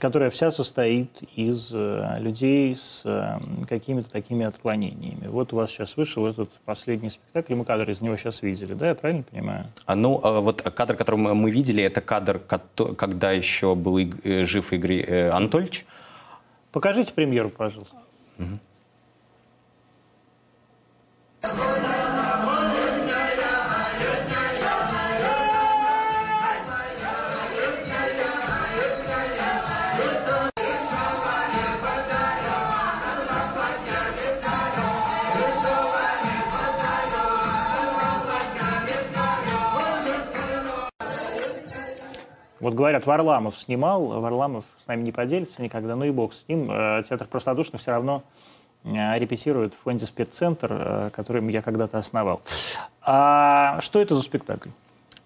которая 0.00 0.30
вся 0.30 0.50
состоит 0.50 1.10
из 1.36 1.70
а, 1.72 2.18
людей 2.18 2.74
с 2.74 3.02
а, 3.04 3.40
какими-то 3.68 4.10
такими 4.10 4.44
отклонениями. 4.44 5.28
Вот 5.28 5.52
у 5.52 5.56
вас 5.56 5.70
сейчас 5.70 5.96
вышел 5.96 6.26
этот 6.26 6.50
последний 6.64 7.10
спектакль, 7.10 7.54
мы 7.54 7.64
кадры 7.64 7.92
из 7.92 8.00
него 8.00 8.16
сейчас 8.16 8.42
видели, 8.42 8.74
да, 8.74 8.88
я 8.88 8.94
правильно 8.94 9.22
понимаю? 9.22 9.66
А, 9.86 9.94
ну, 9.94 10.20
а, 10.22 10.40
вот 10.40 10.62
кадр, 10.62 10.96
который 10.96 11.16
мы 11.16 11.50
видели, 11.50 11.82
это 11.82 12.00
кадр, 12.00 12.40
когда 12.40 13.30
еще 13.30 13.74
был 13.74 13.98
э, 13.98 14.44
жив 14.44 14.72
Игорь 14.72 15.04
э, 15.06 15.30
Анатольевич. 15.30 15.86
Покажите 16.72 17.12
премьеру, 17.12 17.50
пожалуйста. 17.50 17.96
Угу. 18.38 18.58
Вот 42.66 42.74
говорят, 42.74 43.06
Варламов 43.06 43.56
снимал, 43.56 44.20
Варламов 44.20 44.64
с 44.82 44.88
нами 44.88 45.02
не 45.02 45.12
поделится 45.12 45.62
никогда, 45.62 45.94
ну 45.94 46.04
и 46.04 46.10
бог 46.10 46.32
с 46.32 46.48
ним. 46.48 46.68
Э, 46.68 47.04
театр 47.08 47.28
простодушно 47.28 47.78
все 47.78 47.92
равно 47.92 48.24
репетирует 48.86 49.74
в 49.74 49.82
фонде 49.82 50.06
спеццентр, 50.06 50.68
э, 50.70 51.10
который 51.14 51.44
я 51.52 51.62
когда-то 51.62 51.98
основал. 51.98 52.40
А 53.02 53.80
что 53.80 54.00
это 54.00 54.14
за 54.14 54.22
спектакль? 54.22 54.70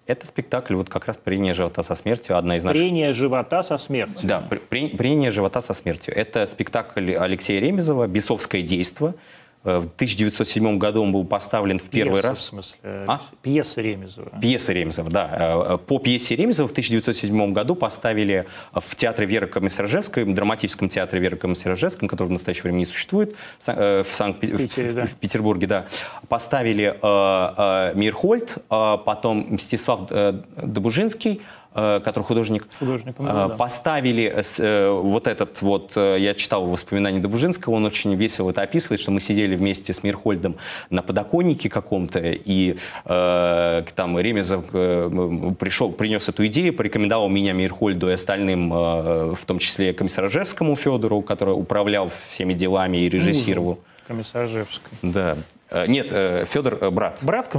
Это 0.07 0.25
спектакль 0.25 0.75
вот 0.75 0.89
как 0.89 1.05
раз 1.05 1.15
«Прение 1.15 1.53
живота 1.53 1.83
со 1.83 1.95
смертью», 1.95 2.37
одна 2.37 2.57
из 2.57 2.63
наших... 2.63 2.81
«Прение 2.81 3.13
живота 3.13 3.63
со 3.63 3.77
смертью». 3.77 4.27
Да, 4.27 4.41
«Прение 4.41 5.31
живота 5.31 5.61
со 5.61 5.73
смертью». 5.73 6.15
Это 6.17 6.47
спектакль 6.47 7.13
Алексея 7.15 7.61
Ремезова 7.61 8.07
«Бесовское 8.07 8.61
действо», 8.61 9.13
Э, 9.13 9.17
в 9.63 9.85
1907 9.95 10.77
году 10.79 11.03
он 11.03 11.11
был 11.11 11.23
поставлен 11.23 11.77
в 11.77 11.89
первый 11.89 12.15
Пьеса, 12.15 12.27
раз. 12.29 12.39
В 12.39 12.43
смысле, 12.43 12.79
а? 12.83 13.19
Пьеса 13.43 13.81
Ремезова. 13.81 14.31
Пьеса 14.41 14.73
Ремезова, 14.73 15.09
да. 15.11 15.75
Э, 15.75 15.77
по 15.77 15.99
пьесе 15.99 16.35
Ремезова 16.35 16.67
в 16.67 16.71
1907 16.71 17.53
году 17.53 17.75
поставили 17.75 18.47
в 18.73 18.95
театре 18.95 19.27
Веры 19.27 19.47
Комиссаржевской, 19.47 20.23
в 20.23 20.33
драматическом 20.33 20.89
театре 20.89 21.21
Веры 21.21 21.37
Комиссаржевской, 21.37 22.09
который 22.09 22.29
в 22.29 22.31
настоящее 22.31 22.63
время 22.63 22.77
не 22.77 22.85
существует, 22.85 23.35
в, 23.65 24.05
Санкт 24.17 24.43
в, 24.43 24.67
в, 24.67 24.95
да. 24.95 25.05
в 25.05 25.15
Петербурге, 25.15 25.67
да. 25.67 25.85
Поставили 26.27 26.85
э, 26.85 26.93
э, 27.01 27.95
Мирхольд, 27.95 28.57
э, 28.57 28.97
потом 29.05 29.45
Мстислав 29.51 30.09
Добужинский, 30.57 31.41
Э, 31.41 31.60
который 31.73 32.23
художник, 32.23 32.67
художник 32.79 33.15
ну, 33.17 33.25
да. 33.25 33.49
поставили 33.49 34.43
э, 34.57 34.89
вот 34.89 35.27
этот 35.27 35.61
вот, 35.61 35.93
э, 35.95 36.17
я 36.19 36.33
читал 36.33 36.65
воспоминания 36.65 37.19
Добужинского, 37.19 37.75
он 37.75 37.85
очень 37.85 38.13
весело 38.15 38.49
это 38.49 38.61
описывает, 38.61 38.99
что 38.99 39.11
мы 39.11 39.21
сидели 39.21 39.55
вместе 39.55 39.93
с 39.93 40.03
Мирхольдом 40.03 40.57
на 40.89 41.01
подоконнике 41.01 41.69
каком-то, 41.69 42.19
и 42.23 42.77
э, 43.05 43.83
там 43.95 44.19
Ремезов 44.19 44.65
пришел, 44.69 45.91
принес 45.91 46.27
эту 46.27 46.45
идею, 46.47 46.73
порекомендовал 46.73 47.29
меня 47.29 47.53
Мирхольду 47.53 48.09
и 48.09 48.13
остальным, 48.13 48.73
э, 48.73 49.35
в 49.35 49.45
том 49.45 49.59
числе 49.59 49.93
комиссаржевскому 49.93 50.75
Федору, 50.75 51.21
который 51.21 51.51
управлял 51.51 52.11
всеми 52.31 52.53
делами 52.53 52.97
и 52.97 53.09
режиссировал. 53.09 53.79
Комиссаржевский. 54.07 54.81
Да. 55.01 55.37
Э, 55.71 55.85
нет, 55.87 56.07
э, 56.11 56.45
Федор 56.47 56.77
э, 56.81 56.89
брат. 56.89 57.19
Брат 57.21 57.49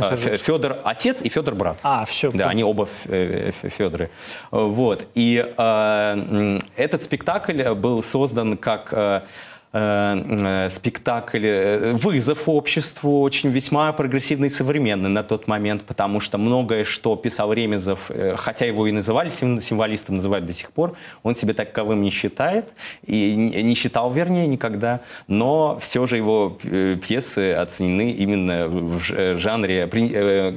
Федор 0.41 0.79
отец 0.85 1.23
и 1.23 1.31
Федор 1.31 1.55
брат. 1.55 1.79
А, 1.83 2.05
все. 2.05 2.31
Да, 2.31 2.49
они 2.49 2.63
оба 2.63 2.87
Федоры. 3.07 4.11
Вот. 4.51 5.07
И 5.15 5.45
э, 5.57 6.59
этот 6.77 7.03
спектакль 7.03 7.63
был 7.75 8.03
создан 8.03 8.57
как 8.59 9.25
Э, 9.75 10.23
э, 10.67 10.69
спектакль 10.69 11.47
э, 11.47 11.93
«Вызов 11.95 12.47
обществу», 12.47 13.23
очень 13.23 13.49
весьма 13.49 13.91
прогрессивный 13.95 14.49
и 14.49 14.51
современный 14.51 15.09
на 15.09 15.23
тот 15.23 15.49
момент, 15.49 15.85
потому 15.85 16.21
что 16.21 16.37
многое, 16.37 16.85
что 16.85 17.17
писал 17.17 17.55
Ремезов, 17.55 18.11
хотя 18.37 18.67
его 18.67 18.87
и 18.87 18.93
называли 18.93 19.31
символистом, 19.31 20.17
называют 20.17 20.45
до 20.45 20.53
сих 20.53 20.73
пор, 20.73 20.95
он 21.23 21.35
себя 21.35 21.55
таковым 21.55 22.03
не 22.03 22.11
считает, 22.11 22.67
и 23.07 23.35
не 23.35 23.75
считал, 23.75 24.13
вернее, 24.13 24.47
никогда, 24.47 25.01
но 25.27 25.79
все 25.81 26.07
же 26.07 26.19
его 26.19 26.59
пьесы 26.61 27.55
оценены 27.55 28.11
именно 28.11 28.69
в 28.69 29.39
жанре, 29.39 29.89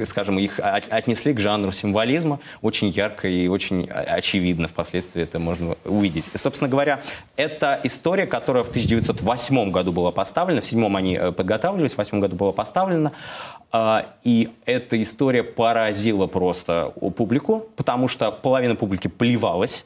скажем, 0.07 0.39
их 0.39 0.59
отнесли 0.59 1.34
к 1.34 1.39
жанру 1.39 1.72
символизма 1.72 2.39
очень 2.61 2.89
ярко 2.89 3.30
и 3.30 3.47
очень 3.47 3.89
очевидно 3.89 4.68
впоследствии 4.68 5.24
это 5.24 5.39
можно 5.39 5.78
увидеть. 5.86 6.26
Собственно 6.36 6.70
говоря, 6.70 7.01
это 7.38 7.80
история, 7.84 8.26
которая 8.26 8.63
в 8.63 8.70
1900 8.70 9.05
1908 9.10 9.72
году 9.72 9.91
была 9.91 10.12
поставлена, 10.12 10.62
в 10.62 10.66
седьмом 10.66 10.95
они 10.95 11.16
э, 11.16 11.32
подготавливались, 11.32 11.93
в 11.93 11.97
восьмом 11.97 12.22
году 12.22 12.36
была 12.36 12.51
поставлена. 12.51 13.12
А, 13.72 14.06
и 14.24 14.49
эта 14.66 15.01
история 15.01 15.43
поразила 15.43 16.28
просто 16.28 16.93
публику, 17.18 17.68
потому 17.76 18.08
что 18.08 18.32
половина 18.32 18.76
публики 18.76 19.08
плевалась 19.08 19.86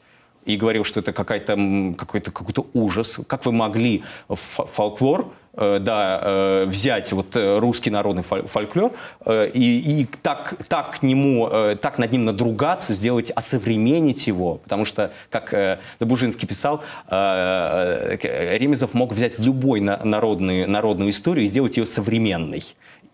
и 0.54 0.56
говорил, 0.56 0.84
что 0.84 1.00
это 1.00 1.12
какой-то 1.12 1.56
какой-то 1.96 2.30
какой-то 2.30 2.66
ужас. 2.72 3.18
Как 3.26 3.46
вы 3.46 3.52
могли 3.52 4.02
фольклор 4.28 5.32
Э, 5.52 5.78
да, 5.80 6.20
э, 6.22 6.64
взять 6.66 7.10
вот 7.10 7.34
э, 7.34 7.58
русский 7.58 7.90
народный 7.90 8.22
фольклор 8.22 8.92
и, 9.26 10.00
и 10.00 10.06
так, 10.22 10.54
так 10.68 11.00
к 11.00 11.02
нему, 11.02 11.50
так 11.82 11.98
над 11.98 12.12
ним 12.12 12.24
надругаться, 12.24 12.94
сделать, 12.94 13.30
осовременить 13.30 14.28
его, 14.28 14.56
потому 14.56 14.84
что, 14.84 15.12
как 15.28 15.80
Добужинский 15.98 16.46
писал, 16.46 16.82
Ремезов 17.08 18.94
мог 18.94 19.12
взять 19.12 19.38
любой 19.38 19.80
народный, 19.80 20.66
народную 20.66 21.10
историю 21.10 21.44
и 21.44 21.48
сделать 21.48 21.76
ее 21.76 21.86
современной. 21.86 22.62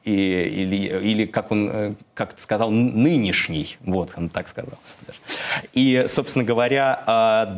И, 0.06 0.12
или, 0.12 0.76
или 1.00 1.26
как 1.26 1.50
он 1.50 1.96
как 2.14 2.38
сказал, 2.38 2.70
нынешний. 2.70 3.76
Вот, 3.84 4.12
он 4.16 4.28
так 4.28 4.48
сказал. 4.48 4.78
И, 5.72 6.04
собственно 6.06 6.44
говоря, 6.44 7.02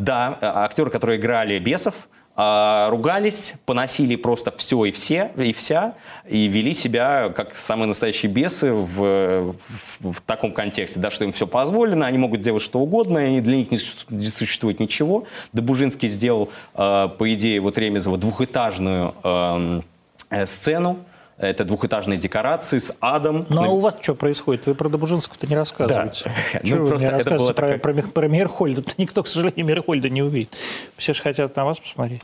да, 0.00 0.38
актеры, 0.40 0.90
которые 0.90 1.20
играли 1.20 1.58
бесов, 1.58 2.08
ругались, 2.38 3.54
поносили 3.66 4.14
просто 4.14 4.52
все 4.52 4.84
и 4.84 4.92
все, 4.92 5.32
и 5.36 5.52
вся, 5.52 5.94
и 6.28 6.46
вели 6.46 6.72
себя 6.72 7.30
как 7.34 7.56
самые 7.56 7.88
настоящие 7.88 8.30
бесы 8.30 8.72
в, 8.72 9.56
в, 9.98 10.12
в 10.12 10.20
таком 10.20 10.52
контексте, 10.52 11.00
да, 11.00 11.10
что 11.10 11.24
им 11.24 11.32
все 11.32 11.48
позволено, 11.48 12.06
они 12.06 12.16
могут 12.16 12.40
делать 12.40 12.62
что 12.62 12.78
угодно, 12.78 13.36
и 13.36 13.40
для 13.40 13.56
них 13.56 13.72
не 13.72 14.28
существует 14.28 14.78
ничего. 14.78 15.24
Добужинский 15.52 16.08
сделал, 16.08 16.50
э, 16.74 17.08
по 17.18 17.34
идее, 17.34 17.60
вот 17.60 17.76
Ремезова 17.76 18.16
двухэтажную 18.16 19.14
эм, 19.24 19.84
э, 20.30 20.46
сцену, 20.46 20.98
это 21.38 21.64
двухэтажные 21.64 22.18
декорации 22.18 22.78
с 22.78 22.96
адом. 23.00 23.46
Ну 23.48 23.62
а 23.62 23.68
у 23.68 23.78
вас 23.78 23.96
что 24.00 24.14
происходит? 24.14 24.66
Вы 24.66 24.74
про 24.74 24.88
Добужинского-то 24.88 25.46
не 25.46 25.56
рассказываете. 25.56 26.24
Да. 26.24 26.58
Что 26.66 26.76
ну, 26.76 26.86
вы 26.86 26.94
мне 26.96 27.08
рассказываете 27.08 27.54
про, 27.54 27.68
такая... 27.68 27.78
про, 27.78 28.02
про 28.02 28.28
Мейерхольда? 28.28 28.82
Никто, 28.98 29.22
к 29.22 29.28
сожалению, 29.28 29.66
Мейерхольда 29.66 30.08
не 30.08 30.22
увидит. 30.22 30.56
Все 30.96 31.12
же 31.12 31.22
хотят 31.22 31.54
на 31.56 31.64
вас 31.64 31.78
посмотреть. 31.78 32.22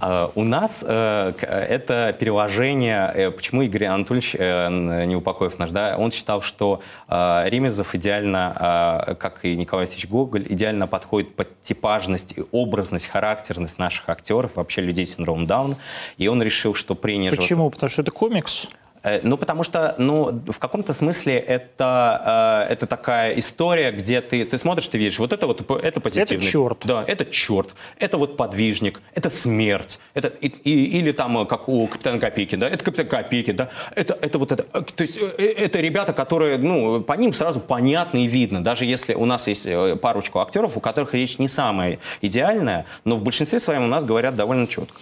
А, 0.00 0.30
у 0.34 0.44
нас 0.44 0.84
э, 0.86 1.32
это 1.40 2.16
переложение, 2.18 3.10
э, 3.14 3.30
почему 3.30 3.62
Игорь 3.62 3.86
Анатольевич 3.86 4.36
э, 4.38 5.04
Неупокоев 5.06 5.58
наш, 5.58 5.70
да, 5.70 5.96
он 5.98 6.10
считал, 6.12 6.42
что 6.42 6.80
Ремезов 7.08 7.94
идеально, 7.94 9.16
как 9.18 9.44
и 9.44 9.56
Николай 9.56 9.86
Васильевич 9.86 10.08
Гоголь, 10.08 10.46
идеально 10.48 10.86
подходит 10.86 11.34
под 11.34 11.48
типажность, 11.62 12.34
образность, 12.52 13.06
характерность 13.06 13.78
наших 13.78 14.08
актеров, 14.08 14.56
вообще 14.56 14.82
людей 14.82 15.06
с 15.06 15.16
синдромом 15.16 15.46
Дауна, 15.46 15.76
и 16.16 16.28
он 16.28 16.42
решил, 16.42 16.74
что 16.74 16.94
прения 16.94 17.30
Почему? 17.30 17.70
Потому 17.70 17.90
что 17.90 18.02
это 18.02 18.10
комикс? 18.10 18.68
Э, 19.02 19.20
ну, 19.22 19.36
потому 19.36 19.62
что, 19.64 19.94
ну, 19.98 20.42
в 20.46 20.58
каком-то 20.58 20.94
смысле 20.94 21.38
это, 21.38 22.64
э, 22.68 22.72
это 22.72 22.86
такая 22.86 23.38
история, 23.38 23.92
где 23.92 24.20
ты, 24.20 24.44
ты 24.44 24.58
смотришь, 24.58 24.88
ты 24.88 24.98
видишь, 24.98 25.18
вот 25.18 25.32
это 25.32 25.46
вот, 25.46 25.60
это 25.70 26.00
позитивный. 26.00 26.36
Это 26.36 26.52
черт. 26.52 26.78
Да, 26.84 27.04
это 27.06 27.24
черт. 27.24 27.74
Это 27.98 28.18
вот 28.18 28.36
подвижник, 28.36 29.00
это 29.14 29.30
смерть. 29.30 30.00
Это, 30.14 30.28
и, 30.28 30.48
и, 30.48 30.98
или 30.98 31.12
там, 31.12 31.38
э, 31.38 31.46
как 31.46 31.68
у 31.68 31.86
Капитана 31.86 32.18
Копейки, 32.18 32.56
да, 32.56 32.68
это 32.68 32.84
Капитан 32.84 33.06
Копейки, 33.06 33.52
да, 33.52 33.68
это, 33.94 34.18
это 34.20 34.38
вот 34.38 34.52
это, 34.52 34.62
то 34.62 35.02
есть 35.02 35.16
это 35.16 35.80
ребята, 35.80 36.12
которые, 36.12 36.58
ну, 36.58 37.00
по 37.00 37.12
ним 37.12 37.32
сразу 37.32 37.60
понятно 37.60 38.18
и 38.18 38.26
видно, 38.26 38.62
даже 38.62 38.84
если 38.84 39.14
у 39.14 39.24
нас 39.24 39.46
есть 39.48 39.68
парочку 40.00 40.40
актеров, 40.40 40.76
у 40.76 40.80
которых 40.80 41.14
речь 41.14 41.38
не 41.38 41.48
самая 41.48 41.98
идеальная, 42.22 42.86
но 43.04 43.16
в 43.16 43.22
большинстве 43.22 43.58
своем 43.58 43.84
у 43.84 43.88
нас 43.88 44.04
говорят 44.04 44.36
довольно 44.36 44.66
четко. 44.66 44.94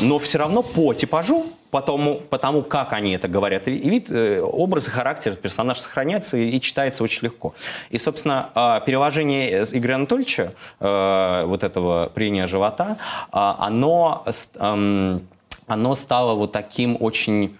Но 0.00 0.18
все 0.18 0.38
равно 0.38 0.62
по 0.62 0.94
типажу 0.94 1.46
потому, 1.74 2.20
потому 2.30 2.62
как 2.62 2.92
они 2.92 3.14
это 3.14 3.26
говорят. 3.26 3.66
И 3.66 3.90
вид, 3.90 4.08
э, 4.08 4.40
образ 4.40 4.86
и 4.86 4.90
характер 4.90 5.34
персонажа 5.34 5.80
сохраняется 5.80 6.36
и, 6.36 6.48
и 6.50 6.60
читается 6.60 7.02
очень 7.02 7.24
легко. 7.24 7.52
И, 7.90 7.98
собственно, 7.98 8.50
а, 8.54 8.78
переложение 8.78 9.64
Игоря 9.72 9.96
Анатольевича, 9.96 10.52
э, 10.78 11.44
вот 11.44 11.64
этого 11.64 12.12
прения 12.14 12.46
живота, 12.46 12.98
а, 13.32 13.56
оно, 13.58 14.24
оно 15.66 15.96
стало 15.96 16.34
вот 16.34 16.52
таким 16.52 16.96
очень 17.00 17.56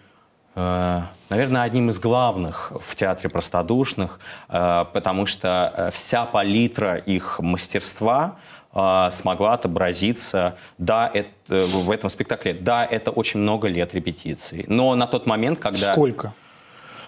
э, 0.54 1.00
наверное, 1.28 1.62
одним 1.62 1.88
из 1.88 1.98
главных 1.98 2.72
в 2.80 2.94
театре 2.94 3.28
простодушных, 3.28 4.20
потому 4.46 5.26
что 5.26 5.90
вся 5.92 6.24
палитра 6.26 6.94
их 6.94 7.40
мастерства 7.40 8.36
смогла 8.74 9.54
отобразиться. 9.54 10.56
Да, 10.78 11.08
это, 11.12 11.28
в 11.66 11.90
этом 11.90 12.08
спектакле, 12.08 12.54
да, 12.54 12.84
это 12.84 13.12
очень 13.12 13.40
много 13.40 13.68
лет 13.68 13.94
репетиций. 13.94 14.64
Но 14.66 14.94
на 14.96 15.06
тот 15.06 15.26
момент, 15.26 15.60
когда... 15.60 15.92
Сколько? 15.92 16.34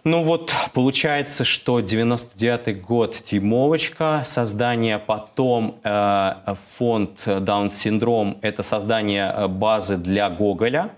Ну 0.07 0.23
вот, 0.23 0.55
получается, 0.73 1.45
что 1.45 1.81
99-й 1.81 2.75
год 2.75 3.17
Тимовочка, 3.29 4.23
создание 4.25 5.01
потом 5.01 5.81
э, 5.83 6.55
фонд 6.77 7.23
Даун-синдром, 7.27 8.39
это 8.41 8.63
создание 8.63 9.35
э, 9.37 9.49
базы 9.49 9.97
для 9.97 10.31
Гоголя, 10.31 10.91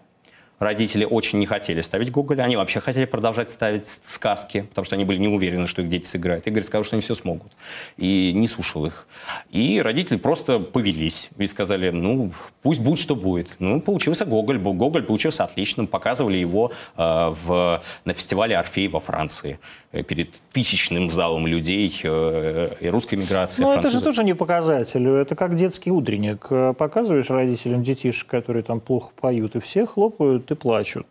Родители 0.58 1.04
очень 1.04 1.38
не 1.38 1.46
хотели 1.46 1.80
ставить 1.82 2.10
Гоголя, 2.10 2.42
они 2.42 2.56
вообще 2.56 2.80
хотели 2.80 3.04
продолжать 3.04 3.50
ставить 3.50 3.86
сказки, 4.04 4.62
потому 4.62 4.84
что 4.84 4.96
они 4.96 5.04
были 5.04 5.18
не 5.18 5.28
уверены, 5.28 5.66
что 5.66 5.82
их 5.82 5.88
дети 5.88 6.06
сыграют. 6.06 6.46
Игорь 6.46 6.64
сказал, 6.64 6.84
что 6.84 6.96
они 6.96 7.02
все 7.02 7.14
смогут. 7.14 7.52
И 7.96 8.32
не 8.34 8.48
слушал 8.48 8.84
их. 8.86 9.06
И 9.50 9.80
родители 9.80 10.16
просто 10.16 10.58
повелись 10.58 11.30
и 11.38 11.46
сказали, 11.46 11.90
ну, 11.90 12.32
пусть 12.62 12.80
будет, 12.80 12.98
что 12.98 13.14
будет. 13.14 13.48
Ну, 13.60 13.80
получился 13.80 14.24
Гоголь. 14.24 14.58
Гоголь 14.58 15.04
получился 15.04 15.44
отличным. 15.44 15.86
Показывали 15.86 16.38
его 16.38 16.72
э, 16.96 17.34
в, 17.44 17.82
на 18.04 18.12
фестивале 18.12 18.56
«Орфей» 18.56 18.88
во 18.88 19.00
Франции. 19.00 19.60
Э, 19.90 20.02
перед 20.02 20.42
тысячным 20.52 21.08
залом 21.08 21.46
людей 21.46 21.98
э, 22.02 22.74
и 22.80 22.88
русской 22.88 23.14
миграции. 23.14 23.62
Ну, 23.62 23.72
это 23.72 23.88
же 23.88 24.02
тоже 24.02 24.22
не 24.22 24.34
показатель. 24.34 25.08
Это 25.08 25.34
как 25.34 25.54
детский 25.54 25.90
утренник. 25.90 26.48
Показываешь 26.76 27.30
родителям 27.30 27.82
детишек, 27.82 28.28
которые 28.28 28.62
там 28.62 28.80
плохо 28.80 29.12
поют, 29.18 29.56
и 29.56 29.60
все 29.60 29.86
хлопают 29.86 30.50
и 30.50 30.54
плачут. 30.54 31.06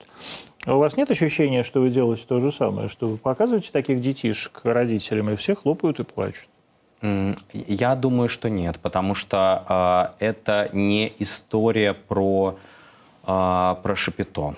А 0.65 0.75
у 0.75 0.79
вас 0.79 0.95
нет 0.95 1.09
ощущения, 1.09 1.63
что 1.63 1.81
вы 1.81 1.89
делаете 1.89 2.25
то 2.27 2.39
же 2.39 2.51
самое, 2.51 2.87
что 2.87 3.07
вы 3.07 3.17
показываете 3.17 3.71
таких 3.71 3.99
детишек 3.99 4.61
родителям, 4.63 5.31
и 5.31 5.35
все 5.37 5.55
хлопают 5.55 5.99
и 5.99 6.03
плачут? 6.03 6.47
Я 7.53 7.95
думаю, 7.95 8.29
что 8.29 8.49
нет, 8.49 8.79
потому 8.79 9.15
что 9.15 10.13
э, 10.19 10.25
это 10.25 10.69
не 10.73 11.13
история 11.19 11.93
про, 11.93 12.57
э, 13.23 13.75
про 13.81 13.95
Шапито. 13.95 14.55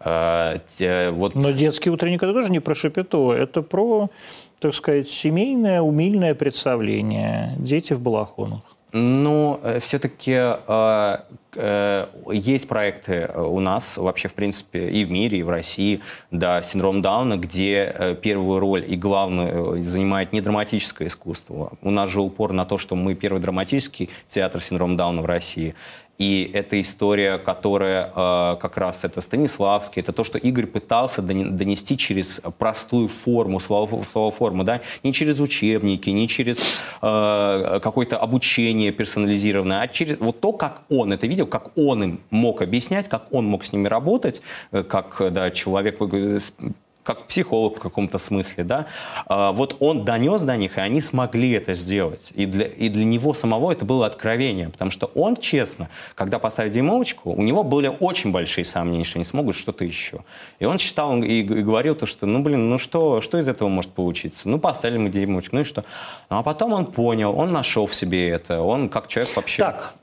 Э, 0.00 1.10
вот... 1.10 1.34
Но 1.34 1.50
детский 1.50 1.90
утренник 1.90 2.22
это 2.22 2.32
тоже 2.32 2.50
не 2.50 2.60
про 2.60 2.74
шапито, 2.74 3.32
это 3.32 3.62
про, 3.62 4.10
так 4.58 4.74
сказать, 4.74 5.08
семейное, 5.08 5.80
умильное 5.80 6.34
представление. 6.34 7.54
Дети 7.58 7.92
в 7.92 8.00
балахонах. 8.00 8.76
Ну, 8.98 9.60
э, 9.62 9.80
все-таки 9.80 10.32
э, 10.32 11.16
э, 11.54 12.06
есть 12.32 12.66
проекты 12.66 13.28
у 13.36 13.60
нас, 13.60 13.98
вообще, 13.98 14.28
в 14.28 14.34
принципе, 14.34 14.88
и 14.88 15.04
в 15.04 15.10
мире, 15.10 15.40
и 15.40 15.42
в 15.42 15.50
России, 15.50 16.00
да, 16.30 16.62
синдром 16.62 17.02
Дауна, 17.02 17.36
где 17.36 17.92
э, 17.94 18.14
первую 18.14 18.58
роль 18.58 18.84
и 18.86 18.96
главную 18.96 19.82
занимает 19.82 20.32
не 20.32 20.40
драматическое 20.40 21.08
искусство. 21.08 21.72
У 21.82 21.90
нас 21.90 22.08
же 22.08 22.22
упор 22.22 22.52
на 22.52 22.64
то, 22.64 22.78
что 22.78 22.96
мы 22.96 23.14
первый 23.14 23.42
драматический 23.42 24.08
театр 24.28 24.62
синдром 24.62 24.96
Дауна 24.96 25.20
в 25.20 25.26
России. 25.26 25.74
И 26.18 26.50
это 26.54 26.80
история, 26.80 27.38
которая 27.38 28.06
э, 28.14 28.56
как 28.60 28.76
раз 28.78 29.04
это 29.04 29.20
Станиславский, 29.20 30.00
это 30.00 30.12
то, 30.12 30.24
что 30.24 30.38
Игорь 30.38 30.66
пытался 30.66 31.20
донести 31.20 31.98
через 31.98 32.40
простую 32.58 33.08
форму, 33.08 33.60
слово 33.60 34.02
форму, 34.30 34.64
да, 34.64 34.80
не 35.02 35.12
через 35.12 35.40
учебники, 35.40 36.08
не 36.08 36.26
через 36.26 36.58
э, 37.02 37.80
какое-то 37.82 38.16
обучение 38.16 38.92
персонализированное, 38.92 39.82
а 39.82 39.88
через 39.88 40.18
вот 40.18 40.40
то, 40.40 40.52
как 40.52 40.82
он 40.88 41.12
это 41.12 41.26
видел, 41.26 41.46
как 41.46 41.76
он 41.76 42.02
им 42.02 42.20
мог 42.30 42.62
объяснять, 42.62 43.08
как 43.08 43.26
он 43.30 43.46
мог 43.46 43.64
с 43.64 43.72
ними 43.72 43.86
работать, 43.86 44.40
э, 44.72 44.82
как 44.82 45.22
да, 45.32 45.50
человек 45.50 45.98
как 47.06 47.24
психолог 47.26 47.76
в 47.76 47.80
каком-то 47.80 48.18
смысле, 48.18 48.64
да, 48.64 48.86
а, 49.26 49.52
вот 49.52 49.76
он 49.78 50.04
донес 50.04 50.42
до 50.42 50.56
них, 50.56 50.76
и 50.76 50.80
они 50.80 51.00
смогли 51.00 51.52
это 51.52 51.72
сделать. 51.72 52.32
И 52.34 52.46
для, 52.46 52.66
и 52.66 52.88
для 52.88 53.04
него 53.04 53.32
самого 53.32 53.70
это 53.70 53.84
было 53.84 54.06
откровение, 54.06 54.70
потому 54.70 54.90
что 54.90 55.06
он, 55.14 55.36
честно, 55.36 55.88
когда 56.16 56.40
поставил 56.40 56.72
дюймовочку, 56.72 57.30
у 57.30 57.42
него 57.42 57.62
были 57.62 57.96
очень 58.00 58.32
большие 58.32 58.64
сомнения, 58.64 59.04
что 59.04 59.18
они 59.18 59.24
смогут 59.24 59.54
что-то 59.54 59.84
еще. 59.84 60.24
И 60.58 60.64
он 60.64 60.78
считал 60.78 61.16
и, 61.22 61.28
и 61.28 61.42
говорил 61.42 61.94
то, 61.94 62.06
что, 62.06 62.26
ну, 62.26 62.40
блин, 62.40 62.68
ну 62.68 62.78
что, 62.78 63.20
что 63.20 63.38
из 63.38 63.46
этого 63.46 63.68
может 63.68 63.92
получиться? 63.92 64.48
Ну, 64.48 64.58
поставили 64.58 64.98
мы 64.98 65.08
дюймовочку, 65.08 65.54
ну 65.54 65.62
и 65.62 65.64
что? 65.64 65.84
А 66.28 66.42
потом 66.42 66.72
он 66.72 66.86
понял, 66.86 67.38
он 67.38 67.52
нашел 67.52 67.86
в 67.86 67.94
себе 67.94 68.28
это, 68.30 68.60
он 68.60 68.88
как 68.88 69.06
человек 69.06 69.36
вообще... 69.36 69.62
Так, 69.62 69.94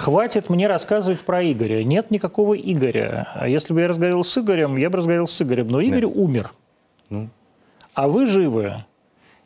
Хватит 0.00 0.48
мне 0.48 0.66
рассказывать 0.66 1.20
про 1.20 1.44
Игоря. 1.44 1.84
Нет 1.84 2.10
никакого 2.10 2.54
Игоря. 2.54 3.28
А 3.34 3.46
если 3.46 3.74
бы 3.74 3.82
я 3.82 3.88
разговаривал 3.88 4.24
с 4.24 4.38
Игорем, 4.38 4.78
я 4.78 4.88
бы 4.88 4.96
разговаривал 4.96 5.26
с 5.26 5.42
Игорем. 5.42 5.68
Но 5.68 5.82
Игорь 5.82 6.06
да. 6.06 6.08
умер. 6.08 6.52
Ну. 7.10 7.28
А 7.92 8.08
вы 8.08 8.24
живы. 8.24 8.86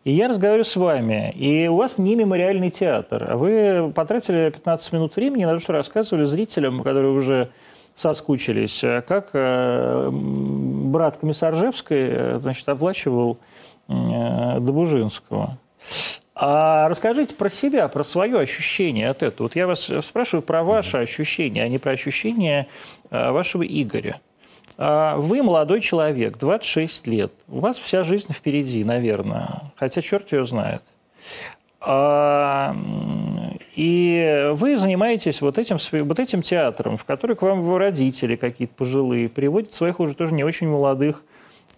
И 0.04 0.12
я 0.12 0.28
разговариваю 0.28 0.64
с 0.64 0.76
вами. 0.76 1.32
И 1.32 1.66
у 1.66 1.74
вас 1.74 1.98
не 1.98 2.14
мемориальный 2.14 2.70
театр. 2.70 3.32
А 3.32 3.36
вы 3.36 3.92
потратили 3.92 4.48
15 4.50 4.92
минут 4.92 5.16
времени 5.16 5.44
на 5.44 5.54
то, 5.54 5.58
что 5.58 5.72
рассказывали 5.72 6.24
зрителям, 6.24 6.84
которые 6.84 7.10
уже 7.10 7.50
соскучились, 7.96 8.80
как 9.08 9.30
э, 9.32 10.08
брат 10.12 11.16
комиссар 11.16 11.56
Жевской 11.56 12.08
э, 12.10 12.38
значит, 12.40 12.68
оплачивал 12.68 13.38
э, 13.88 14.60
Добужинского. 14.60 15.58
А 16.36 16.88
расскажите 16.88 17.34
про 17.34 17.48
себя, 17.48 17.86
про 17.86 18.02
свое 18.02 18.40
ощущение 18.40 19.08
от 19.08 19.22
этого. 19.22 19.46
Вот 19.46 19.56
я 19.56 19.68
вас 19.68 19.90
спрашиваю 20.02 20.42
про 20.42 20.64
ваше 20.64 20.98
ощущение, 20.98 21.62
а 21.62 21.68
не 21.68 21.78
про 21.78 21.92
ощущение 21.92 22.66
а, 23.10 23.30
вашего 23.30 23.62
Игоря. 23.62 24.20
А, 24.76 25.16
вы 25.16 25.44
молодой 25.44 25.80
человек, 25.80 26.36
26 26.38 27.06
лет. 27.06 27.32
У 27.46 27.60
вас 27.60 27.78
вся 27.78 28.02
жизнь 28.02 28.32
впереди, 28.32 28.82
наверное. 28.82 29.72
Хотя 29.76 30.02
черт 30.02 30.32
ее 30.32 30.44
знает. 30.44 30.82
А, 31.80 32.74
и 33.76 34.50
вы 34.54 34.76
занимаетесь 34.76 35.40
вот 35.40 35.58
этим, 35.58 35.76
вот 36.04 36.18
этим 36.18 36.42
театром, 36.42 36.96
в 36.96 37.04
который 37.04 37.36
к 37.36 37.42
вам 37.42 37.76
родители 37.76 38.34
какие-то 38.34 38.74
пожилые 38.74 39.28
приводят 39.28 39.72
своих 39.72 40.00
уже 40.00 40.14
тоже 40.14 40.34
не 40.34 40.42
очень 40.42 40.68
молодых 40.68 41.22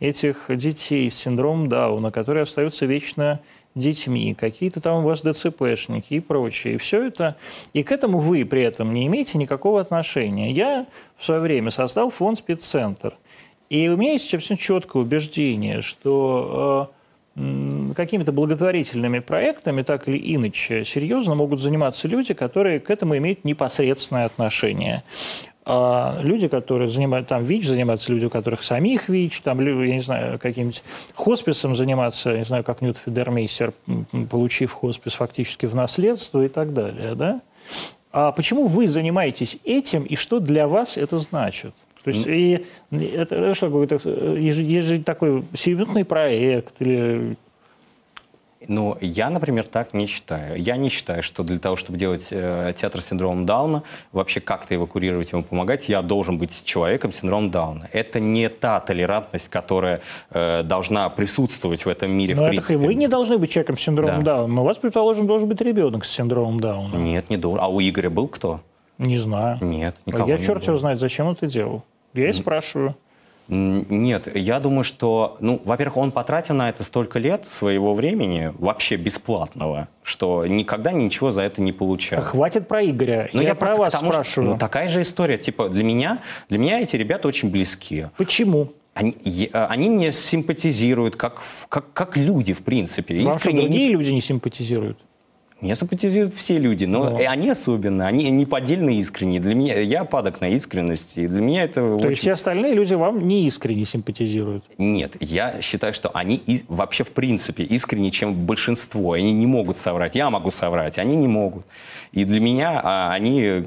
этих 0.00 0.46
детей 0.48 1.11
с 1.11 1.14
синдромом 1.14 1.68
Дауна, 1.68 2.11
которые 2.11 2.44
остаются 2.44 2.86
вечно 2.86 3.40
детьми, 3.77 4.35
какие-то 4.35 4.81
там 4.81 5.05
у 5.05 5.07
вас 5.07 5.20
ДЦПшники 5.22 6.14
и 6.14 6.20
прочее. 6.20 6.74
И 6.74 6.79
все 6.79 7.07
это, 7.07 7.37
и 7.72 7.83
к 7.83 7.93
этому 7.93 8.18
вы 8.18 8.45
при 8.45 8.62
этом 8.62 8.93
не 8.93 9.07
имеете 9.07 9.39
никакого 9.39 9.81
отношения. 9.81 10.51
Я 10.51 10.87
в 11.16 11.24
свое 11.24 11.41
время 11.41 11.70
создал 11.70 12.11
фонд 12.11 12.39
«Спеццентр». 12.39 13.16
И 13.68 13.89
у 13.89 13.97
меня 13.97 14.12
есть 14.12 14.33
абсолютно 14.33 14.57
четкое 14.57 15.03
убеждение, 15.03 15.81
что 15.81 16.93
э, 17.37 17.93
какими-то 17.97 18.33
благотворительными 18.33 19.18
проектами, 19.18 19.83
так 19.83 20.09
или 20.09 20.35
иначе, 20.35 20.85
серьезно 20.85 21.35
могут 21.35 21.61
заниматься 21.61 22.09
люди, 22.09 22.33
которые 22.33 22.81
к 22.81 22.91
этому 22.91 23.16
имеют 23.16 23.45
непосредственное 23.45 24.24
отношение. 24.24 25.03
А 25.68 26.20
люди, 26.22 26.46
которые 26.46 26.88
занимают, 26.88 27.26
там 27.26 27.42
ВИЧ 27.42 27.66
занимаются, 27.66 28.12
люди, 28.12 28.26
у 28.26 28.30
которых 28.30 28.62
самих 28.62 29.08
ВИЧ, 29.08 29.40
там, 29.40 29.58
я 29.58 29.94
не 29.94 30.00
знаю, 30.00 30.38
каким-нибудь 30.38 30.84
хосписом 31.16 31.74
заниматься, 31.74 32.36
не 32.36 32.44
знаю, 32.44 32.62
как 32.62 32.82
Нют 32.82 32.98
Федермейстер, 33.04 33.72
получив 34.30 34.70
хоспис 34.70 35.14
фактически 35.14 35.66
в 35.66 35.74
наследство 35.74 36.44
и 36.44 36.48
так 36.48 36.72
далее, 36.72 37.16
да? 37.16 37.40
А 38.12 38.30
почему 38.30 38.68
вы 38.68 38.86
занимаетесь 38.86 39.58
этим 39.64 40.04
и 40.04 40.14
что 40.14 40.38
для 40.38 40.68
вас 40.68 40.96
это 40.96 41.18
значит? 41.18 41.74
То 42.04 42.10
есть 42.10 42.24
и 42.28 42.64
это 42.92 43.52
что, 43.56 43.66
какой-то 43.66 43.96
ежедневный 44.38 45.02
такой 45.02 45.42
сиюминутный 45.52 46.04
проект 46.04 46.74
или 46.78 47.36
ну, 48.68 48.96
я, 49.00 49.30
например, 49.30 49.64
так 49.64 49.94
не 49.94 50.06
считаю. 50.06 50.60
Я 50.60 50.76
не 50.76 50.88
считаю, 50.88 51.22
что 51.22 51.42
для 51.42 51.58
того, 51.58 51.76
чтобы 51.76 51.98
делать 51.98 52.28
э, 52.30 52.72
театр 52.76 53.00
с 53.00 53.06
синдромом 53.06 53.46
Дауна, 53.46 53.82
вообще 54.12 54.40
как-то 54.40 54.74
его 54.74 54.86
курировать, 54.86 55.32
ему 55.32 55.42
помогать, 55.42 55.88
я 55.88 56.02
должен 56.02 56.38
быть 56.38 56.64
человеком 56.64 57.12
с 57.12 57.16
синдромом 57.16 57.50
Дауна. 57.50 57.88
Это 57.92 58.20
не 58.20 58.48
та 58.48 58.80
толерантность, 58.80 59.48
которая 59.48 60.00
э, 60.30 60.62
должна 60.62 61.08
присутствовать 61.08 61.84
в 61.84 61.88
этом 61.88 62.10
мире, 62.10 62.34
но 62.34 62.42
в 62.42 62.44
это 62.44 62.50
принципе. 62.50 62.76
вы 62.78 62.94
не 62.94 63.08
должны 63.08 63.38
быть 63.38 63.50
человеком 63.50 63.76
с 63.76 63.82
синдромом 63.82 64.22
Да. 64.22 64.36
Дауна. 64.36 64.54
Но 64.54 64.62
у 64.62 64.64
вас, 64.64 64.76
предположим, 64.76 65.26
должен 65.26 65.48
быть 65.48 65.60
ребенок 65.60 66.04
с 66.04 66.10
синдромом 66.10 66.60
Дауна. 66.60 66.96
Нет, 66.96 67.30
не 67.30 67.36
должен. 67.36 67.62
А 67.64 67.68
у 67.68 67.80
Игоря 67.80 68.10
был 68.10 68.28
кто? 68.28 68.60
Не 68.98 69.18
знаю. 69.18 69.58
Нет, 69.60 69.96
А 70.06 70.10
никого 70.10 70.28
я 70.28 70.38
не 70.38 70.44
черт 70.44 70.66
его 70.66 70.76
знает, 70.76 70.98
зачем 70.98 71.26
он 71.26 71.32
это 71.32 71.46
делал. 71.46 71.82
Я 72.14 72.30
и 72.30 72.32
спрашиваю. 72.32 72.96
Нет, 73.49 74.34
я 74.34 74.59
думаю, 74.61 74.82
что, 74.84 75.36
ну, 75.40 75.61
во-первых, 75.64 75.97
он 75.99 76.11
потратил 76.11 76.55
на 76.55 76.68
это 76.68 76.82
столько 76.82 77.18
лет 77.18 77.47
своего 77.47 77.94
времени, 77.94 78.53
вообще 78.59 78.97
бесплатного, 78.97 79.88
что 80.03 80.47
никогда 80.47 80.92
ничего 80.92 81.30
за 81.30 81.42
это 81.42 81.61
не 81.61 81.72
получал. 81.72 82.22
Хватит 82.22 82.66
про 82.66 82.84
Игоря. 82.84 83.30
Но 83.32 83.42
я, 83.42 83.55
просто 83.55 83.76
про 83.76 83.82
вас 83.82 83.92
тому, 83.92 84.12
что- 84.12 84.22
спрашиваю. 84.22 84.51
ну, 84.51 84.59
такая 84.59 84.88
же 84.88 85.03
история. 85.03 85.38
Типа, 85.38 85.68
для 85.68 85.84
меня, 85.84 86.22
для 86.49 86.59
меня 86.59 86.80
эти 86.80 86.97
ребята 86.97 87.28
очень 87.28 87.51
близки. 87.51 88.09
Почему? 88.16 88.72
Они, 88.94 89.14
э, 89.53 89.64
они 89.66 89.90
мне 89.90 90.11
симпатизируют 90.11 91.16
как, 91.16 91.42
как, 91.68 91.92
как 91.92 92.16
люди, 92.16 92.53
в 92.55 92.62
принципе. 92.64 93.14
Вам 93.22 93.38
что, 93.38 93.51
Искренне 93.51 93.68
другие 93.68 93.90
люди 93.90 94.11
не 94.11 94.22
симпатизируют? 94.22 94.99
Мне 95.62 95.74
симпатизируют 95.74 96.34
все 96.34 96.59
люди, 96.59 96.84
но 96.84 97.11
Да. 97.11 97.16
они 97.30 97.48
особенно, 97.48 98.07
они 98.07 98.28
неподдельно 98.30 98.90
искренние. 98.90 99.40
Для 99.40 99.54
меня, 99.54 99.80
я 99.80 100.04
падок 100.04 100.42
на 100.42 100.50
искренность, 100.50 101.16
и 101.16 101.26
для 101.26 101.40
меня 101.40 101.64
это 101.64 101.80
То 101.80 101.94
очень... 101.96 102.09
есть 102.11 102.20
все 102.20 102.32
остальные 102.32 102.74
люди 102.74 102.92
вам 102.92 103.26
не 103.26 103.46
искренне 103.46 103.86
симпатизируют? 103.86 104.64
Нет, 104.76 105.16
я 105.20 105.62
считаю, 105.62 105.94
что 105.94 106.11
они 106.11 106.36
и- 106.36 106.62
вообще 106.68 107.04
в 107.04 107.11
принципе 107.12 107.62
искреннее, 107.64 108.11
чем 108.11 108.34
большинство. 108.34 109.12
Они 109.12 109.32
не 109.32 109.46
могут 109.46 109.78
соврать. 109.78 110.14
Я 110.14 110.28
могу 110.28 110.50
соврать, 110.50 110.98
они 110.98 111.16
не 111.16 111.26
могут. 111.28 111.64
И 112.12 112.24
для 112.24 112.40
меня 112.40 112.78
а, 112.84 113.12
они 113.14 113.64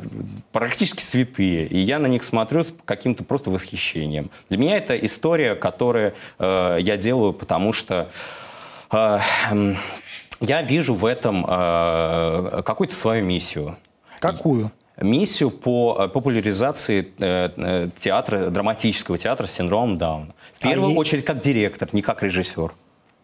практически 0.51 1.01
святые. 1.01 1.65
И 1.65 1.79
я 1.79 1.97
на 1.97 2.05
них 2.07 2.21
смотрю 2.23 2.63
с 2.63 2.73
каким-то 2.85 3.23
просто 3.23 3.49
восхищением. 3.49 4.29
Для 4.49 4.59
меня 4.59 4.77
это 4.77 4.95
история, 4.95 5.55
которую 5.55 6.13
э, 6.37 6.77
я 6.81 6.97
делаю, 6.97 7.33
потому 7.33 7.73
что 7.73 8.09
э, 8.91 9.19
я 10.39 10.61
вижу 10.61 10.93
в 10.93 11.05
этом 11.05 11.45
э, 11.47 12.61
какую-то 12.65 12.95
свою 12.95 13.23
миссию 13.23 13.77
Какую? 14.19 14.71
миссию 15.01 15.49
по 15.49 15.97
э, 15.99 16.07
популяризации 16.09 17.07
э, 17.19 17.49
э, 17.55 17.89
театра, 17.99 18.49
драматического 18.49 19.17
театра 19.17 19.47
с 19.47 19.51
синдромом 19.53 19.97
Дауна. 19.97 20.33
В 20.55 20.59
первую 20.59 20.91
е- 20.91 20.97
очередь 20.97 21.25
как 21.25 21.41
директор, 21.41 21.89
не 21.93 22.01
как 22.01 22.23
режиссер. 22.23 22.71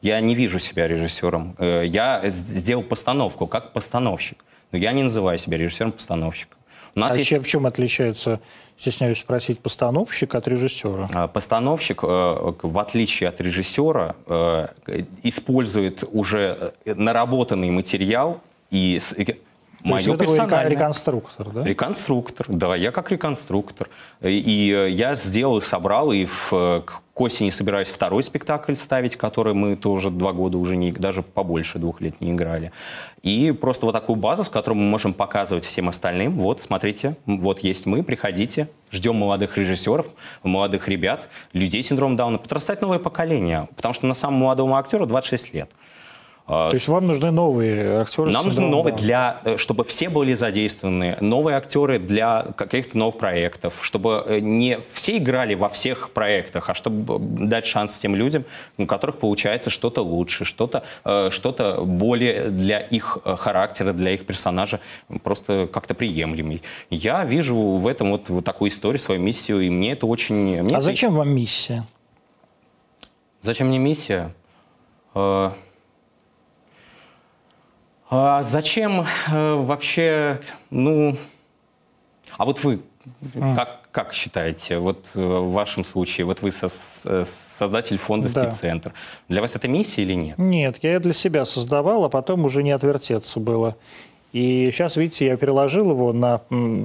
Я 0.02 0.20
не 0.22 0.36
вижу 0.36 0.60
себя 0.60 0.88
режиссером. 0.88 1.56
Я 1.60 2.22
сделал 2.28 2.84
постановку 2.84 3.48
как 3.48 3.74
постановщик. 3.74 4.44
Но 4.72 4.78
я 4.78 4.92
не 4.92 5.04
называю 5.04 5.38
себя 5.38 5.58
режиссером-постановщиком. 5.58 6.58
У 6.96 7.00
нас 7.00 7.14
А 7.14 7.18
есть 7.18 7.30
чем, 7.30 7.44
в 7.44 7.48
чем 7.48 7.66
отличается, 7.66 8.40
стесняюсь 8.78 9.20
спросить, 9.20 9.60
постановщик 9.60 10.36
от 10.36 10.48
режиссера? 10.48 11.08
А, 11.14 11.28
Постановщик, 11.28 12.04
э, 12.04 12.54
в 12.62 12.80
отличие 12.80 13.30
от 13.30 13.40
режиссера, 13.42 14.16
э, 14.28 14.68
использует 15.24 16.04
уже 16.12 16.74
э, 16.86 16.94
наработанный 16.94 17.72
материал 17.72 18.42
и 18.72 19.00
и 19.18 19.26
То 19.26 19.36
мое 19.84 19.98
есть 20.00 20.10
вы 20.10 20.18
персональное. 20.18 20.70
реконструктор, 20.70 21.50
да? 21.50 21.64
Реконструктор, 21.64 22.46
да, 22.50 22.76
я 22.76 22.92
как 22.92 23.12
реконструктор. 23.12 23.90
И 24.22 24.74
э, 24.76 24.90
я 24.90 25.14
сделал, 25.16 25.62
собрал, 25.62 26.12
и 26.12 26.26
в, 26.26 26.50
к 26.86 27.02
к 27.16 27.22
осени 27.22 27.50
собираюсь 27.50 27.88
второй 27.88 28.24
спектакль 28.24 28.76
ставить, 28.76 29.16
который 29.16 29.54
мы 29.54 29.78
тоже 29.78 30.10
два 30.10 30.34
года 30.34 30.58
уже 30.58 30.76
не, 30.76 30.92
даже 30.92 31.24
побольше 31.24 31.80
двух 31.80 32.02
лет 32.02 32.20
не 32.20 32.34
играли. 32.34 32.74
И 33.24 33.54
просто 33.54 33.86
вот 33.86 33.94
такую 33.94 34.18
базу, 34.18 34.44
с 34.44 34.50
которой 34.50 34.74
мы 34.74 34.84
можем 34.84 35.14
показывать 35.14 35.64
всем 35.64 35.88
остальным. 35.88 36.38
Вот, 36.38 36.62
смотрите, 36.62 37.16
вот 37.26 37.60
есть 37.60 37.86
мы, 37.86 38.04
приходите, 38.04 38.68
ждем 38.92 39.16
молодых 39.16 39.58
режиссеров, 39.58 40.08
молодых 40.44 40.90
ребят, 40.90 41.30
людей 41.54 41.82
с 41.82 41.88
синдромом 41.88 42.18
Дауна, 42.18 42.38
подрастать 42.38 42.82
новое 42.82 43.00
поколение. 43.00 43.70
Потому 43.78 43.94
что 43.94 44.08
на 44.08 44.14
самом 44.14 44.40
молодому 44.42 44.76
актеру 44.76 45.06
26 45.06 45.54
лет. 45.54 45.72
А, 46.48 46.70
То 46.70 46.76
есть 46.76 46.88
вам 46.88 47.08
нужны 47.08 47.32
новые 47.32 48.02
актеры? 48.02 48.32
нам 48.32 48.46
нужны 48.46 48.68
новые 48.68 48.96
для, 48.96 49.42
э, 49.46 49.58
чтобы 49.58 49.84
все 49.84 50.10
были 50.10 50.36
задействованы, 50.36 51.18
новые 51.20 51.58
актеры 51.58 51.98
для 51.98 52.44
каких-то 52.56 53.00
новых 53.00 53.18
проектов, 53.18 53.80
чтобы 53.82 54.24
э, 54.28 54.40
не 54.42 54.80
все 54.94 55.18
играли 55.18 55.56
во 55.56 55.70
всех 55.70 56.12
проектах, 56.12 56.70
а 56.70 56.76
чтобы 56.76 57.18
дать 57.20 57.66
шанс 57.66 57.96
тем 57.96 58.16
людям, 58.16 58.46
у 58.78 58.86
которых 58.86 59.18
получается 59.18 59.72
что-то 59.72 60.04
лучше, 60.04 60.46
что-то 60.46 60.84
э, 61.04 61.30
что 61.32 61.84
более 61.84 62.50
для 62.50 62.80
их 62.80 63.18
характера, 63.24 63.94
для 63.94 64.12
их 64.12 64.28
персонажа 64.28 64.82
просто 65.24 65.68
как-то 65.72 65.96
приемлемый. 65.96 66.62
Я 66.92 67.26
вижу 67.26 67.56
в 67.56 67.88
этом 67.88 68.12
вот, 68.12 68.30
вот 68.30 68.46
такую 68.46 68.70
историю, 68.70 69.00
свою 69.00 69.20
миссию, 69.20 69.62
и 69.62 69.70
мне 69.72 69.94
это 69.94 70.06
очень... 70.06 70.36
мне 70.36 70.76
А 70.76 70.78
это- 70.78 70.82
зачем 70.82 71.16
вам 71.16 71.30
миссия? 71.30 71.88
Зачем 73.42 73.70
мне 73.70 73.80
миссия? 73.80 74.32
А 78.18 78.44
зачем 78.44 79.06
э, 79.30 79.54
вообще, 79.56 80.40
ну, 80.70 81.18
а 82.38 82.46
вот 82.46 82.64
вы 82.64 82.80
как, 83.34 83.90
как 83.92 84.14
считаете, 84.14 84.78
вот 84.78 85.12
э, 85.16 85.20
в 85.20 85.52
вашем 85.52 85.84
случае, 85.84 86.26
вот 86.26 86.42
вы 86.42 86.52
со- 86.54 86.70
э, 87.04 87.26
создатель 87.60 87.98
фонда 87.98 88.34
Да. 88.34 88.44
«Спеццентр», 88.50 88.94
для 89.28 89.42
вас 89.42 89.56
это 89.56 89.68
миссия 89.68 90.04
или 90.04 90.14
нет? 90.14 90.38
Нет, 90.38 90.78
я 90.82 91.00
для 91.02 91.12
себя 91.12 91.44
создавал, 91.44 92.06
а 92.06 92.10
потом 92.10 92.46
уже 92.46 92.64
не 92.64 92.72
отвертеться 92.72 93.42
было. 93.42 93.76
И 94.32 94.70
сейчас, 94.72 94.96
видите, 94.96 95.26
я 95.26 95.36
переложил 95.38 95.92
его 95.92 96.14
на 96.14 96.42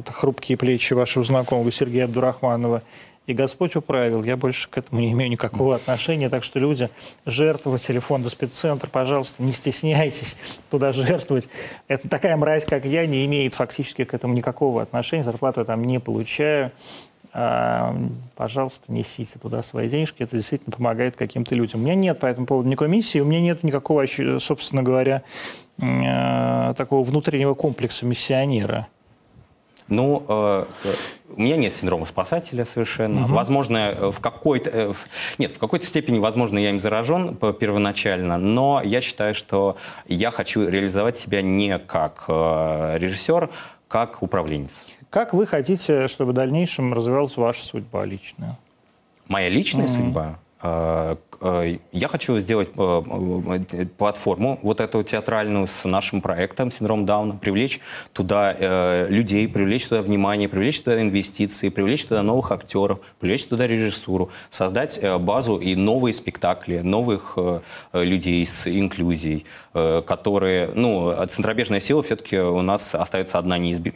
хрупкие 0.08 0.58
плечи 0.58 0.94
вашего 0.94 1.24
знакомого 1.24 1.70
Сергея 1.70 2.04
Абдурахманова, 2.06 2.82
и 3.26 3.34
Господь 3.34 3.76
управил. 3.76 4.24
Я 4.24 4.36
больше 4.36 4.68
к 4.68 4.78
этому 4.78 5.00
не 5.00 5.12
имею 5.12 5.30
никакого 5.30 5.76
отношения. 5.76 6.28
Так 6.28 6.42
что 6.42 6.58
люди, 6.58 6.90
жертвователи 7.26 7.98
фонда 7.98 8.28
спеццентр, 8.28 8.88
пожалуйста, 8.88 9.42
не 9.42 9.52
стесняйтесь 9.52 10.36
туда 10.70 10.92
жертвовать. 10.92 11.48
Это 11.86 12.08
такая 12.08 12.36
мразь, 12.36 12.64
как 12.64 12.84
я, 12.84 13.06
не 13.06 13.24
имеет 13.26 13.54
фактически 13.54 14.04
к 14.04 14.14
этому 14.14 14.34
никакого 14.34 14.82
отношения. 14.82 15.22
Зарплату 15.22 15.60
я 15.60 15.64
там 15.66 15.84
не 15.84 16.00
получаю. 16.00 16.72
А, 17.32 17.94
пожалуйста, 18.34 18.92
несите 18.92 19.38
туда 19.38 19.62
свои 19.62 19.88
денежки. 19.88 20.22
Это 20.22 20.36
действительно 20.36 20.72
помогает 20.72 21.14
каким-то 21.16 21.54
людям. 21.54 21.80
У 21.80 21.84
меня 21.84 21.94
нет 21.94 22.18
по 22.18 22.26
этому 22.26 22.46
поводу 22.46 22.68
никакой 22.68 22.88
миссии. 22.88 23.20
У 23.20 23.24
меня 23.24 23.40
нет 23.40 23.62
никакого, 23.62 24.06
собственно 24.40 24.82
говоря, 24.82 25.22
э, 25.78 26.74
такого 26.76 27.04
внутреннего 27.04 27.54
комплекса 27.54 28.06
миссионера. 28.06 28.88
Ну, 29.90 30.24
э, 30.28 30.64
у 31.36 31.40
меня 31.40 31.56
нет 31.56 31.76
синдрома 31.76 32.06
спасателя 32.06 32.64
совершенно. 32.64 33.26
Возможно, 33.26 33.76
э, 33.76 34.10
в 34.10 34.20
какой-то... 34.20 34.70
э, 34.72 34.92
Нет, 35.38 35.52
в 35.54 35.58
какой-то 35.58 35.84
степени, 35.84 36.18
возможно, 36.18 36.58
я 36.58 36.70
им 36.70 36.78
заражен 36.78 37.36
первоначально, 37.36 38.38
но 38.38 38.80
я 38.84 39.00
считаю, 39.00 39.34
что 39.34 39.76
я 40.06 40.30
хочу 40.30 40.66
реализовать 40.66 41.18
себя 41.18 41.42
не 41.42 41.78
как 41.78 42.24
э, 42.28 42.98
режиссер, 42.98 43.50
как 43.88 44.22
управленец. 44.22 44.70
Как 45.10 45.34
вы 45.34 45.44
хотите, 45.44 46.06
чтобы 46.06 46.30
в 46.30 46.34
дальнейшем 46.34 46.94
развивалась 46.94 47.36
ваша 47.36 47.64
судьба 47.64 48.04
личная? 48.04 48.56
Моя 49.26 49.48
личная 49.48 49.88
судьба, 49.88 50.38
Э, 50.62 51.16
э, 51.29 51.29
я 51.40 52.08
хочу 52.08 52.38
сделать 52.40 52.68
э, 52.76 53.86
платформу, 53.96 54.58
вот 54.62 54.80
эту 54.80 55.02
театральную, 55.02 55.66
с 55.66 55.84
нашим 55.84 56.20
проектом 56.20 56.70
«Синдром 56.70 57.06
Дауна», 57.06 57.36
привлечь 57.36 57.80
туда 58.12 59.06
людей, 59.08 59.48
привлечь 59.48 59.86
туда 59.86 60.02
внимание, 60.02 60.48
привлечь 60.48 60.80
туда 60.80 61.00
инвестиции, 61.00 61.68
привлечь 61.68 62.04
туда 62.04 62.22
новых 62.22 62.52
актеров, 62.52 63.00
привлечь 63.20 63.46
туда 63.46 63.66
режиссуру, 63.66 64.30
создать 64.50 65.00
базу 65.20 65.56
и 65.56 65.74
новые 65.74 66.12
спектакли, 66.12 66.80
новых 66.80 67.38
людей 67.92 68.46
с 68.46 68.66
инклюзией, 68.66 69.44
которые, 69.72 70.70
ну, 70.74 71.14
центробежная 71.26 71.80
сила 71.80 72.02
все-таки 72.02 72.38
у 72.38 72.62
нас 72.62 72.94
остается 72.94 73.38
одна, 73.38 73.58
неизб... 73.58 73.88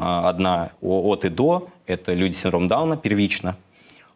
одна 0.00 0.70
от 0.80 1.24
и 1.24 1.28
до, 1.28 1.68
это 1.86 2.14
люди 2.14 2.34
с 2.34 2.40
синдромом 2.40 2.68
Дауна 2.68 2.96
первично, 2.96 3.56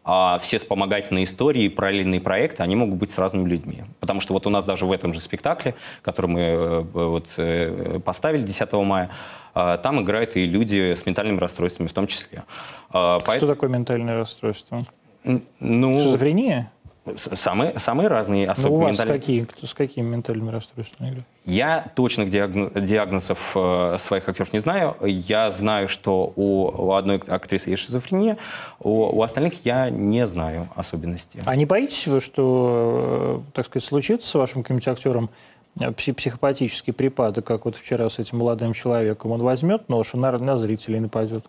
а 0.08 0.38
все 0.38 0.58
вспомогательные 0.58 1.24
истории, 1.24 1.66
параллельные 1.68 2.20
проекты, 2.20 2.62
они 2.62 2.76
могут 2.76 2.94
быть 2.94 3.10
с 3.10 3.18
разными 3.18 3.48
людьми. 3.48 3.82
Потому 3.98 4.20
что 4.20 4.34
вот 4.34 4.46
у 4.46 4.50
нас 4.50 4.64
даже 4.64 4.86
в 4.86 4.92
этом 4.92 5.12
же 5.12 5.18
спектакле, 5.18 5.74
который 6.02 6.26
мы 6.26 6.40
э, 6.40 6.80
вот, 6.80 7.34
э, 7.38 7.98
поставили 8.04 8.44
10 8.44 8.72
мая, 8.84 9.10
э, 9.56 9.78
там 9.82 10.00
играют 10.00 10.36
и 10.36 10.46
люди 10.46 10.94
с 10.94 11.04
ментальными 11.06 11.40
расстройствами 11.40 11.88
в 11.88 11.92
том 11.92 12.06
числе. 12.06 12.44
Что 12.90 13.18
Поэтому... 13.26 13.52
такое 13.52 13.68
ментальное 13.68 14.16
расстройство? 14.16 14.84
Ну, 15.24 15.92
Шизофрения? 15.94 16.70
Самые, 17.16 17.78
самые 17.78 18.08
разные. 18.08 18.48
Особенно 18.48 18.70
ну, 18.70 18.76
у 18.76 18.80
вас 18.80 18.98
менталь... 18.98 19.18
какие, 19.18 19.40
кто, 19.42 19.66
с 19.66 19.74
какими 19.74 20.06
ментальными 20.06 20.50
расстройствами? 20.50 21.24
Я 21.44 21.92
точных 21.94 22.30
диагнозов 22.30 23.52
э, 23.54 23.98
своих 24.00 24.28
актеров 24.28 24.52
не 24.52 24.58
знаю. 24.58 24.96
Я 25.02 25.52
знаю, 25.52 25.88
что 25.88 26.32
у, 26.34 26.64
у 26.64 26.92
одной 26.92 27.18
актрисы 27.18 27.70
есть 27.70 27.84
шизофрения, 27.84 28.38
у, 28.80 29.18
у 29.18 29.22
остальных 29.22 29.64
я 29.64 29.88
не 29.88 30.26
знаю 30.26 30.68
особенностей. 30.74 31.40
А 31.44 31.54
не 31.54 31.64
боитесь 31.64 32.08
вы, 32.08 32.20
что, 32.20 33.42
э, 33.46 33.50
так 33.52 33.66
сказать, 33.66 33.86
случится 33.86 34.28
с 34.28 34.34
вашим 34.34 34.62
каким-нибудь 34.62 34.88
актером 34.88 35.30
э, 35.78 35.92
психопатический 35.92 36.92
припадок, 36.92 37.46
как 37.46 37.66
вот 37.66 37.76
вчера 37.76 38.10
с 38.10 38.18
этим 38.18 38.38
молодым 38.38 38.72
человеком? 38.72 39.30
Он 39.30 39.42
возьмет 39.42 39.88
нож 39.88 40.14
и 40.14 40.16
на, 40.16 40.36
на 40.38 40.56
зрителей 40.56 40.98
нападет? 40.98 41.46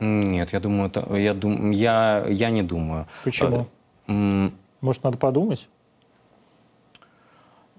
Нет, 0.00 0.52
я 0.52 0.58
думаю, 0.58 0.88
это, 0.88 1.14
я, 1.14 1.34
дум, 1.34 1.70
я, 1.70 2.24
я 2.28 2.50
не 2.50 2.62
думаю. 2.62 3.06
Почему? 3.22 3.66
Может, 4.80 5.04
надо 5.04 5.18
подумать? 5.18 5.68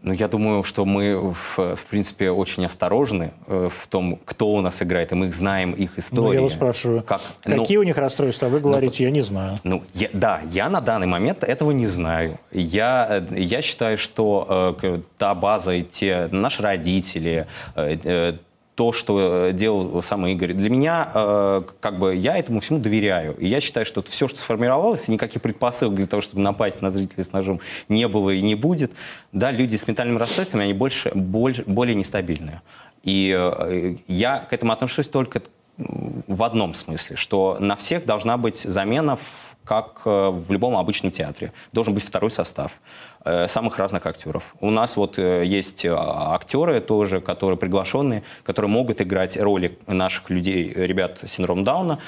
Ну, 0.03 0.13
я 0.13 0.27
думаю, 0.27 0.63
что 0.63 0.83
мы, 0.83 1.15
в, 1.15 1.75
в 1.75 1.85
принципе, 1.85 2.31
очень 2.31 2.65
осторожны 2.65 3.33
э, 3.45 3.69
в 3.69 3.87
том, 3.87 4.19
кто 4.25 4.51
у 4.51 4.61
нас 4.61 4.81
играет, 4.81 5.11
и 5.11 5.15
мы 5.15 5.31
знаем 5.31 5.73
их 5.73 5.99
истории. 5.99 6.21
Ну, 6.21 6.33
я 6.33 6.41
вас 6.41 6.53
спрашиваю, 6.53 7.03
как, 7.03 7.21
какие 7.43 7.77
ну, 7.77 7.81
у 7.81 7.83
них 7.83 7.97
расстройства? 7.97 8.47
Вы 8.47 8.61
говорите, 8.61 9.03
ну, 9.03 9.09
я 9.09 9.11
не 9.11 9.21
знаю. 9.21 9.59
Ну, 9.63 9.83
я, 9.93 10.09
да, 10.11 10.41
я 10.49 10.69
на 10.69 10.81
данный 10.81 11.05
момент 11.05 11.43
этого 11.43 11.69
не 11.69 11.85
знаю. 11.85 12.39
Я, 12.51 13.21
э, 13.29 13.39
я 13.39 13.61
считаю, 13.61 13.99
что 13.99 14.75
э, 14.81 15.01
та 15.19 15.35
база 15.35 15.73
и 15.73 15.83
те 15.83 16.29
наши 16.31 16.63
родители, 16.63 17.45
э, 17.75 17.97
э, 18.03 18.33
то, 18.75 18.93
что 18.93 19.47
э, 19.47 19.53
делал 19.53 20.01
сам 20.01 20.25
Игорь. 20.27 20.53
Для 20.53 20.69
меня, 20.69 21.11
э, 21.13 21.63
как 21.79 21.99
бы, 21.99 22.15
я 22.15 22.37
этому 22.37 22.61
всему 22.61 22.79
доверяю. 22.79 23.35
И 23.37 23.47
я 23.47 23.59
считаю, 23.59 23.85
что 23.85 24.01
все, 24.01 24.27
что 24.27 24.39
сформировалось, 24.39 25.07
никаких 25.07 25.41
предпосылок 25.41 25.95
для 25.95 26.07
того, 26.07 26.21
чтобы 26.21 26.41
напасть 26.41 26.81
на 26.81 26.89
зрителей 26.89 27.23
с 27.23 27.33
ножом 27.33 27.59
не 27.89 28.07
было 28.07 28.29
и 28.29 28.41
не 28.41 28.55
будет. 28.55 28.91
Да, 29.33 29.51
люди 29.51 29.75
с 29.75 29.87
ментальными 29.87 30.17
расстройствами, 30.17 30.63
они 30.63 30.73
больше, 30.73 31.11
больше, 31.13 31.63
более 31.65 31.95
нестабильные. 31.95 32.61
И 33.03 33.35
э, 33.37 33.95
я 34.07 34.39
к 34.39 34.53
этому 34.53 34.71
отношусь 34.71 35.07
только 35.07 35.41
в 35.77 36.43
одном 36.43 36.73
смысле, 36.73 37.15
что 37.15 37.57
на 37.59 37.75
всех 37.75 38.05
должна 38.05 38.37
быть 38.37 38.57
замена 38.57 39.17
как 39.63 40.05
в 40.05 40.45
любом 40.49 40.75
обычном 40.75 41.11
театре. 41.11 41.53
Должен 41.71 41.93
быть 41.93 42.03
второй 42.03 42.29
состав. 42.29 42.79
Э, 43.23 43.45
самых 43.45 43.77
разных 43.77 44.07
актеров. 44.07 44.55
У 44.61 44.71
нас 44.71 44.97
вот 44.97 45.19
э, 45.19 45.45
есть 45.45 45.85
э, 45.85 45.93
актеры 45.95 46.81
тоже, 46.81 47.21
которые 47.21 47.55
приглашенные, 47.55 48.23
которые 48.43 48.71
могут 48.71 48.99
играть 48.99 49.37
роли 49.37 49.77
наших 49.85 50.31
людей, 50.31 50.73
ребят 50.73 51.19
с 51.23 51.33
синдромом 51.33 51.63
Дауна, 51.63 51.99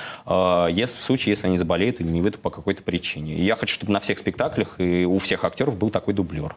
если, 0.71 0.97
в 0.97 1.01
случае, 1.01 1.33
если 1.33 1.45
они 1.45 1.57
заболеют 1.57 2.01
или 2.01 2.07
не 2.07 2.21
выйдут 2.21 2.41
по 2.41 2.49
какой-то 2.49 2.81
причине. 2.81 3.35
И 3.35 3.43
я 3.43 3.55
хочу, 3.55 3.75
чтобы 3.75 3.91
на 3.91 3.99
всех 3.99 4.17
спектаклях 4.17 4.79
и 4.79 5.05
у 5.05 5.19
всех 5.19 5.43
актеров 5.43 5.77
был 5.77 5.91
такой 5.91 6.15
дублер. 6.15 6.55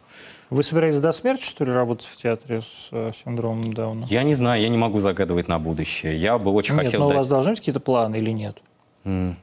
Вы 0.49 0.63
собираетесь 0.63 1.01
до 1.01 1.11
смерти, 1.11 1.43
что 1.43 1.63
ли, 1.63 1.71
работать 1.71 2.07
в 2.07 2.17
театре 2.17 2.61
с 2.61 2.89
синдромом 3.23 3.73
Дауна? 3.73 4.07
Я 4.09 4.23
не 4.23 4.33
знаю, 4.33 4.59
я 4.59 4.69
не 4.69 4.77
могу 4.77 4.99
загадывать 4.99 5.47
на 5.47 5.59
будущее. 5.59 6.17
Я 6.17 6.39
бы 6.39 6.51
очень 6.51 6.73
нет, 6.75 6.85
хотел... 6.85 7.01
но 7.01 7.09
дать... 7.09 7.15
у 7.15 7.17
вас 7.19 7.27
должны 7.27 7.51
быть 7.51 7.59
какие-то 7.59 7.79
планы 7.79 8.15
или 8.15 8.31
нет? 8.31 8.57
Mm 9.05 9.35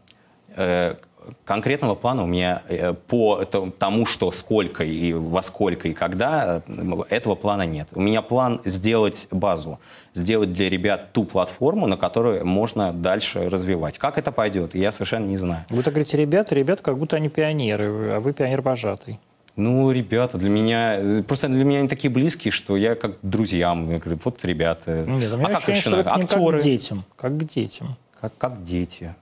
конкретного 1.45 1.95
плана 1.95 2.25
у 2.25 2.27
меня 2.27 2.63
э, 2.69 2.93
по 2.93 3.45
тому, 3.45 4.07
что 4.07 4.33
сколько 4.33 4.85
и 4.85 5.13
во 5.13 5.43
сколько 5.43 5.89
и 5.89 5.93
когда, 5.93 6.63
этого 7.11 7.35
плана 7.35 7.67
нет. 7.67 7.89
У 7.95 8.01
меня 8.01 8.23
план 8.23 8.61
сделать 8.65 9.29
базу, 9.31 9.79
сделать 10.15 10.53
для 10.53 10.69
ребят 10.69 11.13
ту 11.13 11.25
платформу, 11.25 11.87
на 11.87 11.97
которой 11.97 12.45
можно 12.45 12.93
дальше 12.93 13.49
развивать. 13.49 13.99
Как 13.99 14.19
это 14.19 14.33
пойдет, 14.33 14.75
я 14.75 14.93
совершенно 14.93 15.27
не 15.27 15.37
знаю. 15.37 15.65
Вы 15.71 15.83
так 15.83 15.95
говорите, 15.95 16.17
ребята, 16.17 16.55
ребята, 16.55 16.83
как 16.83 16.99
будто 16.99 17.17
они 17.17 17.29
пионеры, 17.29 18.13
а 18.13 18.21
вы 18.21 18.33
пионер-вожатый. 18.33 19.19
Ну, 19.57 19.93
ребята, 19.93 20.37
для 20.37 20.51
меня, 20.51 20.97
э, 20.99 21.23
просто 21.23 21.49
для 21.49 21.65
меня 21.65 21.81
они 21.81 21.89
такие 21.89 22.11
близкие, 22.11 22.51
что 22.51 22.77
я 22.77 22.97
как 22.97 23.19
друзьям, 23.23 23.89
я 23.91 23.99
говорю, 23.99 24.19
вот 24.25 24.45
ребята. 24.45 25.05
Нет, 25.07 25.33
а 25.33 25.47
ощущение, 25.47 25.75
как 25.75 25.83
что 25.83 25.91
вы 25.91 26.01
Актеры. 26.01 26.51
как 26.51 26.61
к 26.61 26.65
детям, 26.65 27.05
как 27.17 27.39
к 27.39 27.45
детям. 27.45 27.97
Как, 28.21 28.37
как 28.37 28.65
дети. 28.65 29.15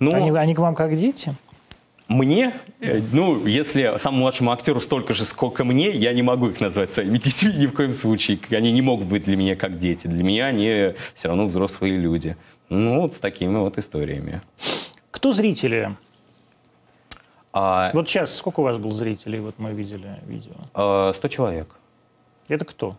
Ну, 0.00 0.12
они, 0.12 0.30
они 0.30 0.54
к 0.54 0.58
вам 0.58 0.74
как 0.74 0.96
дети? 0.96 1.34
Мне, 2.08 2.54
э, 2.80 3.00
ну, 3.12 3.46
если 3.46 3.96
самому 3.98 4.22
младшему 4.22 4.50
актеру 4.50 4.80
столько 4.80 5.14
же, 5.14 5.24
сколько 5.24 5.64
мне, 5.64 5.90
я 5.90 6.12
не 6.12 6.22
могу 6.22 6.48
их 6.48 6.60
назвать 6.60 6.92
своими 6.92 7.18
детьми 7.24 7.52
ни 7.54 7.66
в 7.66 7.72
коем 7.72 7.94
случае. 7.94 8.38
Они 8.50 8.72
не 8.72 8.82
могут 8.82 9.06
быть 9.06 9.24
для 9.24 9.36
меня 9.36 9.56
как 9.56 9.78
дети. 9.78 10.06
Для 10.06 10.22
меня 10.22 10.46
они 10.46 10.94
все 11.14 11.28
равно 11.28 11.46
взрослые 11.46 11.96
люди. 11.96 12.36
Ну, 12.68 13.00
вот 13.00 13.14
с 13.14 13.18
такими 13.18 13.56
вот 13.56 13.78
историями. 13.78 14.42
Кто 15.10 15.32
зрители? 15.32 15.96
А... 17.52 17.90
Вот 17.92 18.08
сейчас 18.08 18.34
сколько 18.34 18.60
у 18.60 18.62
вас 18.64 18.78
было 18.78 18.94
зрителей? 18.94 19.40
Вот 19.40 19.58
мы 19.58 19.72
видели 19.72 20.18
видео. 20.26 20.54
А, 20.74 21.12
сто 21.14 21.28
человек. 21.28 21.76
Это 22.48 22.64
кто? 22.64 22.96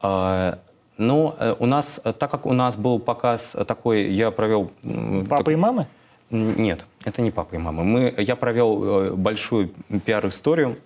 А, 0.00 0.58
ну, 1.00 1.34
э, 1.38 1.56
у 1.58 1.66
нас, 1.66 1.98
э, 2.04 2.12
так 2.12 2.30
как 2.30 2.46
у 2.46 2.52
нас 2.52 2.76
был 2.76 2.98
показ 2.98 3.40
такой, 3.66 4.12
я 4.12 4.30
провел... 4.30 4.70
Папа 5.28 5.44
так... 5.44 5.54
и 5.54 5.56
мамы? 5.56 5.86
Нет, 6.30 6.84
это 7.04 7.22
не 7.22 7.30
папа 7.30 7.54
и 7.54 7.58
мама. 7.58 7.82
Мы, 7.82 8.14
я 8.18 8.36
провел 8.36 8.84
э, 8.84 9.10
большую 9.12 9.70
пиар-историю, 10.04 10.76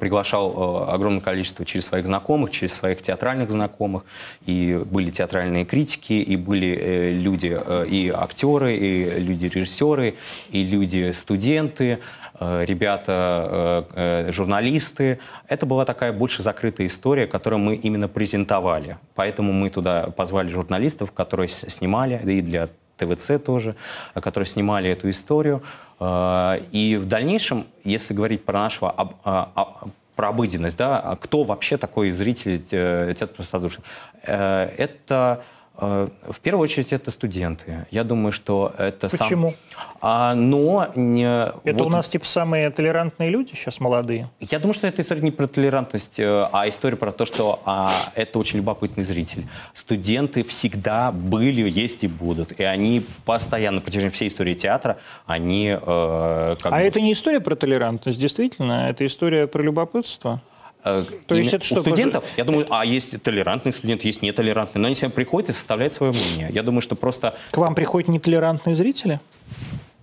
приглашал 0.00 0.90
огромное 0.90 1.20
количество 1.20 1.64
через 1.64 1.84
своих 1.84 2.04
знакомых, 2.06 2.50
через 2.50 2.74
своих 2.74 3.00
театральных 3.00 3.48
знакомых. 3.48 4.02
И 4.44 4.74
были 4.84 5.10
театральные 5.10 5.66
критики, 5.66 6.14
и 6.14 6.34
были 6.34 7.12
люди, 7.12 7.56
и 7.88 8.08
актеры, 8.08 8.76
и 8.76 9.20
люди-режиссеры, 9.20 10.16
и 10.50 10.64
люди-студенты, 10.64 12.00
ребята, 12.40 14.28
журналисты. 14.30 15.18
Это 15.48 15.66
была 15.66 15.84
такая 15.84 16.12
больше 16.12 16.42
закрытая 16.42 16.86
история, 16.86 17.26
которую 17.26 17.60
мы 17.60 17.74
именно 17.74 18.08
презентовали. 18.08 18.98
Поэтому 19.14 19.52
мы 19.52 19.70
туда 19.70 20.10
позвали 20.16 20.48
журналистов, 20.48 21.12
которые 21.12 21.48
снимали, 21.48 22.20
и 22.24 22.40
для 22.40 22.68
ТВЦ 22.98 23.32
тоже, 23.44 23.76
которые 24.14 24.46
снимали 24.46 24.90
эту 24.90 25.08
историю. 25.10 25.62
Э, 26.00 26.60
и 26.72 26.96
в 26.96 27.06
дальнейшем, 27.06 27.66
если 27.84 28.12
говорить 28.12 28.44
про 28.44 28.58
нашего 28.60 29.14
а, 29.24 29.88
про 30.14 30.28
обыденность, 30.30 30.76
да, 30.76 31.16
кто 31.20 31.44
вообще 31.44 31.76
такой 31.76 32.10
зритель 32.10 32.60
э, 32.72 33.14
театра 33.16 33.36
простодушия? 33.36 33.82
Э, 34.24 34.64
это 34.76 35.44
Э, 35.44 35.57
в 35.78 36.40
первую 36.42 36.64
очередь 36.64 36.92
это 36.92 37.12
студенты. 37.12 37.86
Я 37.92 38.02
думаю, 38.02 38.32
что 38.32 38.74
это 38.76 39.08
Почему? 39.08 39.50
Сам... 39.50 39.58
А, 40.00 40.34
но 40.34 40.88
не... 40.96 41.24
Это 41.24 41.84
вот... 41.84 41.86
у 41.86 41.88
нас 41.88 42.08
типа 42.08 42.26
самые 42.26 42.70
толерантные 42.70 43.30
люди 43.30 43.50
сейчас 43.54 43.78
молодые? 43.78 44.28
Я 44.40 44.58
думаю, 44.58 44.74
что 44.74 44.88
это 44.88 45.02
история 45.02 45.22
не 45.22 45.30
про 45.30 45.46
толерантность, 45.46 46.18
э, 46.18 46.48
а 46.52 46.68
история 46.68 46.96
про 46.96 47.12
то, 47.12 47.26
что 47.26 47.60
а, 47.64 47.92
это 48.16 48.40
очень 48.40 48.58
любопытный 48.58 49.04
зритель. 49.04 49.46
Студенты 49.72 50.42
всегда 50.42 51.12
были, 51.12 51.68
есть 51.70 52.02
и 52.02 52.08
будут. 52.08 52.58
И 52.58 52.64
они 52.64 53.04
постоянно, 53.24 53.76
на 53.76 53.80
протяжении 53.80 54.10
всей 54.10 54.28
истории 54.28 54.54
театра, 54.54 54.98
они... 55.26 55.76
Э, 55.80 56.56
как 56.60 56.72
а 56.72 56.76
бы... 56.76 56.82
это 56.82 57.00
не 57.00 57.12
история 57.12 57.40
про 57.40 57.54
толерантность, 57.54 58.18
действительно? 58.18 58.88
Это 58.90 59.06
история 59.06 59.46
про 59.46 59.62
любопытство? 59.62 60.40
Э, 60.88 61.04
То 61.26 61.34
есть 61.34 61.52
это 61.52 61.64
что? 61.64 61.80
У 61.80 61.82
студентов, 61.82 62.24
я 62.36 62.44
думаю, 62.44 62.66
а 62.70 62.84
есть 62.84 63.22
толерантные 63.22 63.72
студенты, 63.72 64.08
есть 64.08 64.22
нетолерантные, 64.22 64.80
но 64.80 64.86
они 64.86 64.94
себя 64.94 65.10
приходят 65.10 65.50
и 65.50 65.52
составляют 65.52 65.92
свое 65.92 66.12
мнение. 66.12 66.50
Я 66.52 66.62
думаю, 66.62 66.80
что 66.80 66.96
просто... 66.96 67.34
К 67.50 67.58
вам 67.58 67.74
приходят 67.74 68.08
нетолерантные 68.08 68.74
зрители? 68.74 69.20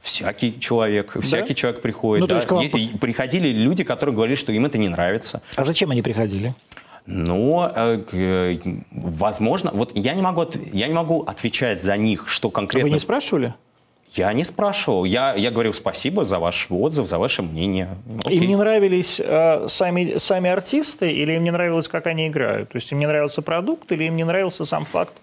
Всякий 0.01 0.59
человек, 0.59 1.11
да? 1.15 1.21
всякий 1.21 1.55
человек 1.55 1.81
приходит. 1.81 2.21
Ну, 2.21 2.27
то 2.27 2.35
есть 2.35 2.47
да. 2.47 2.49
к 2.49 2.51
вам... 2.53 2.65
И, 2.65 2.97
приходили 2.97 3.47
люди, 3.49 3.83
которые 3.83 4.13
говорили, 4.13 4.35
что 4.35 4.51
им 4.51 4.65
это 4.65 4.77
не 4.77 4.89
нравится. 4.89 5.41
А 5.55 5.63
зачем 5.63 5.89
они 5.89 6.03
приходили? 6.03 6.53
Но, 7.07 7.71
э, 7.75 8.03
э, 8.11 8.57
возможно, 8.91 9.71
вот 9.73 9.91
я 9.95 10.13
не 10.13 10.21
могу, 10.21 10.45
я 10.73 10.87
не 10.87 10.93
могу 10.93 11.23
отвечать 11.23 11.81
за 11.81 11.97
них, 11.97 12.27
что 12.27 12.49
конкретно. 12.49 12.89
Вы 12.89 12.93
не 12.93 12.99
спрашивали? 12.99 13.53
Я 14.15 14.31
не 14.33 14.43
спрашивал. 14.43 15.03
Я, 15.03 15.35
я 15.35 15.51
говорил 15.51 15.73
спасибо 15.73 16.23
за 16.23 16.39
ваш 16.39 16.67
отзыв, 16.69 17.07
за 17.07 17.17
ваше 17.17 17.41
мнение. 17.41 17.89
Окей. 18.25 18.37
Им 18.39 18.47
не 18.47 18.55
нравились 18.55 19.19
э, 19.23 19.67
сами, 19.67 20.17
сами 20.17 20.49
артисты 20.49 21.11
или 21.11 21.33
им 21.33 21.43
не 21.43 21.51
нравилось, 21.51 21.89
как 21.89 22.07
они 22.07 22.27
играют? 22.27 22.69
То 22.69 22.77
есть 22.77 22.91
им 22.91 22.99
не 22.99 23.07
нравился 23.07 23.41
продукт 23.41 23.91
или 23.91 24.05
им 24.05 24.15
не 24.15 24.23
нравился 24.23 24.63
сам 24.65 24.85
факт, 24.85 25.13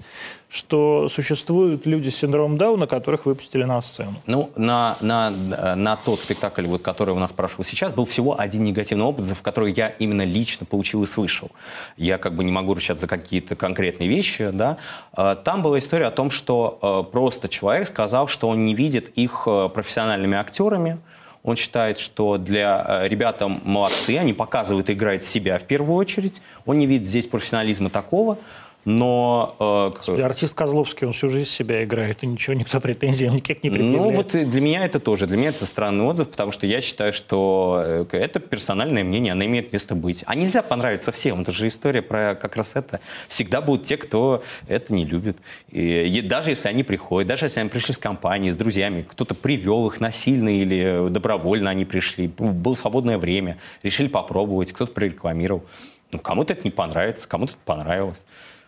что 0.52 1.08
существуют 1.08 1.86
люди 1.86 2.10
с 2.10 2.16
синдромом 2.18 2.58
Дауна, 2.58 2.86
которых 2.86 3.24
выпустили 3.24 3.64
на 3.64 3.80
сцену? 3.80 4.16
Ну, 4.26 4.50
на, 4.54 4.98
на, 5.00 5.30
на 5.30 5.96
тот 5.96 6.20
спектакль, 6.20 6.66
вот, 6.66 6.82
который 6.82 7.14
у 7.14 7.18
нас 7.18 7.32
прошел 7.32 7.64
сейчас, 7.64 7.94
был 7.94 8.04
всего 8.04 8.38
один 8.38 8.62
негативный 8.62 9.06
опыт, 9.06 9.24
в 9.24 9.40
который 9.40 9.72
я 9.72 9.88
именно 9.88 10.24
лично 10.26 10.66
получил 10.66 11.02
и 11.04 11.06
слышал. 11.06 11.50
Я 11.96 12.18
как 12.18 12.34
бы 12.34 12.44
не 12.44 12.52
могу 12.52 12.74
ручаться 12.74 13.00
за 13.00 13.06
какие-то 13.06 13.56
конкретные 13.56 14.10
вещи. 14.10 14.50
Да? 14.52 14.76
А, 15.14 15.36
там 15.36 15.62
была 15.62 15.78
история 15.78 16.04
о 16.04 16.10
том, 16.10 16.30
что 16.30 16.78
а, 16.82 17.02
просто 17.02 17.48
человек 17.48 17.86
сказал, 17.86 18.28
что 18.28 18.50
он 18.50 18.66
не 18.66 18.74
видит 18.74 19.08
их 19.16 19.44
а, 19.46 19.70
профессиональными 19.70 20.36
актерами, 20.36 20.98
он 21.42 21.56
считает, 21.56 21.98
что 21.98 22.36
для 22.36 23.08
ребят 23.08 23.42
молодцы, 23.64 24.16
они 24.16 24.32
показывают 24.32 24.90
и 24.90 24.92
играют 24.92 25.24
себя 25.24 25.58
в 25.58 25.64
первую 25.64 25.96
очередь. 25.96 26.40
Он 26.66 26.78
не 26.78 26.86
видит 26.86 27.08
здесь 27.08 27.26
профессионализма 27.26 27.90
такого 27.90 28.38
но... 28.84 29.92
Э, 30.08 30.22
артист 30.22 30.54
Козловский, 30.54 31.06
он 31.06 31.12
всю 31.12 31.28
жизнь 31.28 31.48
себя 31.48 31.84
играет, 31.84 32.22
и 32.22 32.26
ничего, 32.26 32.54
никто 32.54 32.80
претензий 32.80 33.28
никак 33.28 33.62
не 33.62 33.70
предъявляет. 33.70 34.04
Ну, 34.04 34.10
вот 34.10 34.32
для 34.32 34.60
меня 34.60 34.84
это 34.84 34.98
тоже, 34.98 35.26
для 35.26 35.36
меня 35.36 35.50
это 35.50 35.66
странный 35.66 36.04
отзыв, 36.04 36.28
потому 36.28 36.50
что 36.50 36.66
я 36.66 36.80
считаю, 36.80 37.12
что 37.12 37.82
э, 37.84 38.06
это 38.12 38.40
персональное 38.40 39.04
мнение, 39.04 39.32
оно 39.32 39.44
имеет 39.44 39.72
место 39.72 39.94
быть. 39.94 40.24
А 40.26 40.34
нельзя 40.34 40.62
понравиться 40.62 41.12
всем, 41.12 41.42
это 41.42 41.52
же 41.52 41.68
история 41.68 42.02
про 42.02 42.34
как 42.34 42.56
раз 42.56 42.72
это. 42.74 43.00
Всегда 43.28 43.60
будут 43.60 43.86
те, 43.86 43.96
кто 43.96 44.42
это 44.66 44.92
не 44.92 45.04
любит. 45.04 45.38
И 45.70 46.20
даже 46.22 46.50
если 46.50 46.68
они 46.68 46.82
приходят, 46.82 47.28
даже 47.28 47.46
если 47.46 47.60
они 47.60 47.68
пришли 47.68 47.94
с 47.94 47.98
компанией, 47.98 48.50
с 48.50 48.56
друзьями, 48.56 49.06
кто-то 49.08 49.34
привел 49.34 49.86
их 49.86 50.00
насильно 50.00 50.48
или 50.48 51.08
добровольно 51.08 51.70
они 51.70 51.84
пришли, 51.84 52.26
было 52.26 52.74
свободное 52.74 53.18
время, 53.18 53.58
решили 53.82 54.08
попробовать, 54.08 54.72
кто-то 54.72 54.92
прорекламировал. 54.92 55.62
Ну, 56.10 56.18
кому-то 56.18 56.52
это 56.52 56.62
не 56.64 56.70
понравится, 56.70 57.26
кому-то 57.26 57.52
это 57.52 57.60
понравилось. 57.64 58.18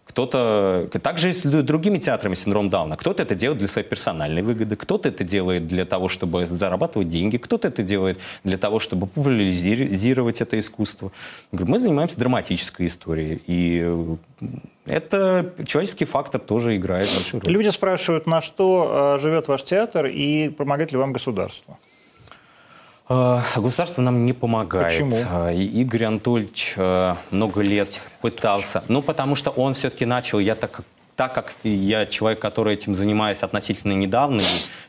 Кто-то, 0.05 0.89
также 1.03 1.33
с 1.33 1.43
другими 1.43 1.99
театрами 1.99 2.35
синдром 2.35 2.69
Дауна, 2.69 2.97
кто-то 2.97 3.23
это 3.23 3.35
делает 3.35 3.59
для 3.59 3.69
своей 3.69 3.89
персональной 3.89 4.43
выгоды, 4.43 4.77
кто-то 4.77 5.09
это 5.09 5.25
делает 5.25 5.67
для 5.67 5.85
того, 5.87 6.09
чтобы 6.09 6.47
зарабатывать 6.47 7.09
деньги, 7.09 7.39
кто-то 7.39 7.69
это 7.69 7.83
делает 7.83 8.19
для 8.45 8.59
того, 8.59 8.81
чтобы 8.81 9.07
популяризировать 9.07 10.41
это 10.41 10.59
искусство. 10.59 11.11
Мы 11.53 11.79
занимаемся 11.79 12.19
драматической 12.19 12.87
историей, 12.87 13.43
и 13.47 14.17
это 14.87 15.53
человеческий 15.67 16.05
фактор 16.05 16.41
тоже 16.41 16.77
играет 16.77 17.09
большую 17.15 17.41
роль. 17.43 17.53
Люди 17.53 17.69
спрашивают, 17.69 18.27
на 18.27 18.41
что 18.41 19.17
э, 19.17 19.23
живет 19.23 19.49
ваш 19.49 19.65
театр 19.65 20.07
и 20.07 20.51
помогает 20.51 20.93
ли 20.93 20.99
вам 20.99 21.13
государство? 21.13 21.79
А, 23.07 23.43
государство 23.57 24.01
нам 24.01 24.25
не 24.25 24.33
помогает. 24.33 24.93
Почему? 24.93 25.17
А, 25.31 25.53
Игорь 25.53 26.05
Анатольевич 26.05 26.75
э, 26.77 27.15
много 27.31 27.61
лет 27.61 27.91
пытался. 28.21 28.83
Ну, 28.89 29.03
потому 29.03 29.37
что 29.37 29.51
он 29.51 29.75
все-таки 29.75 30.07
начал, 30.07 30.39
я 30.39 30.55
так 30.55 30.81
так 31.17 31.35
как 31.35 31.55
я 31.63 32.07
человек, 32.07 32.41
который 32.41 32.75
этим 32.75 32.95
занимаюсь 32.95 33.39
относительно 33.43 33.93
недавно, 33.93 34.43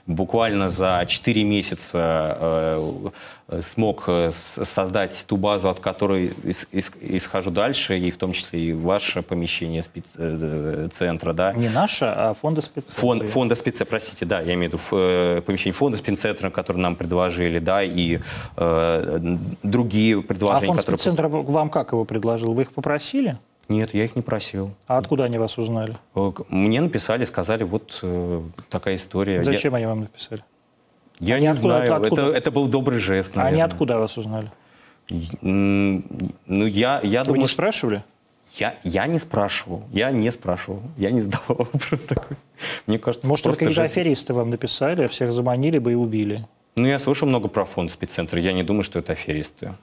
буквально 0.08 0.70
за 0.70 1.06
4 1.08 1.44
месяца 1.44 2.38
э, 2.40 3.62
смог 3.62 4.06
э, 4.08 4.32
создать 4.64 5.24
ту 5.28 5.38
базу, 5.38 5.70
от 5.70 5.80
которой 5.80 6.34
ис, 6.44 6.68
ис, 6.72 6.92
исхожу 7.00 7.52
дальше, 7.52 7.98
и 7.98 8.10
в 8.10 8.18
том 8.18 8.34
числе 8.34 8.60
и 8.60 8.74
ваше 8.74 9.22
помещение 9.22 9.84
спеццентра, 9.84 11.34
да. 11.34 11.54
Не 11.54 11.70
наше, 11.70 12.06
а 12.06 12.34
фонда 12.34 12.62
спеццентра. 12.62 13.02
Фонд, 13.02 13.30
фонда 13.30 13.56
спеццентра, 13.56 13.86
простите, 13.86 14.26
да, 14.26 14.42
я 14.42 14.54
имею 14.56 14.72
в 14.72 14.74
виду 14.74 14.84
э, 14.92 15.42
помещение 15.42 15.74
фонда 15.74 15.98
спеццентра, 15.98 16.50
который 16.50 16.78
нам 16.78 16.96
предложили, 16.96 17.60
да, 17.60 17.84
и 17.84 18.20
э, 18.58 19.38
другие 19.62 20.22
предложения, 20.24 20.64
а 20.64 20.68
фонд 20.68 20.80
которые... 20.80 21.00
спеццентра 21.00 21.28
вам 21.30 21.70
как 21.70 21.92
его 21.92 22.04
предложил? 22.06 22.54
Вы 22.54 22.64
их 22.64 22.74
попросили? 22.74 23.38
Нет, 23.68 23.94
я 23.94 24.06
их 24.06 24.16
не 24.16 24.22
просил. 24.22 24.72
А 24.88 24.98
откуда 24.98 25.24
они 25.24 25.38
вас 25.38 25.58
узнали? 25.58 25.98
Э, 26.16 26.32
мне 26.50 26.82
написали, 26.82 27.26
сказали, 27.26 27.64
вот 27.64 28.00
э, 28.04 28.42
такая 28.70 28.96
история. 28.96 29.44
Зачем 29.44 29.74
я... 29.74 29.78
они 29.78 29.86
вам 29.88 30.02
написали? 30.02 30.44
Я 31.20 31.36
они 31.36 31.44
не 31.44 31.52
откуда, 31.52 31.86
знаю, 31.86 31.96
откуда? 31.96 32.22
Это, 32.22 32.38
это 32.38 32.52
был 32.52 32.68
добрый 32.68 33.00
жест, 33.00 33.36
наверное. 33.36 33.54
Они 33.54 33.62
откуда 33.62 33.98
вас 33.98 34.18
узнали? 34.18 34.52
Ну, 35.10 36.04
я, 36.48 37.00
я 37.04 37.22
Вы 37.22 37.26
думаю... 37.26 37.42
не 37.42 37.48
спрашивали? 37.48 38.04
Я, 38.58 38.76
я 38.84 39.08
не 39.08 39.20
спрашивал, 39.20 39.84
я 39.92 40.12
не 40.12 40.32
спрашивал, 40.32 40.82
я 40.98 41.12
не 41.12 41.22
задавал 41.22 41.44
вопрос 41.74 42.02
такой. 42.08 42.38
Мне 42.86 43.00
кажется, 43.00 43.28
Может, 43.28 43.48
какие-то 43.48 43.74
жест... 43.74 43.92
аферисты 43.92 44.34
вам 44.34 44.50
написали, 44.50 45.08
всех 45.08 45.34
заманили 45.34 45.80
бы 45.80 45.94
и 45.94 45.96
убили? 45.96 46.48
Ну, 46.76 46.88
я 46.88 47.00
слышал 47.00 47.28
много 47.28 47.48
про 47.48 47.66
фонд 47.66 47.92
спеццентра, 47.92 48.40
я 48.40 48.54
не 48.54 48.64
думаю, 48.64 48.84
что 48.84 49.00
это 49.00 49.14
аферисты. 49.14 49.74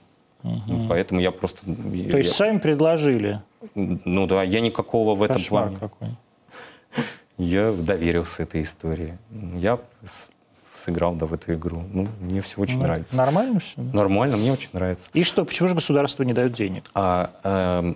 Угу. 0.43 0.87
Поэтому 0.89 1.21
я 1.21 1.31
просто... 1.31 1.65
То 1.65 1.71
я, 1.93 2.17
есть 2.17 2.35
сами 2.35 2.57
предложили? 2.57 3.41
Ну 3.75 4.27
да, 4.27 4.43
я 4.43 4.59
никакого 4.59 5.15
в 5.15 5.23
этом 5.23 5.37
Кошмар 5.37 5.69
плане... 5.69 5.77
какой. 5.79 6.09
Я 7.37 7.71
доверился 7.71 8.43
этой 8.43 8.61
истории. 8.61 9.17
Я 9.55 9.79
сыграл 10.83 11.15
да, 11.15 11.25
в 11.25 11.33
эту 11.33 11.53
игру. 11.53 11.83
Ну, 11.91 12.07
мне 12.19 12.41
все 12.41 12.59
очень 12.61 12.77
ну, 12.77 12.83
нравится. 12.83 13.15
Нормально 13.15 13.59
все? 13.59 13.81
Нормально, 13.81 14.37
мне 14.37 14.51
очень 14.51 14.69
нравится. 14.73 15.09
И 15.13 15.23
что, 15.23 15.45
почему 15.45 15.69
же 15.69 15.75
государство 15.75 16.23
не 16.23 16.33
дает 16.33 16.53
денег? 16.53 16.83
А, 16.93 17.31
э, 17.43 17.93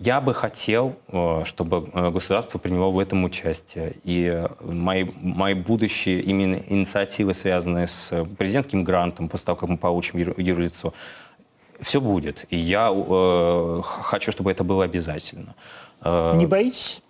я 0.00 0.20
бы 0.22 0.32
хотел, 0.32 0.96
э, 1.08 1.42
чтобы 1.44 1.90
э, 1.92 2.10
государство 2.10 2.58
приняло 2.58 2.90
в 2.90 2.98
этом 2.98 3.22
участие. 3.24 3.96
И 4.02 4.46
мои, 4.62 5.06
мои 5.20 5.52
будущие 5.52 6.22
именно 6.22 6.56
инициативы, 6.68 7.34
связанные 7.34 7.86
с 7.86 8.26
президентским 8.38 8.82
грантом, 8.82 9.28
после 9.28 9.44
того, 9.46 9.56
как 9.56 9.68
мы 9.68 9.76
получим 9.76 10.18
юрлицо, 10.18 10.94
все 11.80 12.00
будет. 12.00 12.46
И 12.48 12.56
я 12.56 12.90
э, 12.90 13.82
хочу, 13.84 14.32
чтобы 14.32 14.50
это 14.50 14.64
было 14.64 14.84
обязательно. 14.84 15.54
Э, 16.02 16.34
Не 16.34 16.46
боитесь? 16.46 17.02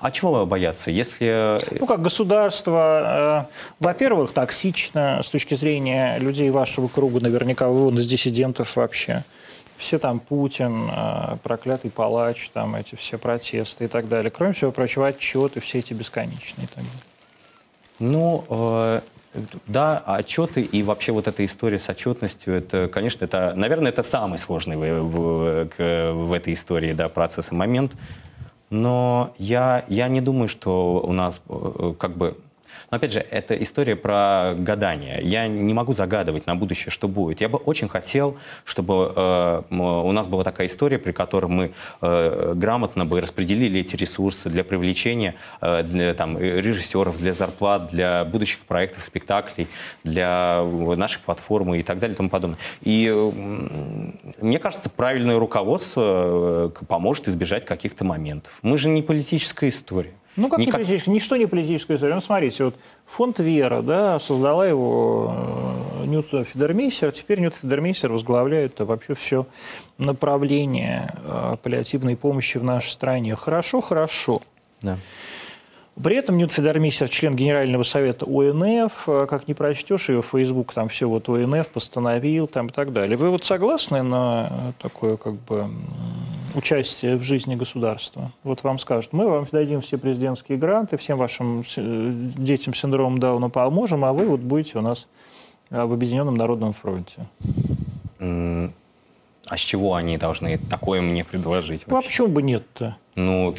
А 0.00 0.10
чего 0.10 0.46
бояться, 0.46 0.90
если... 0.90 1.60
Ну, 1.78 1.86
как 1.86 2.00
государство, 2.00 3.46
э, 3.50 3.74
во-первых, 3.78 4.32
токсично 4.32 5.20
с 5.22 5.28
точки 5.28 5.54
зрения 5.54 6.18
людей 6.18 6.48
вашего 6.50 6.88
круга, 6.88 7.20
наверняка 7.20 7.68
вы 7.68 7.84
вон 7.84 7.98
из 7.98 8.06
диссидентов 8.06 8.74
вообще 8.76 9.22
все 9.82 9.98
там 9.98 10.20
Путин, 10.20 10.88
э, 10.88 11.36
проклятый 11.42 11.90
палач, 11.90 12.50
там 12.50 12.76
эти 12.76 12.94
все 12.94 13.18
протесты 13.18 13.86
и 13.86 13.88
так 13.88 14.08
далее. 14.08 14.30
Кроме 14.30 14.52
всего 14.52 14.70
прочего, 14.70 15.08
отчеты 15.08 15.60
все 15.60 15.80
эти 15.80 15.92
бесконечные. 15.92 16.68
Так 16.68 16.84
Ну, 17.98 18.44
э, 18.48 19.00
да, 19.66 19.98
отчеты 19.98 20.62
и 20.62 20.84
вообще 20.84 21.10
вот 21.10 21.26
эта 21.26 21.44
история 21.44 21.80
с 21.80 21.88
отчетностью, 21.88 22.54
это, 22.54 22.88
конечно, 22.88 23.24
это, 23.24 23.54
наверное, 23.56 23.90
это 23.90 24.04
самый 24.04 24.38
сложный 24.38 24.76
в, 24.76 25.02
в, 25.02 26.12
в 26.12 26.32
этой 26.32 26.52
истории 26.52 26.92
да, 26.92 27.08
процесс 27.08 27.50
и 27.50 27.54
момент. 27.54 27.96
Но 28.70 29.34
я, 29.36 29.84
я 29.88 30.08
не 30.08 30.20
думаю, 30.20 30.48
что 30.48 31.00
у 31.00 31.12
нас 31.12 31.40
э, 31.48 31.94
как 31.98 32.16
бы 32.16 32.36
но 32.92 32.96
опять 32.96 33.12
же, 33.12 33.20
это 33.20 33.54
история 33.54 33.96
про 33.96 34.54
гадание. 34.54 35.20
Я 35.22 35.48
не 35.48 35.72
могу 35.72 35.94
загадывать 35.94 36.46
на 36.46 36.54
будущее, 36.54 36.90
что 36.90 37.08
будет. 37.08 37.40
Я 37.40 37.48
бы 37.48 37.56
очень 37.56 37.88
хотел, 37.88 38.36
чтобы 38.66 39.14
э, 39.16 39.62
у 39.70 40.12
нас 40.12 40.26
была 40.26 40.44
такая 40.44 40.66
история, 40.66 40.98
при 40.98 41.12
которой 41.12 41.46
мы 41.46 41.72
э, 42.02 42.52
грамотно 42.54 43.06
бы 43.06 43.22
распределили 43.22 43.80
эти 43.80 43.96
ресурсы 43.96 44.50
для 44.50 44.62
привлечения 44.62 45.36
э, 45.62 45.84
для 45.84 46.12
там, 46.12 46.38
режиссеров, 46.38 47.16
для 47.16 47.32
зарплат, 47.32 47.88
для 47.90 48.26
будущих 48.26 48.58
проектов, 48.58 49.04
спектаклей, 49.04 49.68
для 50.04 50.62
нашей 50.62 51.20
платформы 51.20 51.80
и 51.80 51.82
так 51.82 51.98
далее 51.98 52.12
и 52.12 52.16
тому 52.18 52.28
подобное. 52.28 52.58
И 52.82 53.10
э, 53.10 53.30
мне 54.42 54.58
кажется, 54.58 54.90
правильное 54.90 55.38
руководство 55.38 56.70
э, 56.76 56.84
поможет 56.86 57.26
избежать 57.26 57.64
каких-то 57.64 58.04
моментов. 58.04 58.52
Мы 58.60 58.76
же 58.76 58.90
не 58.90 59.00
политическая 59.00 59.70
история. 59.70 60.12
Ну, 60.36 60.48
как 60.48 60.58
Никак... 60.60 60.80
не 60.80 60.84
политическая, 60.84 61.10
ничто 61.10 61.36
не 61.36 61.46
политическая 61.46 61.96
история. 61.96 62.14
Ну, 62.14 62.20
смотрите, 62.20 62.64
вот 62.64 62.76
фонд 63.04 63.38
«Вера», 63.38 63.82
да, 63.82 64.18
создала 64.18 64.66
его 64.66 65.34
э, 66.02 66.06
Ньют 66.06 66.28
Федермейсер, 66.30 67.12
теперь 67.12 67.40
Ньют 67.40 67.54
Федермейсер 67.54 68.10
возглавляет 68.10 68.80
вообще 68.80 69.14
все 69.14 69.46
направление 69.98 71.14
э, 71.24 71.56
паллиативной 71.62 72.16
помощи 72.16 72.56
в 72.56 72.64
нашей 72.64 72.90
стране. 72.90 73.36
Хорошо, 73.36 73.82
хорошо. 73.82 74.40
Да. 74.80 74.98
При 76.00 76.16
этом 76.16 76.38
Ньют 76.38 76.52
Федермейстер, 76.52 77.08
член 77.10 77.36
Генерального 77.36 77.82
совета 77.82 78.24
ОНФ, 78.24 79.08
э, 79.08 79.26
как 79.28 79.46
не 79.46 79.52
прочтешь 79.52 80.08
ее 80.08 80.22
Facebook, 80.22 80.72
там 80.72 80.88
все 80.88 81.06
вот 81.06 81.28
ОНФ 81.28 81.68
постановил 81.68 82.46
там 82.46 82.68
и 82.68 82.70
так 82.70 82.92
далее. 82.92 83.16
Вы 83.16 83.28
вот 83.28 83.44
согласны 83.44 84.02
на 84.02 84.72
такое 84.80 85.18
как 85.18 85.34
бы 85.34 85.68
участие 86.54 87.16
в 87.16 87.22
жизни 87.22 87.56
государства. 87.56 88.32
Вот 88.42 88.62
вам 88.62 88.78
скажут, 88.78 89.12
мы 89.12 89.28
вам 89.28 89.46
дадим 89.52 89.82
все 89.82 89.98
президентские 89.98 90.56
гранты, 90.56 90.96
всем 90.96 91.18
вашим 91.18 91.62
э, 91.76 92.12
детям 92.38 92.72
с 92.72 92.78
синдромом 92.80 93.18
Дауна 93.18 93.50
поможем, 93.50 94.06
а 94.06 94.14
вы 94.14 94.26
вот 94.26 94.40
будете 94.40 94.78
у 94.78 94.82
нас 94.82 95.08
э, 95.70 95.84
в 95.84 95.92
Объединенном 95.92 96.34
Народном 96.34 96.72
фронте. 96.72 97.26
А 98.18 99.56
с 99.56 99.60
чего 99.60 99.96
они 99.96 100.16
должны 100.16 100.56
такое 100.56 101.02
мне 101.02 101.24
предложить? 101.24 101.84
Ну, 101.86 101.96
а 101.98 102.02
почему 102.02 102.28
бы 102.28 102.42
нет-то? 102.42 102.96
Ну, 103.16 103.54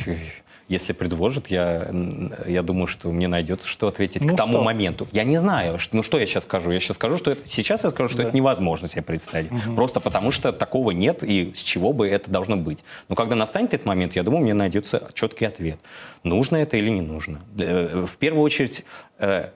Если 0.73 0.91
предложат, 0.93 1.47
я, 1.49 1.85
м, 1.89 2.33
я 2.47 2.63
думаю, 2.63 2.87
что 2.87 3.11
мне 3.11 3.27
найдется, 3.27 3.67
что 3.67 3.87
ответить 3.87 4.23
Ну 4.23 4.33
к 4.33 4.37
тому 4.37 4.53
что? 4.53 4.61
моменту. 4.63 5.07
Я 5.11 5.23
не 5.23 5.37
знаю, 5.37 5.77
что- 5.77 5.95
ну 5.95 6.01
что 6.01 6.17
я 6.17 6.25
сейчас 6.25 6.45
скажу? 6.45 6.71
Я 6.71 6.79
сейчас 6.79 6.95
скажу, 6.97 7.19
что 7.19 7.29
это, 7.29 7.47
сейчас 7.47 7.83
я 7.83 7.91
скажу, 7.91 8.09
что 8.09 8.23
Да. 8.23 8.27
это 8.29 8.35
невозможно 8.35 8.87
себе 8.87 9.03
представить. 9.03 9.51
Просто 9.75 9.99
потому 9.99 10.31
что 10.31 10.51
такого 10.51 10.89
нет, 10.89 11.23
и 11.23 11.53
с 11.53 11.59
чего 11.59 11.93
бы 11.93 12.07
это 12.07 12.31
должно 12.31 12.57
быть. 12.57 12.83
Но 13.07 13.13
когда 13.15 13.35
настанет 13.35 13.75
этот 13.75 13.85
момент, 13.85 14.15
я 14.15 14.23
думаю, 14.23 14.41
мне 14.41 14.55
найдется 14.55 15.11
четкий 15.13 15.45
ответ. 15.45 15.77
Нужно 16.23 16.57
это 16.57 16.75
или 16.75 16.89
не 16.89 17.01
нужно. 17.01 17.41
Э, 17.59 18.05
В 18.07 18.17
первую 18.17 18.41
очередь, 18.41 18.83
э, 19.19 19.49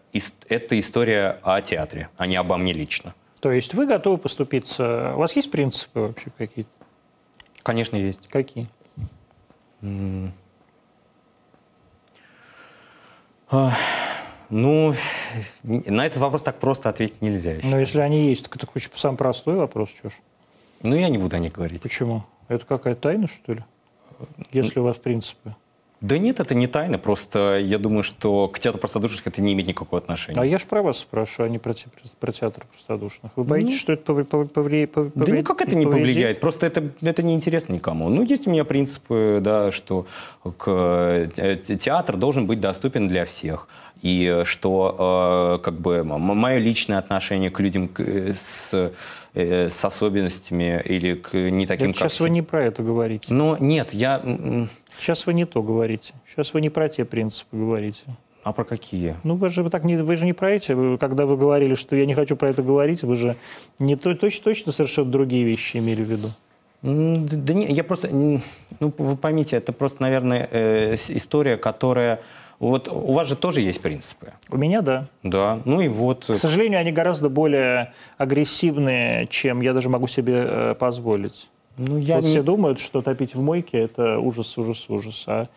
это 0.49 0.79
история 0.79 1.39
о 1.41 1.61
театре, 1.63 2.09
а 2.17 2.27
не 2.27 2.35
обо 2.35 2.57
мне 2.57 2.73
лично. 2.73 3.15
То 3.41 3.51
есть 3.51 3.73
вы 3.73 3.87
готовы 3.87 4.19
поступиться? 4.19 5.13
У 5.15 5.19
вас 5.19 5.35
есть 5.35 5.49
принципы 5.49 5.99
вообще 5.99 6.27
какие-то? 6.37 6.69
Конечно, 7.63 7.95
есть. 7.97 8.27
Какие? 8.29 8.67
Ну, 14.49 14.93
на 15.63 16.05
этот 16.05 16.19
вопрос 16.19 16.43
так 16.43 16.59
просто 16.59 16.89
ответить 16.89 17.21
нельзя. 17.21 17.53
я 17.53 17.59
Ну, 17.63 17.79
если 17.79 17.99
они 17.99 18.29
есть, 18.29 18.43
так 18.43 18.55
это 18.55 18.67
очень 18.73 18.89
самый 18.95 19.17
простой 19.17 19.55
вопрос, 19.55 19.89
что 19.89 20.09
ж. 20.09 20.13
Ну, 20.83 20.95
я 20.95 21.09
не 21.09 21.17
буду 21.17 21.35
о 21.35 21.39
них 21.39 21.53
говорить. 21.53 21.81
Почему? 21.81 22.23
Это 22.47 22.65
какая-то 22.65 23.01
тайна, 23.01 23.27
что 23.27 23.53
ли? 23.53 23.63
Если 24.51 24.79
у 24.79 24.83
вас 24.83 24.97
принципы. 24.97 25.55
Да 25.99 26.19
нет, 26.19 26.39
это 26.39 26.53
не 26.53 26.67
тайна, 26.67 26.99
просто 26.99 27.57
я 27.57 27.79
думаю, 27.79 28.03
что 28.03 28.47
к 28.49 28.59
театру 28.59 28.79
простодушных 28.79 29.25
это 29.25 29.41
не 29.41 29.53
имеет 29.53 29.67
никакого 29.67 29.97
отношения. 29.99 30.39
А 30.39 30.45
я 30.45 30.59
же 30.59 30.67
про 30.67 30.83
вас 30.83 30.99
спрашиваю, 30.99 31.47
а 31.47 31.49
не 31.49 31.57
про, 31.57 31.73
те- 31.73 31.87
про 32.19 32.31
театр 32.31 32.65
простодушных. 32.71 33.31
Вы 33.35 33.43
боитесь, 33.43 33.79
что 33.79 33.93
это 33.93 34.11
повли- 34.11 34.27
повли- 34.27 34.47
повли- 34.53 34.85
повли- 34.87 35.11
Да 35.15 35.31
никак 35.37 35.61
это 35.61 35.75
не 35.75 35.85
повредит? 35.85 36.07
повлияет, 36.13 36.39
просто 36.39 36.67
это, 36.67 36.91
это 37.01 37.23
не 37.23 37.33
интересно 37.33 37.73
никому. 37.73 38.09
Ну, 38.09 38.21
есть 38.21 38.45
у 38.47 38.51
меня 38.51 38.63
принципы, 38.63 39.39
да, 39.41 39.71
что 39.71 40.05
к, 40.57 40.67
э, 41.35 41.55
театр 41.79 42.15
должен 42.17 42.45
быть 42.45 42.59
доступен 42.59 43.07
для 43.07 43.25
всех. 43.25 43.67
И 44.03 44.43
что 44.45 45.57
э, 45.59 45.63
как 45.63 45.79
бы 45.79 46.03
мое 46.03 46.59
личное 46.59 46.99
отношение 46.99 47.49
к 47.49 47.59
людям 47.59 47.89
э, 47.97 48.33
с, 48.33 48.91
э, 49.33 49.69
с 49.69 49.83
особенностями 49.83 50.79
или 50.85 51.15
к 51.15 51.33
не 51.33 51.65
таким, 51.65 51.89
Это 51.89 51.99
как 51.99 52.11
сейчас 52.11 52.19
вы 52.19 52.29
не 52.29 52.43
про 52.43 52.63
это 52.65 52.83
говорите. 52.83 53.33
Но 53.33 53.57
нет, 53.59 53.93
я... 53.93 54.21
Сейчас 54.99 55.25
вы 55.25 55.33
не 55.33 55.45
то 55.45 55.61
говорите. 55.61 56.13
Сейчас 56.27 56.53
вы 56.53 56.61
не 56.61 56.69
про 56.69 56.89
те 56.89 57.05
принципы 57.05 57.57
говорите. 57.57 58.03
А 58.43 58.53
про 58.53 58.63
какие? 58.63 59.15
Ну, 59.23 59.35
вы 59.35 59.49
же, 59.49 59.69
так 59.69 59.83
не, 59.83 59.97
вы 59.97 60.15
же 60.15 60.25
не 60.25 60.33
про 60.33 60.51
эти. 60.51 60.71
Вы- 60.71 60.97
когда 60.97 61.25
вы 61.25 61.35
говорили, 61.35 61.73
что 61.73 61.95
я 61.95 62.05
не 62.05 62.13
хочу 62.13 62.37
про 62.37 62.49
это 62.49 62.63
говорить, 62.63 63.03
вы 63.03 63.15
же 63.15 63.35
не 63.77 63.95
то, 63.95 64.15
точно, 64.15 64.43
точно 64.45 64.71
совершенно 64.71 65.11
другие 65.11 65.43
вещи 65.43 65.77
имели 65.77 66.01
в 66.01 66.09
виду. 66.09 66.29
Да, 66.81 67.53
не, 67.53 67.65
я 67.73 67.83
просто, 67.83 68.07
ну, 68.09 68.41
вы 68.79 69.17
поймите, 69.17 69.57
это 69.57 69.73
просто, 69.73 70.01
наверное, 70.01 70.47
э, 70.49 70.95
история, 71.09 71.57
которая... 71.57 72.21
Вот 72.59 72.87
у 72.87 73.11
вас 73.11 73.27
же 73.27 73.35
тоже 73.35 73.61
есть 73.61 73.81
принципы. 73.81 74.33
У 74.49 74.57
меня, 74.57 74.81
да. 74.81 75.07
Да, 75.23 75.59
ну 75.65 75.81
и 75.81 75.87
вот... 75.89 76.25
К 76.25 76.37
сожалению, 76.37 76.79
они 76.79 76.91
гораздо 76.91 77.29
более 77.29 77.93
агрессивные, 78.17 79.27
чем 79.27 79.61
я 79.61 79.73
даже 79.73 79.89
могу 79.89 80.07
себе 80.07 80.43
э, 80.47 80.75
позволить. 80.75 81.49
Ну, 81.77 81.97
я 81.97 82.15
вот 82.15 82.23
не- 82.25 82.29
все 82.31 82.41
думают, 82.43 82.79
что 82.79 83.01
топить 83.01 83.35
в 83.35 83.41
мойке– 83.41 83.77
это 83.79 84.19
ужас, 84.19 84.57
ужас, 84.57 84.89
ужас. 84.89 85.23
А 85.27 85.47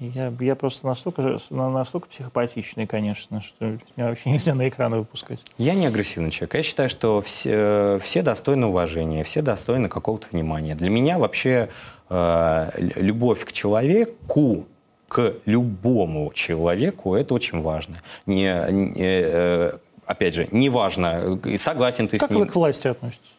я, 0.00 0.32
я 0.40 0.54
просто 0.54 0.86
настолько, 0.86 1.38
настолько 1.50 2.08
психопатичный, 2.08 2.86
конечно, 2.86 3.40
что 3.40 3.64
меня 3.96 4.08
вообще 4.08 4.30
нельзя 4.30 4.54
на 4.54 4.68
экраны 4.68 4.98
выпускать. 4.98 5.40
Я 5.56 5.74
не 5.74 5.86
агрессивный 5.86 6.30
человек. 6.30 6.54
Я 6.54 6.62
считаю, 6.62 6.88
что 6.88 7.20
все, 7.20 7.98
все 8.02 8.22
достойны 8.22 8.66
уважения, 8.66 9.24
все 9.24 9.42
достойны 9.42 9.88
какого-то 9.88 10.26
внимания. 10.32 10.74
Для 10.74 10.90
меня 10.90 11.18
вообще 11.18 11.68
э, 12.10 12.70
любовь 12.96 13.44
к 13.44 13.52
человеку, 13.52 14.66
к 15.08 15.34
любому 15.46 16.32
человеку, 16.34 17.14
это 17.14 17.34
очень 17.34 17.60
важно. 17.62 17.96
Не, 18.26 18.66
не, 18.70 18.92
э, 18.98 19.78
опять 20.06 20.34
же, 20.34 20.48
не 20.50 20.68
важно, 20.70 21.40
э, 21.44 21.56
согласен 21.58 22.08
ты 22.08 22.18
Как 22.18 22.28
с 22.28 22.30
ним. 22.30 22.40
вы 22.40 22.46
к 22.46 22.54
власти 22.54 22.88
относитесь? 22.88 23.37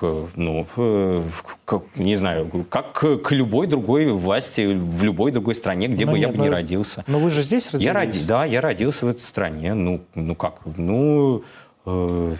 К, 0.00 0.28
ну, 0.36 0.66
э, 0.76 1.22
к- 1.66 1.82
не 1.96 2.16
знаю, 2.16 2.48
как 2.70 2.92
к, 2.92 3.30
любой 3.32 3.66
другой 3.66 4.10
власти 4.12 4.62
в 4.74 5.04
любой 5.04 5.30
другой 5.30 5.54
стране, 5.54 5.88
где 5.88 6.06
Ну 6.06 6.12
бы 6.12 6.18
я 6.18 6.28
нет, 6.28 6.36
бы 6.36 6.42
не 6.42 6.48
ну, 6.48 6.54
родился. 6.54 7.04
Но 7.06 7.18
вы 7.18 7.28
же 7.28 7.42
здесь 7.42 7.66
родились? 7.72 7.84
Я 7.86 7.92
роди, 7.92 8.24
да, 8.24 8.44
я 8.46 8.60
родился 8.62 9.04
в 9.04 9.10
этой 9.10 9.20
стране. 9.20 9.74
Ну, 9.74 10.00
ну 10.14 10.34
как, 10.34 10.60
ну, 10.76 11.44
э, 11.84 12.36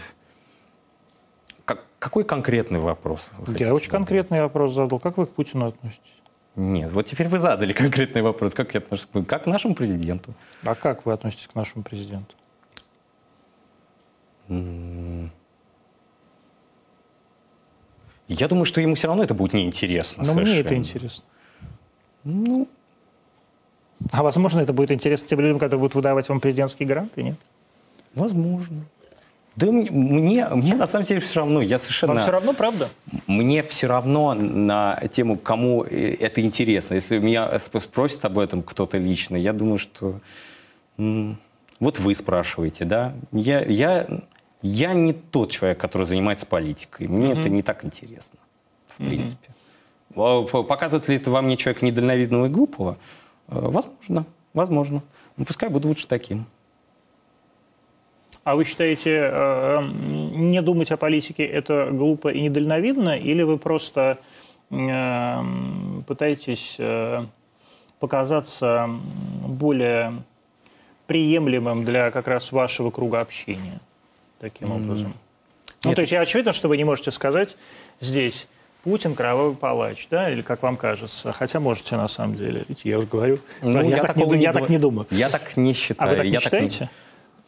как- 1.66 1.84
какой 1.98 2.24
конкретный 2.24 2.78
вопрос? 2.78 3.28
Я 3.48 3.74
очень 3.74 3.84
задать? 3.84 3.88
конкретный 3.88 4.40
вопрос 4.40 4.72
задал. 4.74 4.98
Как 4.98 5.18
вы 5.18 5.26
к 5.26 5.30
Путину 5.30 5.66
относитесь? 5.66 6.00
Нет, 6.56 6.90
вот 6.92 7.06
теперь 7.06 7.28
вы 7.28 7.38
задали 7.38 7.72
конкретный 7.74 8.22
вопрос. 8.22 8.54
Как 8.54 8.72
я 8.72 8.78
отношусь? 8.80 9.06
к- 9.12 9.22
Как 9.26 9.44
к 9.44 9.46
нашему 9.46 9.74
президенту? 9.74 10.32
А 10.64 10.74
как 10.74 11.04
вы 11.04 11.12
относитесь 11.12 11.46
к 11.46 11.54
нашему 11.54 11.84
президенту? 11.84 12.34
Я 18.32 18.46
думаю, 18.48 18.64
что 18.64 18.80
ему 18.80 18.94
все 18.94 19.08
равно 19.08 19.24
это 19.24 19.34
будет 19.34 19.52
неинтересно. 19.54 20.22
Но 20.24 20.34
мне 20.34 20.42
это 20.60 20.68
совершенно. 20.68 20.78
интересно. 20.78 21.24
Ну, 22.24 22.68
А 24.12 24.22
возможно, 24.22 24.60
это 24.60 24.72
будет 24.72 24.92
интересно 24.92 25.26
тем 25.28 25.40
людям, 25.40 25.58
которые 25.58 25.80
будут 25.80 25.94
выдавать 25.96 26.28
вам 26.28 26.40
президентские 26.40 26.86
гранты, 26.88 27.22
нет? 27.22 27.36
возможно. 28.14 28.82
Да 29.56 29.66
мне, 29.66 29.90
мне, 29.90 30.46
мне 30.48 30.74
на 30.76 30.86
самом 30.86 31.04
деле 31.06 31.20
все 31.20 31.40
равно. 31.40 31.60
Я 31.60 31.78
совершенно... 31.80 32.14
Вам 32.14 32.22
все 32.22 32.30
равно, 32.30 32.52
правда? 32.52 32.88
Мне 33.26 33.62
все 33.64 33.88
равно 33.88 34.32
на 34.32 34.96
тему, 35.12 35.36
кому 35.36 35.82
это 35.82 36.40
интересно. 36.40 36.94
Если 36.94 37.18
меня 37.18 37.50
сп- 37.58 37.80
спросит 37.80 38.24
об 38.24 38.38
этом 38.38 38.62
кто-то 38.62 38.96
лично, 38.96 39.34
я 39.36 39.52
думаю, 39.52 39.78
что... 39.78 40.20
Вот 40.96 41.98
вы 41.98 42.14
спрашиваете, 42.14 42.84
да? 42.84 43.12
Я, 43.32 43.60
я, 43.64 44.06
я 44.62 44.92
не 44.94 45.12
тот 45.12 45.50
человек, 45.50 45.78
который 45.78 46.06
занимается 46.06 46.46
политикой. 46.46 47.06
Мне 47.08 47.32
это 47.32 47.48
не 47.48 47.62
так 47.62 47.84
интересно, 47.84 48.38
в 48.88 48.96
принципе. 48.98 49.48
А, 50.16 50.42
п- 50.42 50.62
Показывает 50.64 51.08
ли 51.08 51.16
это 51.16 51.30
во 51.30 51.40
мне 51.42 51.56
человека 51.56 51.84
недальновидного 51.86 52.46
и 52.46 52.48
глупого? 52.48 52.96
Э, 53.48 53.58
Возможно, 53.60 54.26
возможно. 54.54 55.02
Ну, 55.36 55.44
пускай 55.44 55.68
буду 55.68 55.88
лучше 55.88 56.06
таким. 56.08 56.46
А 58.44 58.56
вы 58.56 58.64
считаете, 58.64 59.10
э, 59.10 59.30
э, 59.32 59.82
не 60.36 60.60
думать 60.62 60.90
о 60.90 60.96
политике 60.96 61.44
это 61.44 61.88
глупо 61.92 62.28
и 62.28 62.40
недальновидно, 62.40 63.16
или 63.18 63.42
вы 63.42 63.58
просто 63.58 64.18
э, 64.70 65.42
пытаетесь 66.06 66.76
э, 66.78 67.24
показаться 67.98 68.88
более 69.46 70.14
приемлемым 71.06 71.84
для 71.84 72.10
как 72.10 72.28
раз 72.28 72.50
вашего 72.52 72.90
круга 72.90 73.20
общения 73.20 73.80
таким 74.40 74.72
образом? 74.72 75.14
Ну, 75.84 75.90
Нет. 75.90 75.96
то 75.96 76.00
есть 76.02 76.12
я 76.12 76.20
очевидно, 76.20 76.52
что 76.52 76.68
вы 76.68 76.76
не 76.76 76.84
можете 76.84 77.10
сказать 77.10 77.56
здесь 78.00 78.46
Путин 78.82 79.14
кровавый 79.14 79.54
палач, 79.54 80.08
да, 80.10 80.30
или 80.30 80.40
как 80.42 80.62
вам 80.62 80.76
кажется, 80.76 81.32
хотя 81.32 81.60
можете 81.60 81.96
на 81.96 82.08
самом 82.08 82.34
деле, 82.36 82.64
видите, 82.68 82.88
я 82.90 82.98
уже 82.98 83.06
говорю, 83.06 83.38
Ну, 83.62 83.88
я, 83.88 83.98
так, 84.02 84.16
не, 84.16 84.24
ду- 84.24 84.34
я 84.34 84.52
так 84.52 84.68
не 84.68 84.78
думаю. 84.78 85.06
Я 85.10 85.28
так 85.28 85.56
не 85.56 85.72
А 85.72 85.74
считаю. 85.74 86.10
вы 86.10 86.16
так 86.16 86.24
не 86.26 86.32
Я 86.32 86.40
считаете? 86.40 86.90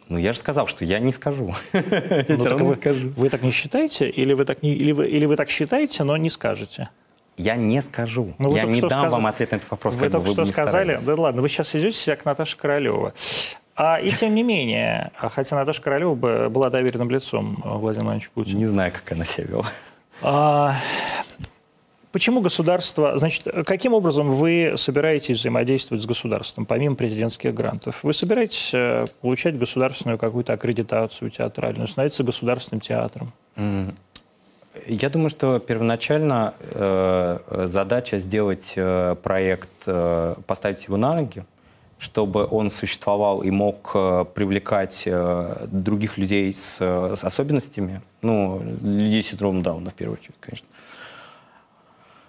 Ну, 0.09 0.19
я 0.19 0.33
же 0.35 0.39
сказал, 0.39 0.67
что 0.67 0.85
я 0.85 0.99
не 0.99 1.11
скажу. 1.13 1.55
Я 1.73 2.25
Ну, 2.29 2.45
так 2.45 2.61
вы, 2.61 2.75
скажу. 2.75 3.13
вы 3.17 3.31
так 3.31 3.43
не 3.43 3.51
считаете, 3.51 4.11
или 4.11 4.35
вы 4.35 4.45
так, 4.45 4.63
не, 4.63 4.73
или 4.75 4.93
вы, 4.93 5.09
или 5.09 5.25
вы 5.25 5.37
так 5.37 5.49
считаете, 5.49 6.05
но 6.05 6.17
не 6.19 6.29
скажете? 6.29 6.91
Я 7.39 7.57
не 7.57 7.81
скажу. 7.81 8.35
Ну, 8.39 8.51
вы 8.51 8.59
я 8.59 8.65
не 8.65 8.81
дам 8.83 9.05
сказ- 9.07 9.13
вам 9.13 9.27
ответ 9.27 9.53
на 9.53 9.57
этот 9.57 9.71
вопрос, 9.71 9.95
вы 9.95 10.07
бы 10.07 10.11
только 10.11 10.27
вы 10.27 10.33
что 10.35 10.43
бы 10.43 10.49
ни 10.49 10.53
сказали, 10.53 10.99
да 11.03 11.15
ладно, 11.15 11.41
вы 11.41 11.49
сейчас 11.49 11.75
идете 11.75 11.97
себя 11.97 12.17
к 12.17 12.27
Наташе 12.27 12.59
Королева. 12.59 13.15
А, 13.75 13.99
и 13.99 14.11
тем 14.13 14.35
не 14.35 14.43
менее, 14.43 15.13
а 15.19 15.29
хотя 15.29 15.57
Наташа 15.57 15.81
Королева 15.83 16.15
бы- 16.15 16.49
была 16.51 16.69
доверенным 16.69 17.11
лицом 17.11 17.57
Владимира 17.65 18.05
Владимировича 18.05 18.31
Путина. 18.35 18.59
Не 18.59 18.67
знаю, 18.67 18.93
как 18.93 19.13
она 19.13 19.25
себя 19.25 19.47
вела. 19.47 19.67
А, 20.21 20.77
почему 22.13 22.43
государство... 22.43 23.17
Значит, 23.17 23.49
каким 23.67 23.95
образом 23.95 24.33
вы 24.33 24.75
собираетесь 24.77 25.39
взаимодействовать 25.39 26.03
с 26.03 26.07
государством, 26.07 26.67
помимо 26.67 26.97
президентских 26.97 27.55
грантов? 27.55 28.01
Вы 28.03 28.13
собираетесь 28.13 28.73
э, 28.75 29.07
получать 29.23 29.59
государственную 29.59 30.19
какую-то 30.19 30.53
аккредитацию 30.53 31.31
театральную, 31.31 31.89
становиться 31.89 32.23
государственным 32.23 32.81
театром? 32.83 33.33
Я 34.87 35.11
думаю, 35.11 35.29
что 35.29 35.59
первоначально 35.59 36.55
э, 36.61 37.67
задача 37.67 38.19
сделать 38.19 38.73
э, 38.77 39.17
проект, 39.23 39.69
э, 39.87 40.35
поставить 40.47 40.85
его 40.85 40.97
на 40.97 41.15
ноги, 41.15 41.45
чтобы 42.03 42.49
он 42.51 42.73
существовал 42.73 43.43
и 43.43 43.51
мог 43.51 43.93
э, 43.95 44.25
привлекать 44.35 45.05
э, 45.07 45.67
других 45.71 46.19
людей 46.19 46.53
с, 46.53 46.79
э, 46.81 47.15
с 47.17 47.23
особенностями, 47.23 48.03
ну, 48.23 48.61
людей 48.83 49.23
с 49.23 49.29
синдромом 49.29 49.63
Дауна, 49.63 49.91
в 49.91 49.95
первую 49.95 50.19
очередь, 50.19 50.35
конечно. 50.41 50.67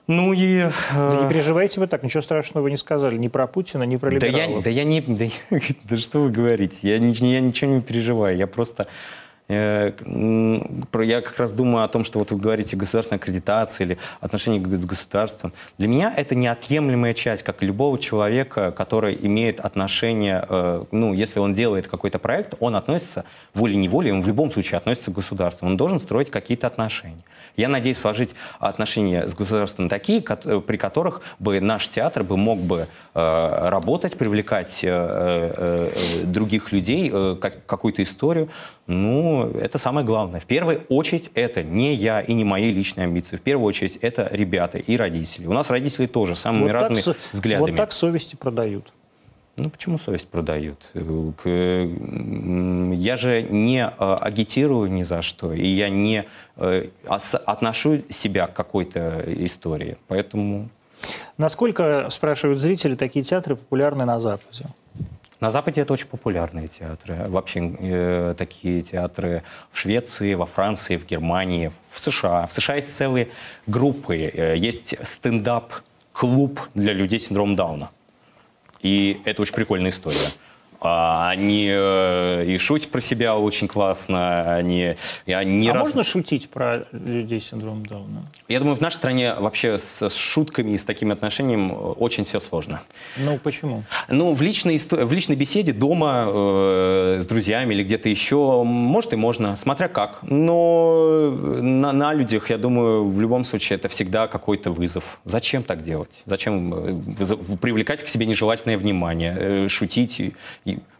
Ну 0.06 0.32
и... 0.32 0.68
Да 0.94 1.22
не 1.24 1.28
переживайте 1.28 1.80
вы 1.80 1.88
так, 1.88 2.04
ничего 2.04 2.22
страшного 2.22 2.64
вы 2.66 2.72
не 2.72 2.78
сказали 2.78 3.18
ни 3.18 3.30
про 3.30 3.48
Путина, 3.48 3.82
ни 3.84 3.96
про 3.96 4.12
Да 4.12 4.28
либералов. 4.28 4.58
я, 4.58 4.62
да 4.62 4.70
я 4.70 4.84
не... 4.84 5.02
Да, 5.08 5.24
я- 5.24 5.60
да 5.86 5.98
что 5.98 6.20
вы 6.20 6.30
говорите? 6.30 6.78
Я, 6.84 6.98
я 6.98 7.40
ничего 7.42 7.72
не 7.72 7.82
переживаю. 7.82 8.38
Я 8.38 8.46
просто... 8.46 8.86
Э, 9.50 9.92
я 11.02 11.22
как 11.22 11.38
раз 11.38 11.52
думаю 11.52 11.84
о 11.84 11.88
том, 11.88 12.04
что 12.04 12.20
вот 12.20 12.32
вы 12.32 12.40
говорите 12.40 12.76
государственная 12.78 13.20
аккредитация 13.20 13.86
или 13.86 13.98
отношения 14.22 14.64
с 14.64 14.86
государством. 14.86 15.54
Для 15.78 15.88
меня 15.88 16.14
это 16.16 16.36
неотъемлемая 16.36 17.14
часть, 17.14 17.44
как 17.44 17.62
и 17.62 17.66
любого 17.66 18.00
человека, 18.00 18.72
который 18.72 19.18
имеет 19.22 19.60
отношение, 19.60 20.46
э, 20.48 20.84
ну, 20.92 21.14
если 21.14 21.40
он 21.40 21.54
делает 21.54 21.88
какой-то 21.88 22.20
проект, 22.20 22.56
он 22.60 22.76
относится 22.76 23.26
волей-неволей, 23.54 24.12
он 24.12 24.22
в 24.22 24.28
любом 24.28 24.52
случае 24.52 24.78
относится 24.78 25.12
к 25.12 25.16
государству. 25.16 25.68
Он 25.68 25.76
должен 25.78 26.00
строить 26.00 26.30
какие-то 26.32 26.68
отношения. 26.68 27.24
Я 27.58 27.68
надеюсь 27.68 27.98
сложить 27.98 28.32
отношения 28.60 29.28
с 29.28 29.36
государством 29.36 29.90
такие, 29.90 30.22
при 30.22 30.78
которых 30.78 31.22
бы 31.40 31.60
наш 31.60 31.88
театр 31.90 32.24
бы 32.24 32.38
мог 32.38 32.60
бы 32.60 32.88
э, 33.14 33.70
работать, 33.70 34.18
привлекать 34.18 34.84
других 36.24 36.72
людей, 36.72 37.10
какую-то 37.10 38.04
историю. 38.04 38.50
Ну, 38.88 39.33
это 39.42 39.78
самое 39.78 40.06
главное. 40.06 40.40
В 40.40 40.46
первую 40.46 40.84
очередь 40.90 41.32
это 41.34 41.64
не 41.64 41.96
я 41.96 42.22
и 42.22 42.34
не 42.34 42.44
мои 42.44 42.72
личные 42.72 43.06
амбиции. 43.06 43.36
В 43.36 43.42
первую 43.42 43.68
очередь 43.68 43.98
это 43.98 44.30
ребята 44.32 44.78
и 44.78 44.98
родители. 44.98 45.48
У 45.48 45.54
нас 45.54 45.70
родители 45.70 46.06
тоже 46.08 46.36
самыми 46.36 46.64
вот 46.64 46.72
разными 46.72 47.02
так, 47.02 47.18
взглядами. 47.32 47.72
Вот 47.72 47.78
так 47.78 47.92
совести 47.92 48.36
продают. 48.36 48.94
Ну, 49.56 49.70
почему 49.70 50.00
совесть 50.00 50.28
продают? 50.28 50.80
Я 50.96 51.04
же 53.18 53.44
не 53.44 53.86
э, 53.86 54.18
агитирую 54.20 54.92
ни 54.92 55.04
за 55.04 55.22
что, 55.22 55.54
и 55.54 55.68
я 55.68 55.90
не 55.90 56.26
э, 56.58 56.88
отношу 57.06 58.02
себя 58.10 58.48
к 58.48 58.54
какой-то 58.54 59.24
истории. 59.28 59.98
Поэтому... 60.08 60.70
Насколько, 61.38 62.08
спрашивают 62.10 62.60
зрители, 62.60 62.96
такие 62.96 63.24
театры 63.24 63.56
популярны 63.56 64.06
на 64.06 64.20
Западе? 64.20 64.66
На 65.44 65.52
Западе 65.52 65.82
это 65.82 65.92
очень 65.92 66.08
популярные 66.08 66.70
театры. 66.70 67.26
Вообще 67.28 67.76
э, 67.78 68.36
такие 68.38 68.82
театры 68.82 69.44
в 69.74 69.78
Швеции, 69.78 70.36
во 70.36 70.46
Франции, 70.46 70.96
в 70.96 71.06
Германии, 71.06 71.70
в 71.92 72.00
США. 72.00 72.48
В 72.48 72.54
США 72.54 72.76
есть 72.76 72.96
целые 72.96 73.28
группы. 73.68 74.16
Э, 74.16 74.56
есть 74.56 74.96
стендап-клуб 75.06 76.62
для 76.76 76.94
людей 76.94 77.20
с 77.20 77.28
синдромом 77.28 77.58
Дауна. 77.58 77.92
И 78.82 79.20
это 79.26 79.42
очень 79.42 79.54
прикольная 79.54 79.90
история. 79.90 80.30
А, 80.86 81.30
они 81.30 81.70
э, 81.72 82.46
и 82.46 82.58
шутят 82.58 82.92
про 82.92 83.00
себя 83.00 83.38
очень 83.38 83.70
классно. 83.70 84.56
Они, 84.56 84.96
они 85.26 85.70
а 85.70 85.74
раз... 85.74 85.84
можно 85.84 86.04
шутить 86.04 86.50
про 86.50 86.84
людей 86.92 87.40
с 87.40 87.50
синдромом 87.52 87.86
Дауна? 87.86 88.26
Я 88.50 88.60
думаю, 88.60 88.76
в 88.76 88.82
нашей 88.82 88.98
стране 88.98 89.34
вообще 89.34 89.80
с, 89.80 90.10
с 90.10 90.16
шутками 90.16 90.72
и 90.72 90.78
с 90.78 90.84
таким 90.84 91.12
отношением 91.14 91.74
очень 91.98 92.26
все 92.26 92.42
сложно. 92.42 92.82
Ну, 93.16 93.40
почему? 93.40 93.84
Ну, 94.10 94.34
в 94.34 94.42
личной, 94.42 94.78
в 94.78 95.14
личной 95.14 95.38
беседе 95.38 95.72
дома 95.72 96.26
э, 96.28 97.20
с 97.24 97.26
друзьями 97.28 97.74
или 97.74 97.84
где-то 97.84 98.10
еще, 98.10 98.64
может 98.64 99.14
и 99.14 99.16
можно, 99.16 99.56
смотря 99.56 99.88
как. 99.88 100.20
Но 100.24 101.32
на, 101.32 101.94
на 101.94 102.14
людях, 102.14 102.50
я 102.50 102.58
думаю, 102.58 103.06
в 103.06 103.22
любом 103.22 103.46
случае 103.46 103.78
это 103.78 103.88
всегда 103.88 104.28
какой-то 104.28 104.70
вызов. 104.70 105.20
Зачем 105.24 105.64
так 105.64 105.82
делать? 105.82 106.12
Зачем 106.26 106.74
э, 106.74 107.56
привлекать 107.62 108.04
к 108.04 108.10
себе 108.10 108.26
нежелательное 108.26 108.78
внимание, 108.78 109.38
э, 109.40 109.68
шутить 109.70 110.34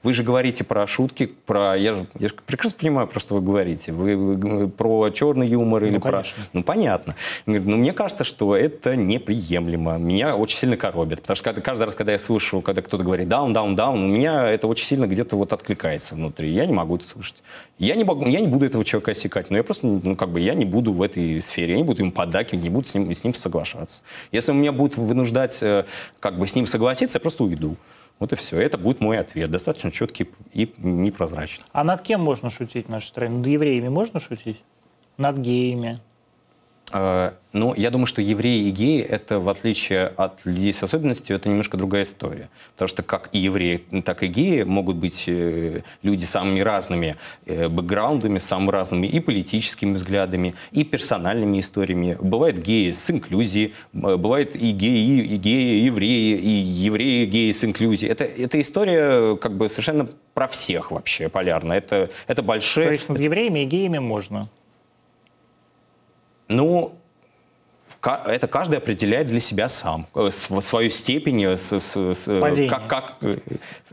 вы 0.04 0.14
же 0.14 0.24
говорите 0.24 0.64
про 0.66 0.86
шутки, 0.86 1.26
про... 1.26 1.76
Я 1.76 1.94
же, 1.94 2.06
я 2.20 2.28
же 2.28 2.36
прекрасно 2.46 2.78
понимаю, 2.78 3.08
про 3.08 3.20
что 3.22 3.36
вы 3.36 3.42
говорите. 3.42 3.94
Вы, 3.94 4.18
вы 4.18 4.68
про 4.68 5.10
черный 5.12 5.48
юмор 5.48 5.82
ну, 5.82 5.88
или 5.88 6.00
конечно. 6.00 6.44
про... 6.44 6.50
Ну, 6.52 6.64
понятно. 6.64 7.16
Говорит, 7.46 7.66
ну, 7.66 7.78
мне 7.78 7.94
кажется, 7.94 8.26
что 8.26 8.56
это 8.56 8.98
неприемлемо. 8.98 9.98
Меня 9.98 10.36
очень 10.36 10.58
сильно 10.58 10.76
коробит. 10.76 11.22
Потому 11.22 11.38
что 11.38 11.54
каждый 11.62 11.86
раз, 11.86 11.96
когда 11.96 12.12
я 12.12 12.20
слышу, 12.20 12.60
когда 12.60 12.82
кто-то 12.82 13.04
говорит 13.04 13.30
даун, 13.30 13.54
даун, 13.54 13.76
даун, 13.76 14.04
у 14.04 14.08
меня 14.08 14.50
это 14.50 14.68
очень 14.68 14.86
сильно 14.86 15.08
где-то 15.08 15.38
вот 15.38 15.54
откликается 15.54 16.16
внутри. 16.16 16.52
Я 16.52 16.66
не 16.66 16.74
могу 16.74 16.98
это 16.98 17.06
слышать. 17.06 17.42
Я 17.80 17.96
не, 17.96 18.04
могу, 18.04 18.26
я 18.28 18.42
не 18.42 18.48
буду 18.48 18.66
этого 18.66 18.84
человека 18.84 19.12
осекать, 19.12 19.50
но 19.50 19.58
я 19.58 19.64
просто, 19.64 19.88
ну, 19.88 20.16
как 20.16 20.30
бы, 20.30 20.40
я 20.42 20.54
не 20.54 20.66
буду 20.66 20.92
в 20.92 21.02
этой 21.02 21.42
сфере, 21.42 21.74
я 21.74 21.78
не 21.78 21.84
буду 21.84 22.02
ему 22.02 22.12
поддакивать, 22.12 22.64
не 22.64 22.70
буду 22.70 22.88
с 22.88 22.94
ним, 22.94 23.12
с 23.12 23.24
ним 23.24 23.34
соглашаться. 23.34 24.04
Если 24.32 24.52
меня 24.52 24.72
будут 24.72 24.98
вынуждать, 24.98 25.60
э, 25.62 25.86
как 26.20 26.38
бы, 26.38 26.46
с 26.46 26.56
ним 26.56 26.66
согласиться, 26.66 27.18
я 27.18 27.22
просто 27.22 27.44
уйду. 27.44 27.78
Вот 28.24 28.32
и 28.32 28.38
все. 28.38 28.58
Это 28.58 28.78
будет 28.78 29.02
мой 29.02 29.20
ответ. 29.20 29.52
Достаточно 29.52 29.92
четкий 29.92 30.30
и 30.54 30.74
непрозрачный. 30.78 31.66
А 31.74 31.84
над 31.84 32.00
кем 32.00 32.22
можно 32.22 32.50
шутить 32.50 32.86
в 32.86 32.90
нашей 32.90 33.08
стране? 33.08 33.36
Над 33.36 33.48
евреями 33.48 33.90
можно 33.90 34.22
шутить? 34.22 34.64
Над 35.18 35.40
геями? 35.40 36.00
Э, 36.94 37.32
ну, 37.54 37.74
я 37.76 37.90
думаю, 37.90 38.06
что 38.06 38.22
евреи 38.22 38.68
и 38.68 38.72
геи, 38.72 39.02
это, 39.02 39.40
в 39.40 39.50
отличие 39.50 40.08
от 40.08 40.46
людей 40.46 40.74
с 40.74 40.82
особенностью, 40.84 41.36
это 41.36 41.50
немножко 41.50 41.76
другая 41.76 42.04
история. 42.04 42.50
Потому 42.74 42.88
что 42.88 43.02
как 43.02 43.30
и 43.32 43.40
евреи, 43.40 43.84
так 44.06 44.22
и 44.24 44.28
геи 44.28 44.62
могут 44.62 44.98
быть 44.98 45.24
э, 45.28 45.82
люди 46.04 46.26
самыми 46.26 46.60
разными 46.60 47.16
э, 47.46 47.68
бэкграундами, 47.68 48.38
самыми 48.38 48.70
разными 48.70 49.08
и 49.08 49.20
политическими 49.20 49.94
взглядами, 49.94 50.54
и 50.72 50.84
персональными 50.84 51.60
историями. 51.60 52.16
Бывают 52.22 52.58
геи 52.58 52.92
с 52.92 53.10
инклюзией, 53.10 53.74
бывают 53.92 54.56
и 54.56 54.72
геи, 54.72 55.26
и 55.26 55.38
геи, 55.38 55.82
и 55.82 55.86
евреи, 55.86 56.38
и 56.38 56.50
евреи, 56.50 57.26
геи 57.26 57.52
с 57.52 57.64
инклюзией. 57.64 58.12
Это, 58.12 58.24
это 58.24 58.62
история 58.62 59.36
как 59.38 59.58
бы 59.58 59.68
совершенно 59.68 60.08
про 60.36 60.48
всех 60.48 60.92
вообще 60.92 61.28
полярно. 61.28 61.74
Это, 61.74 62.12
это 62.28 62.44
большие... 62.44 62.88
То 62.88 62.94
есть 62.94 63.10
над 63.10 63.20
евреями 63.20 63.62
и 63.62 63.66
геями 63.66 63.98
можно? 63.98 64.48
Ну, 66.54 66.96
это 68.02 68.48
каждый 68.48 68.78
определяет 68.78 69.28
для 69.28 69.40
себя 69.40 69.70
сам 69.70 70.08
э, 70.16 70.30
свою 70.32 70.90
степень, 70.90 71.44
э, 71.44 72.68
как, 72.70 72.88
как, 72.88 73.18
э, 73.22 73.36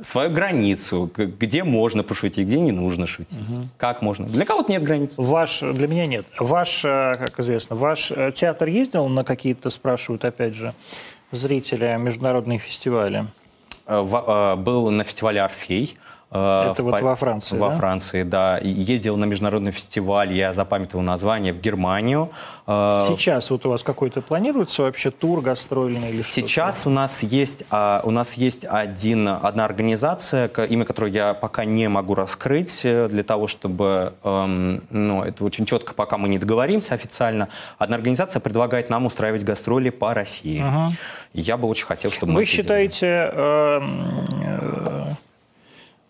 свою 0.03 0.31
границу, 0.31 1.11
где 1.17 1.65
можно 1.65 2.03
пошутить, 2.03 2.47
где 2.47 2.59
не 2.59 2.73
нужно 2.73 3.07
шутить, 3.07 3.39
угу. 3.39 3.69
как 3.77 4.03
можно. 4.03 4.27
Для 4.27 4.45
кого-то 4.45 4.71
нет 4.71 4.83
границ. 4.83 5.15
Ваш, 5.17 5.61
для 5.61 5.87
меня 5.87 6.07
нет. 6.07 6.27
Ваш, 6.39 6.83
как 6.83 7.39
известно, 7.41 7.77
ваш 7.77 8.13
театр 8.35 8.69
ездил 8.69 9.09
на 9.09 9.25
какие-то, 9.25 9.71
спрашивают 9.71 10.25
опять 10.25 10.55
же, 10.55 10.75
зрители, 11.33 11.97
международные 11.99 12.59
фестивали? 12.59 13.27
Был 13.87 14.91
на 14.91 15.03
фестивале 15.03 15.43
«Орфей», 15.43 15.97
Э, 15.97 16.10
Это 16.31 16.76
в, 16.78 16.83
вот 16.83 17.01
во 17.01 17.16
Франции, 17.16 17.57
Во 17.57 17.70
да? 17.70 17.76
Франции, 17.76 18.22
да. 18.22 18.59
Ездил 18.59 19.16
на 19.16 19.24
международный 19.24 19.72
фестиваль, 19.72 20.33
я 20.33 20.53
запамятовал 20.53 21.03
название, 21.03 21.53
в 21.53 21.61
Германию. 21.61 22.31
Э, 22.68 23.01
Сейчас 23.09 23.51
вот 23.51 23.66
у 23.66 23.70
вас 23.70 23.83
какой-то 23.83 24.20
планируется 24.22 24.83
вообще 24.83 25.11
тур 25.11 25.41
гастрольный 25.41 26.11
или 26.11 26.22
Сейчас 26.22 26.87
у 26.87 26.91
нас 26.91 27.24
есть, 27.24 27.64
а, 27.70 28.01
у 28.05 28.12
нас 28.12 28.35
есть 28.35 28.64
один, 28.64 29.26
одна 29.26 29.64
организация, 29.64 30.47
имя 30.47 30.85
которой 30.85 31.11
я 31.11 31.35
пока 31.35 31.64
не 31.64 31.89
могу 31.89 32.14
раскрыть, 32.14 32.83
э, 32.85 33.09
для 33.09 33.24
того, 33.24 33.49
чтобы, 33.49 34.12
эм, 34.22 34.85
ну, 34.91 35.24
это 35.24 35.45
очень 35.45 35.66
четко, 35.66 35.95
пока 35.95 36.16
мы 36.16 36.28
не 36.28 36.39
договоримся 36.39 36.95
официально. 36.95 37.49
Одна 37.76 37.97
организация 37.97 38.39
предлагает 38.39 38.89
нам 38.89 39.05
устраивать 39.05 39.43
гастроли 39.43 39.91
по 39.91 40.14
России. 40.14 40.62
Угу. 40.62 40.95
Я 41.33 41.57
бы 41.57 41.66
очень 41.66 41.87
хотел, 41.87 42.12
чтобы 42.12 42.35
Вы 42.35 42.45
считаете... 42.45 43.31
Э, 43.33 43.81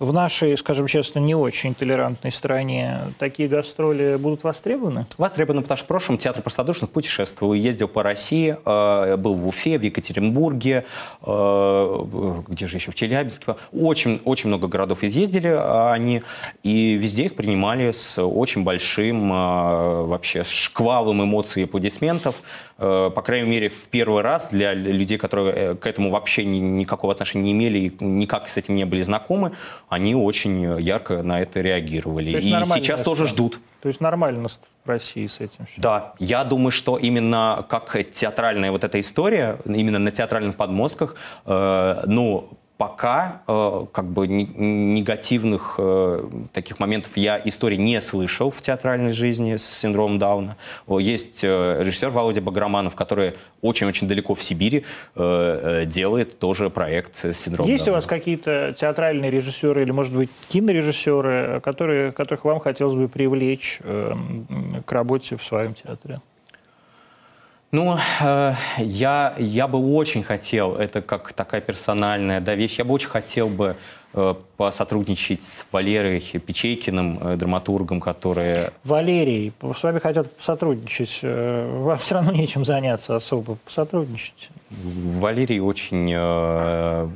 в 0.01 0.15
нашей, 0.15 0.57
скажем 0.57 0.87
честно, 0.87 1.19
не 1.19 1.35
очень 1.35 1.75
толерантной 1.75 2.33
стране 2.33 3.01
такие 3.19 3.49
гастроли 3.49 4.17
будут 4.19 4.43
востребованы? 4.45 5.07
Востребованы, 5.19 5.61
потому 5.61 5.77
что 5.77 5.85
в 5.85 5.89
прошлом 5.89 6.17
театр 6.17 6.43
простодушных 6.43 6.91
путешествовал, 6.91 7.53
ездил 7.53 7.87
по 7.87 8.03
России, 8.03 8.57
э, 8.65 9.17
был 9.19 9.35
в 9.35 9.47
Уфе, 9.47 9.79
в 9.79 9.83
Екатеринбурге, 9.83 10.87
э, 11.23 12.05
где 12.49 12.67
же 12.67 12.79
еще, 12.79 12.91
в 12.91 12.95
Челябинске. 12.95 13.57
Очень, 13.73 14.23
очень 14.25 14.49
много 14.49 14.69
городов 14.69 15.05
изъездили 15.05 15.49
они, 15.49 16.23
и 16.63 16.95
везде 16.95 17.25
их 17.25 17.37
принимали 17.37 17.93
с 17.93 18.21
очень 18.23 18.65
большим 18.65 19.31
э, 19.31 20.03
вообще 20.07 20.45
шквалом 20.45 21.23
эмоций 21.23 21.63
и 21.63 21.65
аплодисментов. 21.67 22.37
Э, 22.83 23.11
по 23.15 23.21
крайней 23.21 23.49
мере, 23.49 23.69
в 23.69 23.89
первый 23.91 24.23
раз 24.23 24.49
для 24.49 24.73
людей, 24.73 25.19
которые 25.19 25.55
э, 25.55 25.75
к 25.75 25.87
этому 25.87 26.11
вообще 26.11 26.47
ни, 26.47 26.57
никакого 26.57 27.13
отношения 27.13 27.45
не 27.45 27.53
имели 27.53 27.79
и 27.79 28.05
никак 28.05 28.49
с 28.49 28.57
этим 28.57 28.75
не 28.75 28.87
были 28.87 29.03
знакомы, 29.03 29.53
они 29.91 30.15
очень 30.15 30.81
ярко 30.81 31.23
на 31.23 31.41
это 31.43 31.61
реагировали. 31.61 32.31
И 32.31 32.41
сейчас 32.41 33.03
тоже 33.03 33.27
ждут. 33.27 33.61
То 33.83 33.89
есть 33.89 34.01
нормально 34.01 34.49
в 34.49 34.89
России 34.89 35.27
с 35.27 35.41
этим? 35.41 35.67
Все. 35.67 35.81
Да, 35.81 36.15
я 36.19 36.43
думаю, 36.45 36.71
что 36.71 36.97
именно 36.97 37.67
как 37.69 37.97
театральная 38.15 38.71
вот 38.71 38.83
эта 38.83 38.99
история, 38.99 39.59
именно 39.67 39.99
на 39.99 40.11
театральных 40.11 40.57
подмостках, 40.57 41.17
э, 41.45 42.03
ну, 42.07 42.49
пока 42.81 43.43
э, 43.47 43.85
как 43.93 44.07
бы 44.07 44.27
негативных 44.27 45.75
э, 45.77 46.25
таких 46.55 46.81
моментов 46.81 47.15
я 47.19 47.39
истории 47.45 47.77
не 47.77 48.01
слышал 48.01 48.51
в 48.51 48.63
театральной 48.63 49.13
жизни 49.13 49.57
с 49.57 49.65
синдромом 49.65 50.19
Дауна. 50.19 50.57
Есть 50.89 51.45
э, 51.45 51.83
режиссер 51.83 52.09
Володя 52.09 52.41
Баграманов, 52.41 52.95
который 52.95 53.35
очень-очень 53.61 54.09
далеко 54.09 54.35
в 54.35 54.43
Сибири 54.43 54.87
э, 55.15 55.83
э, 55.83 55.85
делает 55.85 56.39
тоже 56.39 56.71
проект 56.71 57.19
с 57.19 57.35
синдромом 57.35 57.71
Есть 57.71 57.85
Дауна. 57.85 57.97
у 57.97 57.99
вас 57.99 58.07
какие-то 58.07 58.75
театральные 58.81 59.31
режиссеры 59.31 59.83
или, 59.83 59.91
может 59.91 60.17
быть, 60.17 60.31
кинорежиссеры, 60.49 61.61
которые, 61.61 62.13
которых 62.13 62.47
вам 62.47 62.61
хотелось 62.61 62.95
бы 62.95 63.09
привлечь 63.09 63.81
э, 63.85 64.15
к 64.87 64.91
работе 64.91 65.37
в 65.37 65.45
своем 65.45 65.75
театре? 65.75 66.23
Ну, 67.73 67.97
э, 68.21 68.55
я, 68.79 69.35
я 69.39 69.69
бы 69.69 69.79
очень 69.95 70.25
хотел, 70.25 70.75
это 70.75 71.03
как 71.03 71.33
такая 71.33 71.61
персональная 71.61 72.41
да, 72.41 72.57
вещь, 72.57 72.79
я 72.79 72.85
бы 72.85 72.93
очень 72.95 73.09
хотел 73.09 73.49
бы 73.49 73.77
э, 74.13 74.35
посотрудничать 74.57 75.45
с 75.45 75.65
Валерой 75.71 76.19
Печейкиным, 76.21 77.19
э, 77.23 77.37
драматургом, 77.37 78.01
который... 78.01 78.71
Валерий, 78.83 79.53
с 79.77 79.83
вами 79.85 80.01
хотят 80.01 80.27
сотрудничать. 80.41 81.21
Э, 81.23 81.83
вам 81.85 81.99
все 81.99 82.17
равно 82.17 82.33
нечем 82.33 82.65
заняться 82.65 83.15
особо. 83.15 83.55
Посотрудничать. 83.65 84.51
Валерий 84.71 85.61
очень, 85.61 86.11
э, 86.13 87.09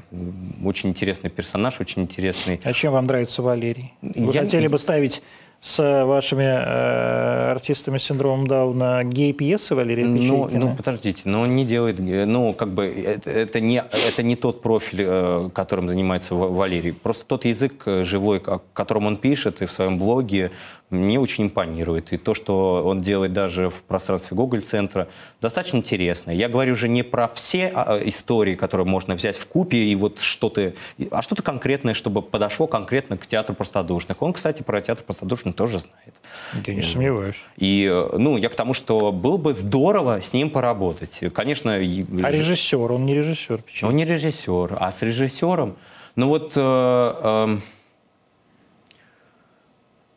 очень 0.64 0.90
интересный 0.90 1.30
персонаж, 1.30 1.80
очень 1.80 2.02
интересный. 2.02 2.60
А 2.62 2.72
чем 2.72 2.92
вам 2.92 3.06
нравится 3.06 3.42
Валерий? 3.42 3.92
Вы 4.02 4.32
Я- 4.32 4.42
хотели 4.42 4.68
бы 4.68 4.78
ставить 4.78 5.20
с 5.64 6.04
вашими 6.04 6.44
э, 6.44 7.50
артистами 7.52 7.96
с 7.96 8.02
синдромом 8.02 8.46
Дауна 8.46 9.02
гей-пьесы 9.02 9.74
Валерия 9.74 10.04
Ну, 10.04 10.46
ну, 10.52 10.76
подождите, 10.76 11.22
но 11.24 11.40
он 11.40 11.56
не 11.56 11.64
делает, 11.64 11.98
э, 12.00 12.26
ну, 12.26 12.52
как 12.52 12.68
бы, 12.68 12.84
это, 12.84 13.30
это 13.30 13.60
не, 13.60 13.82
это 14.08 14.22
не 14.22 14.36
тот 14.36 14.60
профиль, 14.60 15.04
э, 15.06 15.48
которым 15.54 15.88
занимается 15.88 16.34
Ва- 16.34 16.48
Валерий. 16.48 16.92
Просто 16.92 17.24
тот 17.24 17.46
язык 17.46 17.82
э, 17.86 18.04
живой, 18.04 18.42
о 18.46 18.60
котором 18.74 19.06
он 19.06 19.16
пишет 19.16 19.62
и 19.62 19.64
в 19.64 19.72
своем 19.72 19.96
блоге, 19.98 20.50
мне 20.94 21.20
очень 21.20 21.44
импонирует. 21.44 22.12
И 22.12 22.16
то, 22.16 22.34
что 22.34 22.82
он 22.84 23.00
делает 23.00 23.32
даже 23.32 23.70
в 23.70 23.82
пространстве 23.82 24.36
Гоголь-центра, 24.36 25.08
достаточно 25.40 25.78
интересно. 25.78 26.30
Я 26.30 26.48
говорю 26.48 26.72
уже 26.72 26.88
не 26.88 27.02
про 27.02 27.28
все 27.28 27.68
а, 27.68 27.94
а, 27.94 28.08
истории, 28.08 28.54
которые 28.54 28.86
можно 28.86 29.14
взять 29.14 29.36
в 29.36 29.46
купе 29.46 29.78
и 29.78 29.94
вот 29.94 30.20
что-то, 30.20 30.74
а 31.10 31.22
что-то 31.22 31.42
конкретное, 31.42 31.94
чтобы 31.94 32.22
подошло 32.22 32.66
конкретно 32.66 33.16
к 33.16 33.26
театру 33.26 33.54
простодушных. 33.54 34.20
Он, 34.22 34.32
кстати, 34.32 34.62
про 34.62 34.80
театр 34.80 35.04
простодушных 35.04 35.54
тоже 35.54 35.80
знает. 35.80 36.64
Я 36.66 36.74
не 36.74 36.82
сомневаюсь. 36.82 37.42
И, 37.56 37.88
э, 37.90 38.16
ну, 38.16 38.36
я 38.36 38.48
к 38.48 38.54
тому, 38.54 38.74
что 38.74 39.12
было 39.12 39.36
бы 39.36 39.54
здорово 39.54 40.20
с 40.22 40.32
ним 40.32 40.50
поработать. 40.50 41.20
Конечно, 41.34 41.74
А 41.74 41.78
режиссер? 41.80 42.92
Он 42.92 43.04
не 43.04 43.14
режиссер. 43.14 43.62
Печейкин. 43.62 43.88
он 43.88 43.96
не 43.96 44.04
режиссер, 44.04 44.76
а 44.78 44.92
с 44.92 45.02
режиссером. 45.02 45.76
Ну 46.16 46.28
вот 46.28 46.52
э, 46.54 46.60
эм, 46.60 47.62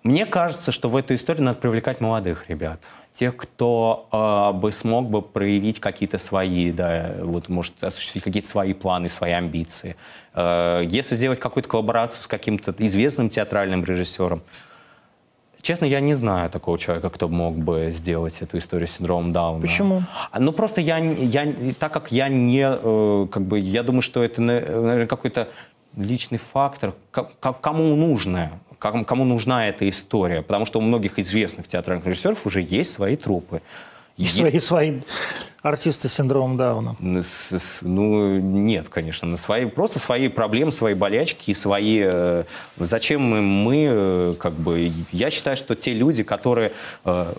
мне 0.07 0.25
кажется, 0.25 0.71
что 0.71 0.89
в 0.89 0.95
эту 0.95 1.13
историю 1.15 1.43
надо 1.43 1.59
привлекать 1.59 2.01
молодых 2.01 2.49
ребят. 2.49 2.79
Тех, 3.19 3.35
кто 3.35 4.07
э, 4.11 4.57
бы 4.57 4.71
смог 4.71 5.09
бы 5.09 5.21
проявить 5.21 5.79
какие-то 5.79 6.17
свои, 6.19 6.71
да, 6.71 7.13
вот 7.21 7.49
может 7.49 7.83
осуществить 7.83 8.23
какие-то 8.23 8.47
свои 8.47 8.73
планы, 8.73 9.09
свои 9.09 9.31
амбиции. 9.31 9.95
Э, 10.33 10.81
если 10.85 11.15
сделать 11.15 11.39
какую-то 11.39 11.67
коллаборацию 11.67 12.23
с 12.23 12.27
каким-то 12.27 12.73
известным 12.77 13.29
театральным 13.29 13.83
режиссером, 13.83 14.41
Честно, 15.61 15.85
я 15.85 15.99
не 15.99 16.13
знаю 16.13 16.49
такого 16.49 16.77
человека, 16.79 17.09
кто 17.09 17.27
мог 17.27 17.57
бы 17.57 17.91
сделать 17.93 18.35
эту 18.41 18.57
историю 18.57 18.87
с 18.87 18.91
синдромом 18.91 19.33
Дауна. 19.33 19.59
Почему? 19.59 20.03
А, 20.31 20.39
Ну 20.39 20.53
просто 20.53 20.79
я, 20.79 20.97
я 20.99 21.51
так 21.77 21.91
как 21.91 22.11
я 22.11 22.29
не, 22.29 22.61
э, 22.65 23.27
как 23.29 23.43
бы, 23.43 23.59
я 23.59 23.83
думаю, 23.83 24.01
что 24.01 24.23
это, 24.23 24.41
наверное, 24.41 25.07
какой-то 25.07 25.49
личный 25.97 26.37
фактор, 26.37 26.93
Ка- 27.11 27.29
ка- 27.39 27.53
кому 27.53 27.95
нужно, 27.95 28.51
кому, 28.79 29.25
нужна 29.25 29.67
эта 29.67 29.87
история, 29.89 30.41
потому 30.41 30.65
что 30.65 30.79
у 30.79 30.81
многих 30.81 31.19
известных 31.19 31.67
театральных 31.67 32.05
режиссеров 32.05 32.45
уже 32.45 32.61
есть 32.61 32.93
свои 32.93 33.15
трупы. 33.15 33.61
И 34.17 34.23
Е- 34.23 34.29
свои, 34.29 34.59
свои 34.59 34.93
артисты 35.61 36.09
с 36.09 36.13
синдромом 36.13 36.57
Дауна. 36.57 36.95
Ну, 36.99 38.39
нет, 38.39 38.89
конечно. 38.89 39.27
На 39.27 39.37
свои, 39.37 39.65
просто 39.65 39.99
свои 39.99 40.27
проблемы, 40.27 40.71
свои 40.71 40.95
болячки, 40.95 41.51
и 41.51 41.53
свои... 41.53 42.01
э, 42.03 42.43
зачем 42.77 43.21
мы, 43.21 43.41
мы, 43.41 43.87
э, 43.89 44.35
как 44.39 44.53
бы... 44.53 44.91
Я 45.11 45.29
считаю, 45.29 45.55
что 45.55 45.75
те 45.75 45.93
люди, 45.93 46.23
которые, 46.23 46.71
э, 47.05 47.33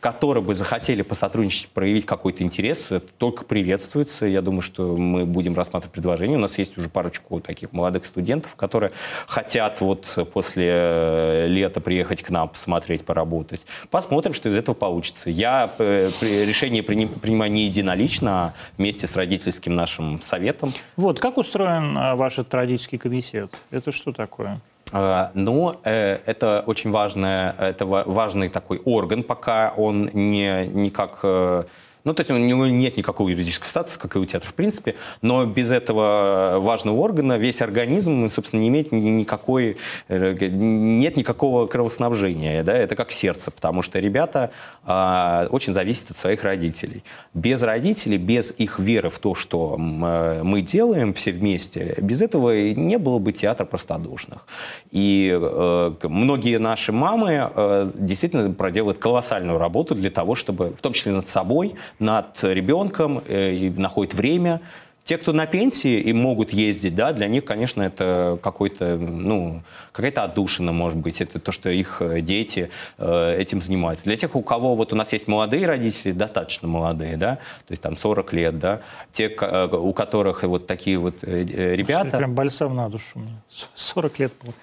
которые 0.00 0.42
бы 0.42 0.54
захотели 0.54 1.02
посотрудничать, 1.02 1.68
проявить 1.68 2.06
какой-то 2.06 2.42
интерес, 2.42 2.90
это 2.90 3.06
только 3.18 3.44
приветствуется. 3.44 4.26
Я 4.26 4.42
думаю, 4.42 4.62
что 4.62 4.96
мы 4.96 5.24
будем 5.24 5.54
рассматривать 5.54 5.92
предложение. 5.92 6.36
У 6.36 6.40
нас 6.40 6.58
есть 6.58 6.76
уже 6.78 6.88
парочку 6.88 7.40
таких 7.40 7.72
молодых 7.72 8.06
студентов, 8.06 8.54
которые 8.56 8.92
хотят 9.26 9.80
вот 9.80 10.18
после 10.32 10.66
э, 10.68 11.46
лета 11.48 11.80
приехать 11.80 12.22
к 12.22 12.30
нам, 12.30 12.48
посмотреть, 12.48 13.04
поработать. 13.04 13.66
Посмотрим, 13.90 14.34
что 14.34 14.48
из 14.48 14.56
этого 14.56 14.74
получится. 14.74 15.30
Я 15.30 15.72
э, 15.78 16.10
решение 16.20 16.82
приним- 16.82 17.18
принимаю 17.18 17.50
не 17.50 17.64
единолично, 17.64 18.30
а 18.30 18.54
вместе 18.76 19.06
с 19.06 19.16
родительским 19.16 19.74
нашим 19.74 20.20
советом. 20.22 20.72
Вот, 20.96 21.20
как 21.20 21.38
устроен 21.38 21.96
а, 21.96 22.16
ваш 22.16 22.38
родительский 22.50 22.98
комитет? 22.98 23.52
Это 23.70 23.92
что 23.92 24.12
такое? 24.12 24.60
Э, 24.92 25.28
Но 25.34 25.80
э, 25.84 26.18
это 26.26 26.62
очень 26.66 26.90
важное, 26.90 27.54
это 27.58 27.86
ва- 27.86 28.04
важный 28.06 28.48
такой 28.48 28.80
орган, 28.84 29.22
пока 29.22 29.72
он 29.76 30.10
не, 30.12 30.66
не 30.66 30.90
как... 30.90 31.20
э, 31.22 31.64
Ну, 32.06 32.14
то 32.14 32.20
есть 32.20 32.30
у 32.30 32.36
него 32.36 32.68
нет 32.68 32.96
никакой 32.96 33.32
юридической 33.32 33.68
статуса, 33.68 33.98
как 33.98 34.14
и 34.14 34.20
у 34.20 34.24
театра 34.24 34.48
в 34.48 34.54
принципе, 34.54 34.94
но 35.22 35.44
без 35.44 35.72
этого 35.72 36.58
важного 36.60 37.00
органа 37.00 37.36
весь 37.36 37.60
организм, 37.60 38.28
собственно, 38.28 38.60
не 38.60 38.68
имеет 38.68 38.92
ни- 38.92 39.00
никакой, 39.00 39.76
э, 40.06 40.36
нет 40.48 41.16
никакого 41.16 41.66
кровоснабжения, 41.66 42.62
да, 42.62 42.76
это 42.76 42.94
как 42.94 43.10
сердце, 43.10 43.50
потому 43.50 43.82
что 43.82 43.98
ребята 43.98 44.52
а, 44.84 45.48
очень 45.50 45.74
зависят 45.74 46.12
от 46.12 46.16
своих 46.16 46.44
родителей. 46.44 47.02
Без 47.34 47.60
родителей, 47.60 48.18
без 48.18 48.54
их 48.56 48.78
веры 48.78 49.10
в 49.10 49.18
то, 49.18 49.34
что 49.34 49.74
э, 49.76 50.42
мы 50.44 50.62
делаем 50.62 51.12
все 51.12 51.32
вместе, 51.32 51.96
без 52.00 52.22
этого 52.22 52.52
не 52.72 52.98
было 52.98 53.18
бы 53.18 53.32
театра 53.32 53.64
простодушных. 53.64 54.46
И 54.92 55.36
э, 55.36 55.92
многие 56.04 56.60
наши 56.60 56.92
мамы 56.92 57.50
э, 57.52 57.90
действительно 57.94 58.52
проделывают 58.52 58.98
колоссальную 58.98 59.58
работу 59.58 59.96
для 59.96 60.10
того, 60.10 60.36
чтобы, 60.36 60.68
в 60.70 60.80
том 60.80 60.92
числе 60.92 61.10
над 61.10 61.26
собой, 61.26 61.74
над 61.98 62.42
ребенком, 62.42 63.22
э, 63.26 63.52
и 63.54 63.70
находят 63.70 64.14
время. 64.14 64.60
Те, 65.04 65.18
кто 65.18 65.32
на 65.32 65.46
пенсии 65.46 66.00
и 66.00 66.12
могут 66.12 66.52
ездить, 66.52 66.96
да, 66.96 67.12
для 67.12 67.28
них, 67.28 67.44
конечно, 67.44 67.80
это 67.80 68.40
какой-то, 68.42 68.96
ну, 68.96 69.62
какая-то 69.92 70.24
отдушина, 70.24 70.72
может 70.72 70.98
быть, 70.98 71.20
это 71.20 71.38
то, 71.38 71.52
что 71.52 71.70
их 71.70 71.98
э, 72.02 72.20
дети 72.22 72.70
э, 72.98 73.36
этим 73.38 73.62
занимаются. 73.62 74.04
Для 74.04 74.16
тех, 74.16 74.34
у 74.34 74.42
кого 74.42 74.74
вот 74.74 74.92
у 74.92 74.96
нас 74.96 75.12
есть 75.12 75.28
молодые 75.28 75.64
родители, 75.64 76.10
достаточно 76.10 76.66
молодые, 76.66 77.16
да, 77.16 77.36
то 77.36 77.70
есть 77.70 77.82
там 77.82 77.96
40 77.96 78.32
лет, 78.32 78.58
да, 78.58 78.80
те, 79.12 79.28
э, 79.28 79.68
у 79.76 79.92
которых 79.92 80.42
вот 80.42 80.66
такие 80.66 80.98
вот 80.98 81.22
ребята... 81.22 82.16
Прям 82.16 82.34
бальсам 82.34 82.74
на 82.74 82.88
душу 82.88 83.20
мне. 83.20 83.40
С- 83.48 83.68
40 83.76 84.18
лет 84.18 84.32
был. 84.42 84.54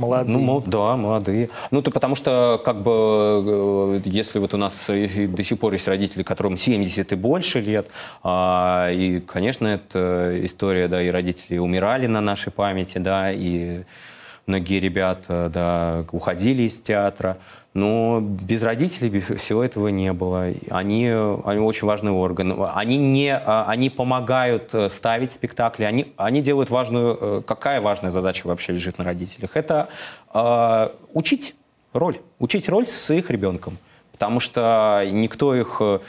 Молодые. 0.00 0.38
Ну, 0.38 0.62
да, 0.66 0.96
молодые. 0.96 1.50
Ну, 1.70 1.82
то 1.82 1.90
потому 1.90 2.14
что, 2.14 2.60
как 2.64 2.82
бы, 2.82 4.00
э, 4.00 4.00
если 4.04 4.38
вот 4.38 4.54
у 4.54 4.56
нас 4.56 4.74
до 4.86 5.44
сих 5.44 5.58
пор 5.58 5.74
есть 5.74 5.88
родители, 5.88 6.22
которым 6.22 6.56
70 6.56 7.12
и 7.12 7.16
больше 7.16 7.60
лет, 7.60 7.88
а, 8.22 8.90
и, 8.90 9.20
конечно, 9.20 9.66
это 9.66 10.38
история, 10.44 10.88
да, 10.88 11.02
и 11.02 11.08
родители 11.08 11.58
умирали 11.58 12.06
на 12.06 12.20
нашей 12.20 12.50
памяти, 12.50 12.98
да, 12.98 13.30
и 13.30 13.82
многие 14.46 14.80
ребята, 14.80 15.50
да, 15.52 16.04
уходили 16.12 16.62
из 16.62 16.80
театра. 16.80 17.38
Но 17.72 18.20
без 18.20 18.62
родителей 18.62 19.10
без 19.10 19.24
всего 19.40 19.62
этого 19.62 19.88
не 19.88 20.12
было. 20.12 20.52
Они, 20.70 21.06
они 21.08 21.60
очень 21.60 21.86
важный 21.86 22.10
орган. 22.10 22.56
Они, 22.74 22.96
не, 22.96 23.32
а, 23.34 23.64
они 23.68 23.90
помогают 23.90 24.70
э, 24.74 24.90
ставить 24.90 25.32
спектакли. 25.32 25.84
Они, 25.84 26.12
они 26.16 26.42
делают 26.42 26.70
важную... 26.70 27.18
э, 27.20 27.42
Какая 27.46 27.80
важная 27.80 28.10
задача 28.10 28.46
вообще 28.46 28.72
лежит 28.72 28.98
на 28.98 29.04
родителях? 29.04 29.52
Это 29.54 29.88
э, 30.34 30.88
учить 31.14 31.54
роль. 31.92 32.18
Учить 32.40 32.68
роль 32.68 32.86
с 32.86 33.10
их 33.14 33.30
ребенком. 33.30 33.78
Потому 34.12 34.40
что 34.40 35.04
никто 35.10 35.54
их... 35.54 35.80
э, 35.80 36.00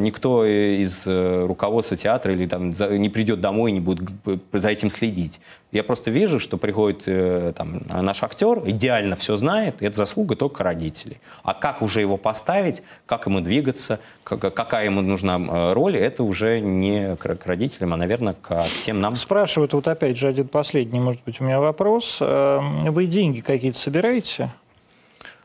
Никто 0.00 0.44
из 0.46 1.02
руководства 1.04 1.96
театра 1.96 2.32
или 2.32 2.46
там 2.46 2.70
не 2.70 3.08
придет 3.08 3.40
домой 3.40 3.72
и 3.72 3.74
не 3.74 3.80
будет 3.80 4.08
за 4.52 4.68
этим 4.68 4.88
следить. 4.88 5.40
Я 5.70 5.82
просто 5.84 6.10
вижу, 6.10 6.40
что 6.40 6.56
приходит 6.56 7.02
э, 7.06 7.52
там, 7.54 7.82
наш 7.90 8.22
актер, 8.22 8.62
идеально 8.64 9.16
все 9.16 9.36
знает, 9.36 9.82
и 9.82 9.86
это 9.86 9.96
заслуга 9.98 10.34
только 10.34 10.64
родителей. 10.64 11.18
А 11.42 11.52
как 11.52 11.82
уже 11.82 12.00
его 12.00 12.16
поставить, 12.16 12.82
как 13.04 13.26
ему 13.26 13.40
двигаться, 13.40 14.00
как- 14.24 14.54
какая 14.54 14.86
ему 14.86 15.02
нужна 15.02 15.74
роль, 15.74 15.96
это 15.98 16.22
уже 16.22 16.60
не 16.60 17.16
к 17.16 17.34
к 17.36 17.46
родителям, 17.46 17.92
а, 17.92 17.96
наверное, 17.98 18.34
к 18.40 18.62
всем 18.64 19.00
нам. 19.00 19.14
Спрашивают, 19.14 19.74
вот 19.74 19.86
опять 19.88 20.16
же, 20.16 20.28
один 20.28 20.48
последний, 20.48 21.00
может 21.00 21.22
быть, 21.26 21.40
у 21.40 21.44
меня 21.44 21.60
вопрос. 21.60 22.18
Эм, 22.22 22.78
Вы 22.78 23.06
деньги 23.06 23.40
какие-то 23.40 23.78
собираете? 23.78 24.48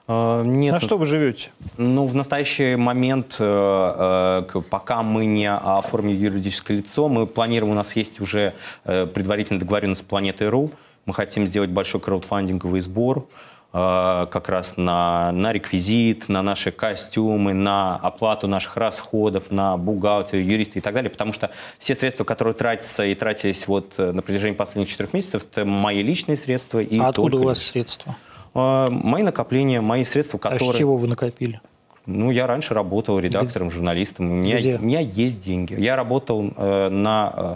Э, 0.08 0.44
Нет, 0.46 0.74
На 0.74 0.80
что 0.80 0.98
вы 0.98 1.06
живете? 1.06 1.50
Ну, 1.78 2.06
в 2.06 2.16
настоящий 2.16 2.76
момент, 2.76 3.38
э, 3.40 4.46
э, 4.54 4.62
пока 4.70 5.02
мы 5.02 5.26
не 5.26 5.50
оформили 5.50 6.16
юридическое 6.16 6.78
лицо, 6.78 7.08
мы 7.08 7.26
планируем, 7.26 7.72
у 7.74 7.76
нас 7.76 7.96
есть 7.96 8.20
уже 8.20 8.54
э, 8.84 9.06
предварительная 9.06 9.60
договоренность 9.60 10.02
с 10.02 10.04
Планетой.ру. 10.04 10.72
Мы 11.06 11.14
хотим 11.14 11.46
сделать 11.48 11.70
большой 11.70 12.02
краудфандинговый 12.02 12.82
сбор 12.82 13.28
как 13.72 14.50
раз 14.50 14.78
на, 14.78 15.32
на 15.32 15.52
реквизит, 15.52 16.30
на 16.30 16.44
наши 16.44 16.72
костюмы, 16.72 17.56
на 17.56 17.96
оплату 17.96 18.48
наших 18.48 18.78
расходов, 18.78 19.50
на 19.50 19.78
бухгалтерию, 19.78 20.46
юристы 20.46 20.78
и 20.78 20.82
так 20.84 20.94
далее, 20.94 21.10
потому 21.10 21.34
что 21.34 21.50
все 21.80 21.96
средства, 21.96 22.24
которые 22.24 22.54
тратятся 22.54 23.04
и 23.04 23.16
тратились 23.16 23.68
вот 23.68 23.98
на 23.98 24.22
протяжении 24.22 24.56
последних 24.56 24.92
четырех 24.92 25.14
месяцев, 25.14 25.44
это 25.52 25.66
мои 25.66 26.04
личные 26.04 26.38
средства. 26.38 26.84
И 26.84 27.00
а 27.00 27.08
откуда 27.08 27.38
у 27.38 27.46
вас 27.46 27.58
лишь. 27.58 27.68
средства? 27.70 28.16
Э, 28.56 28.90
Мои 28.92 29.24
накопления, 29.24 29.82
мои 29.82 30.04
средства, 30.04 30.40
А 30.42 30.50
которые... 30.50 30.74
с 30.74 30.78
чего 30.78 30.98
вы 30.98 31.08
накопили? 31.08 31.60
Ну, 32.06 32.32
я 32.32 32.48
раньше 32.48 32.74
работал 32.74 33.20
редактором, 33.20 33.72
журналистом. 33.72 34.30
У 34.30 34.36
меня, 34.36 34.58
Где? 34.60 34.76
у 34.76 34.82
меня 34.82 35.00
есть 35.00 35.42
деньги. 35.44 35.80
Я 35.80 35.96
работал 35.96 36.52
э, 36.58 36.90
на, 36.90 37.34
э, 37.36 37.56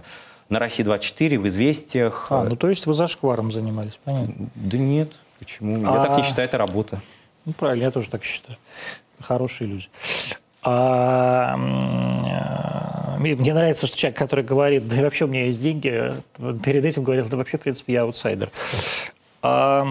на 0.49 0.59
России-24, 0.59 1.37
в 1.37 1.47
«Известиях». 1.49 2.27
А, 2.29 2.43
ну 2.45 2.55
то 2.55 2.69
есть 2.69 2.85
вы 2.85 2.93
зашкваром 2.93 3.51
занимались, 3.51 3.99
понятно. 4.03 4.47
Да 4.55 4.77
нет, 4.77 5.11
почему? 5.39 5.81
Я 5.81 6.01
А- 6.01 6.05
так 6.05 6.17
не 6.17 6.23
считаю, 6.23 6.47
это 6.47 6.57
работа. 6.57 7.01
Ну, 7.45 7.51
правильно, 7.53 7.83
я 7.83 7.91
тоже 7.91 8.09
так 8.09 8.23
считаю. 8.23 8.57
Хорошие 9.19 9.67
люди. 9.67 9.85
А, 10.63 11.55
э, 13.17 13.17
мне 13.19 13.53
нравится, 13.53 13.85
что 13.87 13.97
человек, 13.97 14.17
который 14.17 14.45
говорит, 14.45 14.87
да 14.87 14.97
и 14.97 15.01
вообще 15.01 15.25
у 15.25 15.27
меня 15.27 15.45
есть 15.45 15.61
деньги, 15.61 16.13
перед 16.63 16.85
этим 16.85 17.03
говорил, 17.03 17.25
да 17.29 17.35
вообще, 17.35 17.57
в 17.57 17.61
принципе, 17.61 17.93
я 17.93 18.03
аутсайдер. 18.03 18.49
А, 19.41 19.85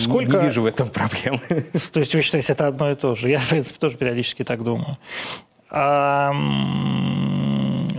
сколько... 0.00 0.38
Не 0.38 0.44
вижу 0.44 0.62
в 0.62 0.66
этом 0.66 0.88
проблемы. 0.88 1.40
То 1.92 2.00
есть 2.00 2.14
вы 2.14 2.22
считаете, 2.22 2.52
это 2.52 2.66
одно 2.66 2.90
и 2.90 2.94
то 2.94 3.14
же? 3.14 3.30
Я, 3.30 3.38
в 3.38 3.48
принципе, 3.48 3.78
тоже 3.78 3.96
периодически 3.96 4.44
так 4.44 4.62
думаю. 4.62 4.98
А, 5.70 6.34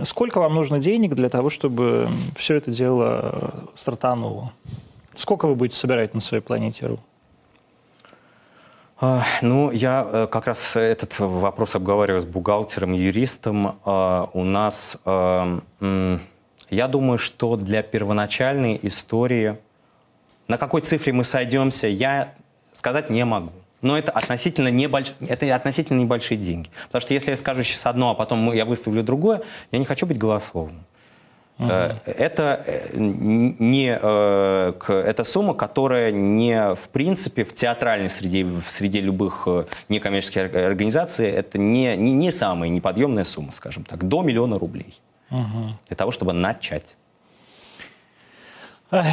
сколько 0.04 0.40
вам 0.40 0.54
нужно 0.54 0.78
денег 0.78 1.14
для 1.14 1.28
того, 1.28 1.50
чтобы 1.50 2.08
все 2.36 2.56
это 2.56 2.70
дело 2.70 3.68
стартануло? 3.76 4.52
Сколько 5.14 5.46
вы 5.46 5.54
будете 5.54 5.78
собирать 5.78 6.14
на 6.14 6.20
своей 6.20 6.42
планете 6.42 6.86
РУ? 6.86 7.00
А, 9.00 9.24
Ну, 9.42 9.72
я 9.72 10.06
э, 10.10 10.26
как 10.30 10.46
раз 10.46 10.76
этот 10.76 11.18
вопрос 11.18 11.74
обговариваю 11.74 12.20
с 12.20 12.24
бухгалтером 12.24 12.94
и 12.94 12.98
юристом. 12.98 13.78
А, 13.84 14.28
У 14.32 14.44
нас, 14.44 14.96
э, 15.04 15.58
я 16.70 16.88
думаю, 16.88 17.18
что 17.18 17.56
для 17.56 17.82
первоначальной 17.82 18.78
истории, 18.82 19.56
на 20.48 20.58
какой 20.58 20.80
цифре 20.80 21.12
мы 21.12 21.24
сойдемся, 21.24 21.88
я 21.88 22.34
сказать 22.74 23.10
не 23.10 23.24
могу. 23.24 23.52
Но 23.80 23.98
это 23.98 24.12
относительно, 24.12 24.68
небольш... 24.68 25.12
это 25.20 25.54
относительно 25.54 26.00
небольшие 26.00 26.38
деньги. 26.38 26.70
Потому 26.86 27.02
что 27.02 27.14
если 27.14 27.32
я 27.32 27.36
скажу 27.36 27.62
сейчас 27.64 27.84
одно, 27.86 28.10
а 28.10 28.14
потом 28.14 28.52
я 28.52 28.64
выставлю 28.64 29.02
другое, 29.02 29.42
я 29.72 29.78
не 29.78 29.84
хочу 29.84 30.06
быть 30.06 30.18
голословным. 30.18 30.84
Э, 31.58 31.96
Это 32.06 32.62
э, 32.66 32.88
не 32.94 33.98
э, 34.00 34.72
это 34.88 35.24
сумма, 35.24 35.54
которая 35.54 36.12
не 36.12 36.74
в 36.74 36.88
принципе 36.88 37.44
в 37.44 37.54
театральной 37.54 38.08
среде, 38.08 38.44
в 38.44 38.62
среде 38.68 39.00
любых 39.00 39.48
некоммерческих 39.88 40.42
ор- 40.42 40.56
организаций, 40.58 41.28
это 41.28 41.58
не, 41.58 41.96
не, 41.96 42.12
не 42.12 42.32
самая 42.32 42.70
неподъемная 42.70 43.24
сумма, 43.24 43.52
скажем 43.52 43.84
так, 43.84 44.06
до 44.06 44.22
миллиона 44.22 44.58
рублей. 44.58 45.00
Для 45.88 45.96
того, 45.96 46.10
чтобы 46.10 46.32
начать. 46.32 46.94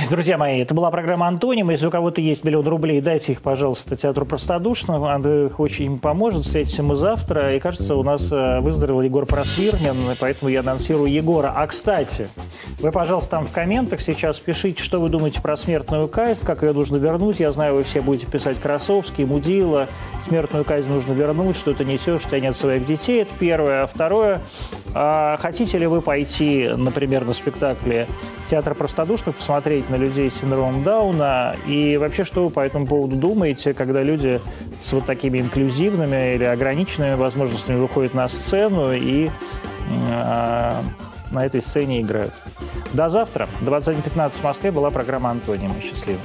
Друзья 0.09 0.37
мои, 0.37 0.59
это 0.59 0.73
была 0.73 0.91
программа 0.91 1.29
«Антоним». 1.29 1.69
Если 1.69 1.87
у 1.87 1.89
кого-то 1.89 2.19
есть 2.19 2.43
миллион 2.43 2.67
рублей, 2.67 2.99
дайте 2.99 3.31
их, 3.31 3.41
пожалуйста, 3.41 3.95
театру 3.95 4.25
простодушного. 4.25 5.13
Андрей 5.13 5.45
их 5.45 5.61
очень 5.61 5.85
им 5.85 5.99
поможет. 5.99 6.43
Встретимся 6.43 6.83
мы 6.83 6.97
завтра. 6.97 7.55
И, 7.55 7.61
кажется, 7.61 7.95
у 7.95 8.03
нас 8.03 8.29
э, 8.29 8.59
выздоровел 8.59 8.99
Егор 9.03 9.25
Просвирнин, 9.25 9.95
поэтому 10.19 10.51
я 10.51 10.59
анонсирую 10.59 11.09
Егора. 11.09 11.53
А, 11.55 11.65
кстати, 11.65 12.27
вы, 12.81 12.91
пожалуйста, 12.91 13.29
там 13.31 13.45
в 13.45 13.53
комментах 13.53 14.01
сейчас 14.01 14.37
пишите, 14.37 14.83
что 14.83 14.99
вы 14.99 15.07
думаете 15.07 15.39
про 15.39 15.55
смертную 15.55 16.09
казнь, 16.09 16.41
как 16.43 16.61
ее 16.61 16.73
нужно 16.73 16.97
вернуть. 16.97 17.39
Я 17.39 17.53
знаю, 17.53 17.75
вы 17.75 17.83
все 17.83 18.01
будете 18.01 18.29
писать 18.29 18.59
Красовский, 18.59 19.23
Мудила. 19.23 19.87
Смертную 20.27 20.65
казнь 20.65 20.89
нужно 20.89 21.13
вернуть, 21.13 21.55
что 21.55 21.73
ты 21.73 21.85
несешь, 21.85 22.25
у 22.25 22.27
тебя 22.27 22.41
нет 22.41 22.57
своих 22.57 22.85
детей. 22.85 23.21
Это 23.21 23.31
первое. 23.39 23.83
А 23.83 23.87
второе, 23.87 24.41
а 24.93 25.37
хотите 25.37 25.77
ли 25.77 25.87
вы 25.87 26.01
пойти, 26.01 26.69
например, 26.75 27.23
на 27.23 27.31
спектакле 27.31 28.07
театра 28.49 28.73
простодушных, 28.73 29.35
посмотреть 29.35 29.68
на 29.89 29.95
людей 29.95 30.29
с 30.29 30.35
синдромом 30.35 30.83
Дауна? 30.83 31.55
И 31.67 31.97
вообще, 31.97 32.23
что 32.23 32.45
вы 32.45 32.49
по 32.49 32.59
этому 32.61 32.85
поводу 32.87 33.15
думаете, 33.15 33.73
когда 33.73 34.01
люди 34.01 34.41
с 34.83 34.91
вот 34.91 35.05
такими 35.05 35.39
инклюзивными 35.39 36.35
или 36.35 36.43
ограниченными 36.43 37.15
возможностями 37.15 37.79
выходят 37.79 38.13
на 38.13 38.27
сцену 38.29 38.93
и 38.93 39.29
а, 40.11 40.81
на 41.31 41.45
этой 41.45 41.61
сцене 41.61 42.01
играют? 42.01 42.33
До 42.93 43.09
завтра. 43.09 43.47
21.15 43.61 44.31
в 44.31 44.43
Москве 44.43 44.71
была 44.71 44.89
программа 44.89 45.29
«Антонима». 45.29 45.75
Счастливо. 45.81 46.19